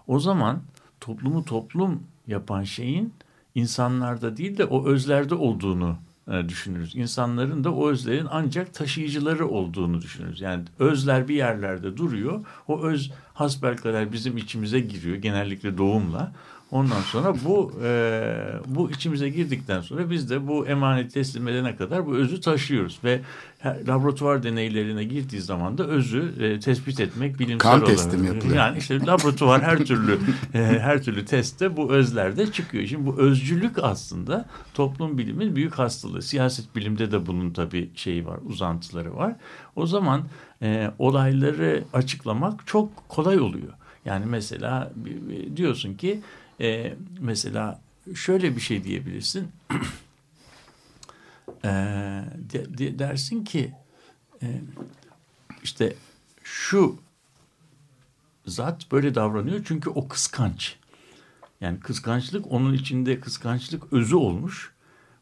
o 0.06 0.20
zaman 0.20 0.62
toplumu 1.00 1.44
toplum 1.44 2.02
yapan 2.26 2.64
şeyin 2.64 3.14
insanlarda 3.54 4.36
değil 4.36 4.58
de 4.58 4.64
o 4.64 4.86
özlerde 4.86 5.34
olduğunu 5.34 5.96
e, 6.30 6.48
düşünürüz. 6.48 6.96
İnsanların 6.96 7.64
da 7.64 7.74
o 7.74 7.90
özlerin 7.90 8.26
ancak 8.30 8.74
taşıyıcıları 8.74 9.48
olduğunu 9.48 10.02
düşünürüz. 10.02 10.40
Yani 10.40 10.64
özler 10.78 11.28
bir 11.28 11.34
yerlerde 11.34 11.96
duruyor. 11.96 12.44
O 12.68 12.82
öz 12.82 13.12
hasbelkader 13.34 14.12
bizim 14.12 14.36
içimize 14.36 14.80
giriyor 14.80 15.16
genellikle 15.16 15.78
doğumla. 15.78 16.32
Ondan 16.70 17.00
sonra 17.00 17.34
bu 17.44 17.72
e, 17.84 18.34
bu 18.66 18.90
içimize 18.90 19.28
girdikten 19.28 19.80
sonra 19.80 20.10
biz 20.10 20.30
de 20.30 20.48
bu 20.48 20.66
emaneti 20.66 21.14
teslim 21.14 21.48
edene 21.48 21.76
kadar 21.76 22.06
bu 22.06 22.16
özü 22.16 22.40
taşıyoruz 22.40 22.98
ve 23.04 23.20
laboratuvar 23.88 24.42
deneylerine 24.42 25.04
girdiği 25.04 25.40
zaman 25.40 25.78
da 25.78 25.86
özü 25.86 26.34
e, 26.40 26.60
tespit 26.60 27.00
etmek 27.00 27.38
bilimsel 27.38 27.58
Kan 27.58 27.82
olarak. 27.82 27.86
testi 27.96 28.26
yapılıyor? 28.26 28.56
Yani 28.56 28.78
işte 28.78 29.06
laboratuvar 29.06 29.62
her 29.62 29.78
türlü 29.78 30.18
e, 30.54 30.58
her 30.58 31.02
türlü 31.02 31.24
testte 31.24 31.76
bu 31.76 31.92
özler 31.92 32.36
de 32.36 32.52
çıkıyor. 32.52 32.86
Şimdi 32.86 33.06
bu 33.06 33.18
özcülük 33.18 33.84
aslında 33.84 34.48
toplum 34.74 35.18
bilimin 35.18 35.56
büyük 35.56 35.74
hastalığı. 35.78 36.22
Siyaset 36.22 36.76
bilimde 36.76 37.12
de 37.12 37.26
bunun 37.26 37.50
tabii 37.50 37.90
şeyi 37.94 38.26
var, 38.26 38.38
uzantıları 38.44 39.16
var. 39.16 39.36
O 39.76 39.86
zaman 39.86 40.22
e, 40.62 40.90
olayları 40.98 41.84
açıklamak 41.92 42.66
çok 42.66 43.08
kolay 43.08 43.40
oluyor. 43.40 43.72
Yani 44.04 44.26
mesela 44.26 44.92
diyorsun 45.56 45.94
ki 45.94 46.20
e, 46.60 46.94
mesela 47.20 47.80
şöyle 48.14 48.56
bir 48.56 48.60
şey 48.60 48.84
diyebilirsin. 48.84 49.48
E, 51.64 51.68
de- 52.52 52.78
de- 52.78 52.98
dersin 52.98 53.44
ki 53.44 53.72
e, 54.42 54.60
işte 55.62 55.94
şu 56.42 56.98
zat 58.46 58.92
böyle 58.92 59.14
davranıyor 59.14 59.64
çünkü 59.64 59.90
o 59.90 60.08
kıskanç. 60.08 60.76
Yani 61.60 61.80
kıskançlık 61.80 62.52
onun 62.52 62.74
içinde 62.74 63.20
kıskançlık 63.20 63.92
özü 63.92 64.16
olmuş. 64.16 64.72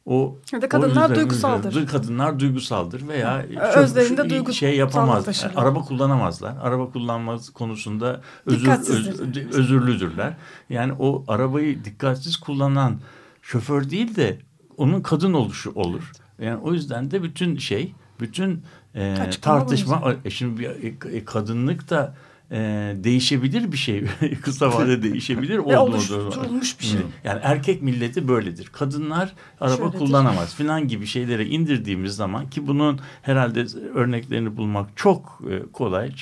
O 0.09 0.39
Ya 0.53 0.63
da 0.63 0.69
kadınlar 0.69 1.11
o 1.11 1.15
duygusaldır. 1.15 1.87
Kadınlar 1.87 2.39
duygusaldır 2.41 3.09
veya 3.09 3.45
Özlerinde 3.77 4.23
şu- 4.23 4.29
duygu- 4.35 4.53
şey 4.53 4.77
yapamaz. 4.77 5.25
taşırlar. 5.25 5.63
Araba 5.63 5.81
kullanamazlar. 5.83 6.55
Araba 6.63 6.91
kullanmaz 6.91 7.51
konusunda 7.51 8.21
özür, 8.47 8.69
öz- 8.69 9.55
özürlüdürler. 9.55 10.37
Yani 10.71 10.93
o 10.99 11.25
arabayı 11.29 11.85
dikkatsiz 11.85 12.37
kullanan 12.37 13.01
şoför 13.43 13.91
değil 13.91 14.17
de 14.17 14.39
onun 14.77 15.01
kadın 15.01 15.33
oluşu 15.33 15.71
olur. 15.75 16.13
Yani 16.39 16.57
o 16.57 16.73
yüzden 16.73 17.11
de 17.11 17.23
bütün 17.23 17.57
şey, 17.57 17.95
bütün 18.21 18.63
e, 18.95 19.13
Açıklama 19.21 19.59
tartışma 19.59 20.15
e, 20.25 20.31
şimdi 20.31 20.61
bir, 20.61 21.13
e, 21.13 21.25
kadınlık 21.25 21.91
da 21.91 22.15
e, 22.51 22.57
değişebilir 22.97 23.73
bir 23.73 23.77
şey. 23.77 24.05
Kısa 24.43 24.73
vadede 24.73 25.03
değişebilir. 25.13 25.59
Oldu 25.59 25.75
mu 25.75 25.81
oluşturulmuş 25.81 26.81
bir 26.81 26.85
şey. 26.85 27.01
Yani 27.25 27.41
erkek 27.43 27.83
milleti 27.83 28.29
böyledir. 28.29 28.69
Kadınlar 28.73 29.33
araba 29.61 29.77
Şöyledir. 29.77 29.99
kullanamaz 29.99 30.55
filan 30.55 30.89
gibi 30.89 31.07
şeylere 31.07 31.47
indirdiğimiz 31.47 32.17
zaman 32.17 32.51
ki 32.51 32.67
bunun 32.67 33.01
herhalde 33.23 33.67
örneklerini 33.95 34.57
bulmak 34.57 34.97
çok 34.97 35.43
e, 35.51 35.73
kolay. 35.73 36.13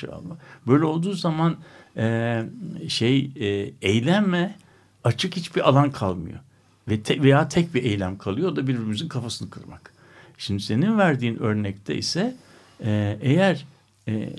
Böyle 0.67 0.85
olduğu 0.85 1.13
zaman 1.13 1.57
e, 1.97 2.43
şey 2.87 3.31
e, 3.39 3.73
eyleme 3.81 4.55
açık 5.03 5.35
hiçbir 5.35 5.69
alan 5.69 5.91
kalmıyor. 5.91 6.39
Ve 6.89 7.01
te, 7.01 7.23
veya 7.23 7.49
tek 7.49 7.73
bir 7.73 7.83
eylem 7.83 8.17
kalıyor 8.17 8.51
o 8.51 8.55
da 8.55 8.67
birbirimizin 8.67 9.07
kafasını 9.07 9.49
kırmak. 9.49 9.93
Şimdi 10.37 10.63
senin 10.63 10.97
verdiğin 10.97 11.37
örnekte 11.39 11.95
ise 11.95 12.35
e, 12.83 13.17
eğer 13.21 13.65
e, 14.07 14.29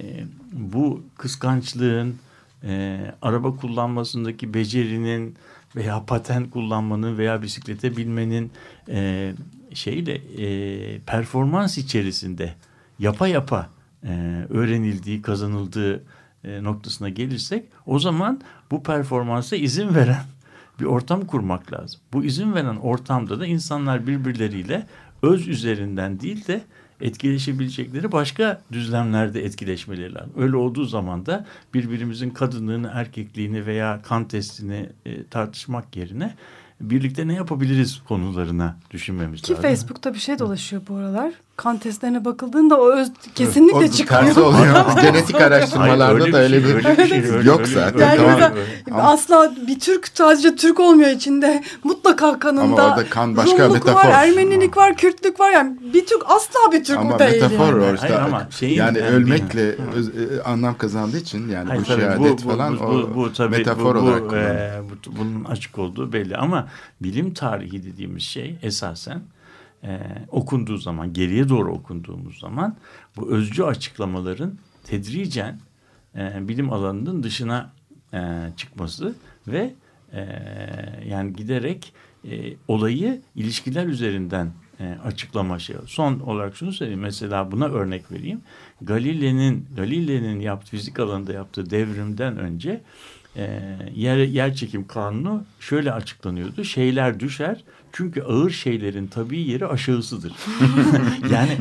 bu 0.53 1.03
kıskançlığın, 1.19 2.17
e, 2.65 3.01
araba 3.23 3.57
kullanmasındaki 3.57 4.55
becerinin 4.55 5.37
veya 5.77 6.05
patent 6.07 6.51
kullanmanın 6.51 7.19
veya 7.19 7.43
bisiklete 7.43 7.97
binmenin 7.97 8.53
e, 8.89 9.33
şeyle 9.75 10.15
e, 10.15 10.99
performans 10.99 11.79
içerisinde 11.79 12.55
yapa 12.99 13.29
yapa 13.29 13.69
e, 14.05 14.45
öğrenildiği, 14.49 15.23
kazanıldığı 15.23 16.05
e, 16.45 16.63
noktasına 16.63 17.09
gelirsek 17.09 17.65
o 17.87 17.99
zaman 17.99 18.41
bu 18.71 18.83
performansa 18.83 19.57
izin 19.57 19.95
veren 19.95 20.25
bir 20.81 20.85
ortam 20.85 21.25
kurmak 21.25 21.73
lazım. 21.73 22.01
Bu 22.13 22.25
izin 22.25 22.55
veren 22.55 22.77
ortamda 22.77 23.41
da 23.41 23.47
insanlar 23.47 24.07
birbirleriyle 24.07 24.87
öz 25.23 25.49
üzerinden 25.49 26.21
değil 26.21 26.47
de 26.47 26.65
etkileşebilecekleri 27.01 28.13
başka 28.13 28.63
düzlemlerde 28.73 29.45
etkileşmeleri 29.45 30.15
lazım. 30.15 30.33
Öyle 30.37 30.57
olduğu 30.57 30.85
zaman 30.85 31.27
da 31.27 31.47
birbirimizin 31.75 32.31
kadınlığını, 32.31 32.91
erkekliğini 32.95 33.67
veya 33.67 34.03
kan 34.03 34.29
testini 34.29 34.89
e, 35.07 35.25
tartışmak 35.25 35.97
yerine 35.97 36.35
birlikte 36.81 37.29
ne 37.29 37.35
yapabiliriz 37.35 38.03
konularına 38.09 38.77
düşünmemiz 38.91 39.43
Ki 39.43 39.53
lazım. 39.53 39.63
Facebook'ta 39.63 40.15
bir 40.15 40.19
şey 40.19 40.39
dolaşıyor 40.39 40.83
bu 40.89 40.95
aralar. 40.97 41.33
Kan 41.57 41.79
testlerine 41.79 42.25
bakıldığında 42.25 42.81
o 42.81 42.91
öz 42.93 43.09
kesinlikle 43.35 43.77
O 43.77 43.89
çıkıyor. 43.89 44.21
tersi 44.21 44.41
oluyor. 44.49 44.75
Genetik 45.03 45.41
araştırmalarda 45.41 46.23
Hayır, 46.23 46.33
da 46.33 46.39
öyle 46.39 46.65
bir, 46.65 46.75
öyle 46.75 46.99
bir 46.99 47.07
şey, 47.09 47.19
öyle- 47.31 47.49
yok 47.49 47.61
öyle- 47.61 47.71
zaten. 47.75 47.99
Yani 48.01 48.17
Tamam. 48.17 48.35
mesela 48.35 49.09
asla 49.13 49.53
bir 49.67 49.81
Türk 49.81 50.09
sadece 50.15 50.57
Türk 50.57 50.81
olmuyor 50.81 51.11
içinde. 51.11 51.65
Mutlaka 51.85 52.39
kanında 52.39 52.63
Ama 52.63 52.75
orada 52.77 53.05
kan 53.11 53.37
başka 53.37 53.59
Rumluk 53.65 53.73
metafor. 53.75 54.09
var, 54.09 54.25
Ermenilik 54.29 54.77
var, 54.77 54.97
Kürtlük 54.97 55.41
var. 55.41 55.51
Yani 55.51 55.77
bir 55.95 56.07
Türk 56.07 56.23
asla 56.27 56.73
bir 56.73 56.85
Türk 56.85 56.99
Ama 56.99 57.19
değil. 57.19 57.31
metafor 57.43 57.81
yani. 57.81 57.91
o 57.91 57.95
işte. 57.95 58.09
Hayır 58.09 58.21
ama 58.23 58.49
şeyin 58.51 58.75
yani 58.79 58.99
yani 58.99 59.09
ölmekle 59.09 59.75
öz- 59.97 60.09
e, 60.09 60.43
anlam 60.45 60.79
kazandığı 60.79 61.19
için 61.19 61.49
yani 61.49 61.69
Hayır, 61.69 61.83
bu 61.83 61.85
şehadet 61.87 62.43
falan 62.43 62.79
bu, 62.79 62.83
o 62.85 62.93
bu, 62.93 63.15
bu, 63.15 63.33
tabii, 63.33 63.57
metafor 63.57 63.95
bu, 63.95 64.01
bu, 64.01 64.05
olarak 64.05 64.33
e, 64.33 64.81
bu- 65.07 65.17
bunun 65.17 65.45
açık 65.45 65.79
olduğu 65.79 66.13
belli 66.13 66.37
ama 66.37 66.68
bilim 67.01 67.35
tarihi 67.35 67.85
dediğimiz 67.85 68.23
şey 68.23 68.59
esasen 68.63 69.23
e, 69.85 70.01
okunduğu 70.31 70.77
zaman 70.77 71.13
geriye 71.13 71.49
doğru 71.49 71.73
okunduğumuz 71.73 72.39
zaman 72.39 72.77
bu 73.17 73.33
özcü 73.33 73.63
açıklamaların 73.63 74.59
tedricen 74.85 75.59
e, 76.17 76.49
bilim 76.49 76.73
alanının 76.73 77.23
dışına 77.23 77.73
e, 78.15 78.19
çıkması 78.57 79.15
ve 79.49 79.75
e, 80.13 80.21
yani 81.07 81.33
giderek 81.33 81.93
e, 82.25 82.57
olayı 82.69 83.21
ilişkiler 83.35 83.87
üzerinden 83.87 84.53
e, 84.81 84.99
açıklama 85.05 85.59
şey. 85.59 85.77
Son 85.87 86.21
olarak 86.21 86.57
şunu 86.57 86.73
söyleyeyim. 86.73 87.01
Mesela 87.01 87.53
buna 87.53 87.67
örnek 87.67 88.13
vereyim. 88.13 88.41
Galile'nin 88.83 89.67
Galile'nin 89.77 90.41
yaptığı 90.41 90.71
fizik 90.71 91.01
alanında 91.01 91.33
yaptığı 91.33 91.71
devrimden 91.71 92.39
önce 92.39 92.81
e, 93.37 93.61
yer 93.95 94.17
yer 94.17 94.55
çekim 94.55 94.87
kanunu 94.87 95.45
şöyle 95.61 95.93
açıklanıyordu. 95.93 96.65
Şeyler 96.65 97.21
düşer 97.21 97.65
çünkü 97.93 98.23
ağır 98.23 98.51
şeylerin 98.51 99.07
tabii 99.07 99.41
yeri 99.41 99.67
aşağısıdır. 99.67 100.33
yani 101.33 101.57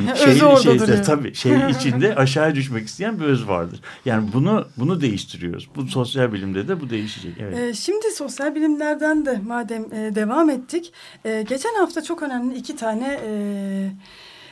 orada 0.45 0.59
şeyde 0.59 1.01
tabii 1.01 1.33
şey 1.33 1.53
içinde 1.69 2.15
aşağı 2.15 2.55
düşmek 2.55 2.87
isteyen 2.87 3.19
bir 3.19 3.25
öz 3.25 3.47
vardır. 3.47 3.79
Yani 4.05 4.29
bunu 4.33 4.67
bunu 4.77 5.01
değiştiriyoruz. 5.01 5.69
Bu 5.75 5.87
sosyal 5.87 6.33
bilimde 6.33 6.67
de 6.67 6.81
bu 6.81 6.89
değişecek. 6.89 7.33
Evet. 7.39 7.57
Ee, 7.57 7.73
şimdi 7.73 8.11
sosyal 8.11 8.55
bilimlerden 8.55 9.25
de 9.25 9.41
madem 9.45 9.93
e, 9.93 10.15
devam 10.15 10.49
ettik. 10.49 10.93
e, 11.25 11.45
geçen 11.49 11.75
hafta 11.75 12.03
çok 12.03 12.23
önemli 12.23 12.55
iki 12.55 12.75
tane 12.75 13.19
e, 13.25 13.31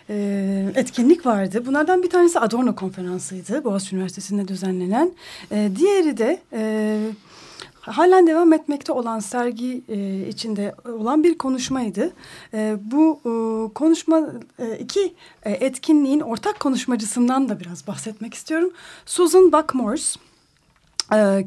e, 0.09 0.71
etkinlik 0.75 1.25
vardı. 1.25 1.63
Bunlardan 1.65 2.03
bir 2.03 2.09
tanesi 2.09 2.39
Adorno 2.39 2.75
konferansıydı. 2.75 3.63
Boğaziçi 3.63 3.95
Üniversitesi'nde 3.95 4.47
düzenlenen. 4.47 5.11
E, 5.51 5.69
diğeri 5.75 6.17
de... 6.17 6.41
E, 6.53 6.97
Halen 7.85 8.27
devam 8.27 8.53
etmekte 8.53 8.91
olan 8.91 9.19
sergi 9.19 9.83
e, 9.89 10.27
içinde 10.27 10.75
olan 10.85 11.23
bir 11.23 11.37
konuşmaydı. 11.37 12.13
E, 12.53 12.75
bu 12.81 13.19
e, 13.25 13.73
konuşma 13.73 14.21
e, 14.59 14.77
iki 14.77 15.13
e, 15.43 15.51
etkinliğin 15.51 16.19
ortak 16.19 16.59
konuşmacısından 16.59 17.49
da 17.49 17.59
biraz 17.59 17.87
bahsetmek 17.87 18.33
istiyorum. 18.33 18.71
Susan 19.05 19.51
Buckmorse. 19.51 20.19
Ee, 20.19 20.34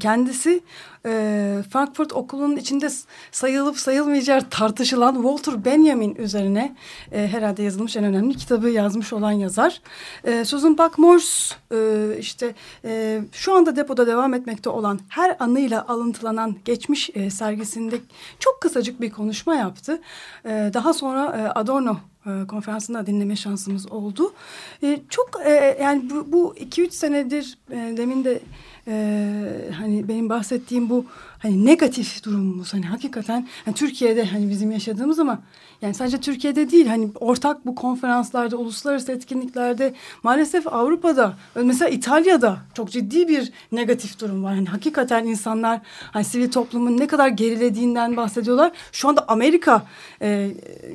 Kendisi 0.00 0.62
e, 1.06 1.62
Frankfurt 1.72 2.12
Okulu'nun 2.12 2.56
içinde 2.56 2.88
sayılıp 3.30 3.78
sayılmayacağı 3.78 4.50
tartışılan 4.50 5.14
Walter 5.14 5.64
Benjamin 5.64 6.14
üzerine 6.14 6.76
e, 7.12 7.28
herhalde 7.28 7.62
yazılmış 7.62 7.96
en 7.96 8.04
önemli 8.04 8.36
kitabı 8.36 8.68
yazmış 8.68 9.12
olan 9.12 9.32
yazar. 9.32 9.80
E, 10.24 10.44
Susan 10.44 10.78
Buckmorse 10.78 11.54
e, 11.72 12.08
işte 12.18 12.54
e, 12.84 13.20
şu 13.32 13.54
anda 13.54 13.76
depoda 13.76 14.06
devam 14.06 14.34
etmekte 14.34 14.70
olan 14.70 15.00
her 15.08 15.36
anıyla 15.38 15.88
alıntılanan 15.88 16.56
geçmiş 16.64 17.10
sergisinde 17.30 18.00
çok 18.38 18.60
kısacık 18.60 19.00
bir 19.00 19.10
konuşma 19.10 19.54
yaptı. 19.54 20.00
Daha 20.44 20.92
sonra 20.92 21.52
Adorno 21.54 21.96
konferansında 22.48 23.06
dinleme 23.06 23.36
şansımız 23.36 23.92
oldu. 23.92 24.32
Çok 25.08 25.30
yani 25.80 26.10
bu, 26.10 26.32
bu 26.32 26.54
iki 26.56 26.82
üç 26.82 26.92
senedir 26.92 27.58
demin 27.70 28.24
de 28.24 28.40
e, 28.88 29.70
hani 29.78 30.08
benim 30.08 30.28
bahsettiğim 30.28 30.90
bu 30.90 31.04
hani 31.38 31.66
negatif 31.66 32.24
durumumuz 32.24 32.74
hani 32.74 32.86
hakikaten 32.86 33.48
hani 33.64 33.74
Türkiye'de 33.74 34.24
hani 34.24 34.50
bizim 34.50 34.70
yaşadığımız 34.70 35.18
ama 35.18 35.38
yani 35.82 35.94
sadece 35.94 36.20
Türkiye'de 36.20 36.70
değil 36.70 36.86
hani 36.86 37.08
ortak 37.20 37.66
bu 37.66 37.74
konferanslarda 37.74 38.56
uluslararası 38.56 39.12
etkinliklerde 39.12 39.94
maalesef 40.22 40.66
Avrupa'da 40.66 41.34
mesela 41.54 41.88
İtalya'da 41.88 42.58
çok 42.74 42.90
ciddi 42.90 43.28
bir 43.28 43.52
negatif 43.72 44.20
durum 44.20 44.44
var. 44.44 44.54
Yani 44.54 44.68
hakikaten 44.68 45.24
insanlar 45.24 45.80
hani 46.10 46.24
sivil 46.24 46.50
toplumun 46.50 46.98
ne 46.98 47.06
kadar 47.06 47.28
gerilediğinden 47.28 48.16
bahsediyorlar. 48.16 48.72
Şu 48.92 49.08
anda 49.08 49.24
Amerika 49.28 49.82
e, 50.22 50.50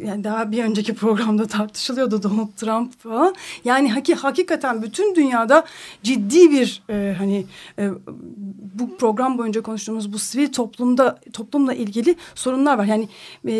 yani 0.05 0.23
daha 0.23 0.51
bir 0.51 0.63
önceki 0.63 0.95
programda 0.95 1.47
tartışılıyordu 1.47 2.23
Donald 2.23 2.51
Trump 2.57 2.99
falan. 2.99 3.35
Yani 3.65 3.91
haki, 3.91 4.15
hakikaten 4.15 4.81
bütün 4.81 5.15
dünyada 5.15 5.65
ciddi 6.03 6.51
bir 6.51 6.81
e, 6.89 7.15
hani 7.17 7.45
e, 7.77 7.82
bu 8.73 8.97
program 8.97 9.37
boyunca 9.37 9.61
konuştuğumuz 9.61 10.13
bu 10.13 10.19
sivil 10.19 10.51
toplumda 10.51 11.19
toplumla 11.33 11.73
ilgili 11.73 12.15
sorunlar 12.35 12.77
var. 12.77 12.85
Yani 12.85 13.09
e, 13.47 13.51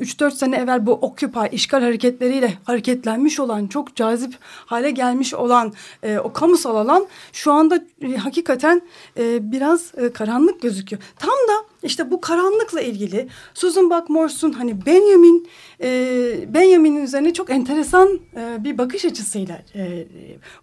3-4 0.00 0.30
sene 0.30 0.56
evvel 0.56 0.86
bu 0.86 0.92
Occupy 0.92 1.38
işgal 1.52 1.82
hareketleriyle 1.82 2.52
hareketlenmiş 2.64 3.40
olan 3.40 3.66
çok 3.66 3.96
cazip 3.96 4.38
hale 4.42 4.90
gelmiş 4.90 5.34
olan 5.34 5.72
e, 6.02 6.18
o 6.18 6.32
kamusal 6.32 6.76
alan 6.76 7.06
şu 7.32 7.52
anda 7.52 7.84
e, 8.02 8.16
hakikaten 8.16 8.82
e, 9.18 9.52
biraz 9.52 9.92
karanlık 10.14 10.62
gözüküyor. 10.62 11.02
Tam 11.18 11.30
da 11.30 11.73
işte 11.84 12.10
bu 12.10 12.20
karanlıkla 12.20 12.80
ilgili 12.80 13.28
Susan 13.54 13.90
Buckmorse'un 13.90 14.52
hani 14.52 14.86
Benjamin 14.86 15.48
e, 15.80 16.54
Benjamin'in 16.54 17.02
üzerine 17.02 17.32
çok 17.32 17.50
enteresan 17.50 18.20
e, 18.36 18.64
bir 18.64 18.78
bakış 18.78 19.04
açısıyla 19.04 19.62
e, 19.74 20.06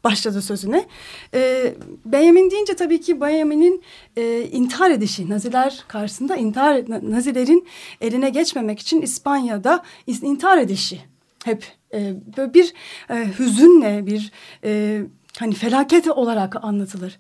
başladı 0.04 0.42
sözüne. 0.42 0.86
E, 1.34 1.74
Benjamin 2.06 2.52
deyince 2.52 2.76
tabii 2.76 3.02
ki 3.02 3.22
Benjamin'in 3.22 3.84
e, 4.18 4.42
intihar 4.42 4.92
edişi, 4.92 5.30
Naziler 5.30 5.84
karşısında 5.88 6.36
intihar, 6.36 6.84
Nazilerin 7.12 7.68
eline 8.02 8.30
geçmemek 8.30 8.80
için 8.80 9.02
İspanya'da 9.02 9.84
intihar 10.08 10.58
edişi 10.58 11.02
hep 11.46 11.66
e, 11.94 12.14
böyle 12.38 12.54
bir 12.54 12.74
e, 13.10 13.28
hüzünle 13.40 14.06
bir 14.06 14.32
e, 14.64 15.02
hani 15.40 15.54
felaket 15.54 16.08
olarak 16.08 16.64
anlatılır. 16.64 17.20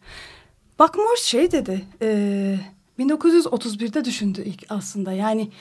Buckmorse 0.79 1.23
şey 1.23 1.51
dedi, 1.51 1.85
e, 2.01 2.55
1931'de 3.01 4.05
düşündü 4.05 4.43
ilk 4.45 4.65
aslında 4.69 5.11
yani 5.11 5.51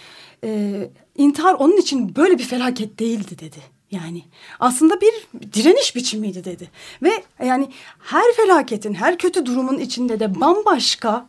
e, 0.44 0.90
intihar 1.16 1.54
onun 1.54 1.76
için 1.76 2.16
böyle 2.16 2.38
bir 2.38 2.44
felaket 2.44 2.98
değildi 2.98 3.38
dedi. 3.38 3.80
Yani 3.90 4.22
aslında 4.60 5.00
bir 5.00 5.12
direniş 5.52 5.96
biçimiydi 5.96 6.44
dedi. 6.44 6.70
Ve 7.02 7.22
yani 7.44 7.68
her 7.98 8.32
felaketin, 8.36 8.94
her 8.94 9.18
kötü 9.18 9.46
durumun 9.46 9.78
içinde 9.78 10.20
de 10.20 10.40
bambaşka 10.40 11.28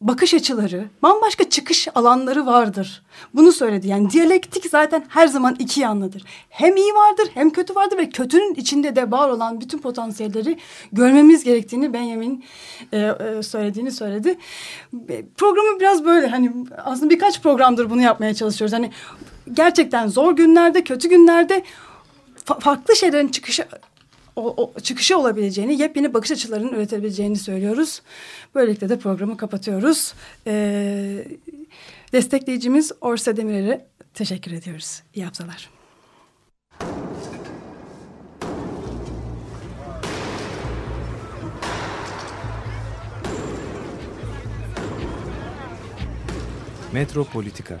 bakış 0.00 0.34
açıları, 0.34 0.88
bambaşka 1.02 1.50
çıkış 1.50 1.88
alanları 1.94 2.46
vardır. 2.46 3.02
Bunu 3.34 3.52
söyledi. 3.52 3.88
Yani 3.88 4.10
diyalektik 4.10 4.66
zaten 4.70 5.04
her 5.08 5.26
zaman 5.26 5.56
iki 5.58 5.80
yanlıdır. 5.80 6.24
Hem 6.48 6.76
iyi 6.76 6.94
vardır 6.94 7.28
hem 7.34 7.50
kötü 7.50 7.74
vardır 7.74 7.98
ve 7.98 8.08
kötünün 8.08 8.54
içinde 8.54 8.96
de 8.96 9.10
var 9.10 9.28
olan 9.28 9.60
bütün 9.60 9.78
potansiyelleri 9.78 10.58
görmemiz 10.92 11.44
gerektiğini 11.44 11.92
Benjamin 11.92 12.44
e, 12.92 12.98
e, 12.98 13.42
söylediğini 13.42 13.90
söyledi. 13.90 14.38
Programı 15.36 15.80
biraz 15.80 16.04
böyle 16.04 16.26
hani 16.26 16.52
aslında 16.84 17.10
birkaç 17.10 17.42
programdır 17.42 17.90
bunu 17.90 18.02
yapmaya 18.02 18.34
çalışıyoruz. 18.34 18.72
Hani 18.72 18.90
gerçekten 19.52 20.08
zor 20.08 20.36
günlerde, 20.36 20.84
kötü 20.84 21.08
günlerde 21.08 21.62
fa 22.44 22.58
farklı 22.58 22.96
şeylerin 22.96 23.28
çıkışı 23.28 23.66
o, 24.36 24.54
o, 24.56 24.80
çıkışı 24.80 25.18
olabileceğini, 25.18 25.80
yepyeni 25.80 26.14
bakış 26.14 26.30
açılarının 26.30 26.72
üretebileceğini 26.72 27.36
söylüyoruz. 27.36 28.02
Böylelikle 28.54 28.88
de 28.88 28.98
programı 28.98 29.36
kapatıyoruz. 29.36 30.14
Ee, 30.46 31.24
destekleyicimiz 32.12 32.92
Orsa 33.00 33.36
Demirer'e 33.36 33.86
teşekkür 34.14 34.52
ediyoruz. 34.52 35.02
İyi 35.14 35.24
haftalar. 35.24 35.70
Metropolitika 46.92 47.80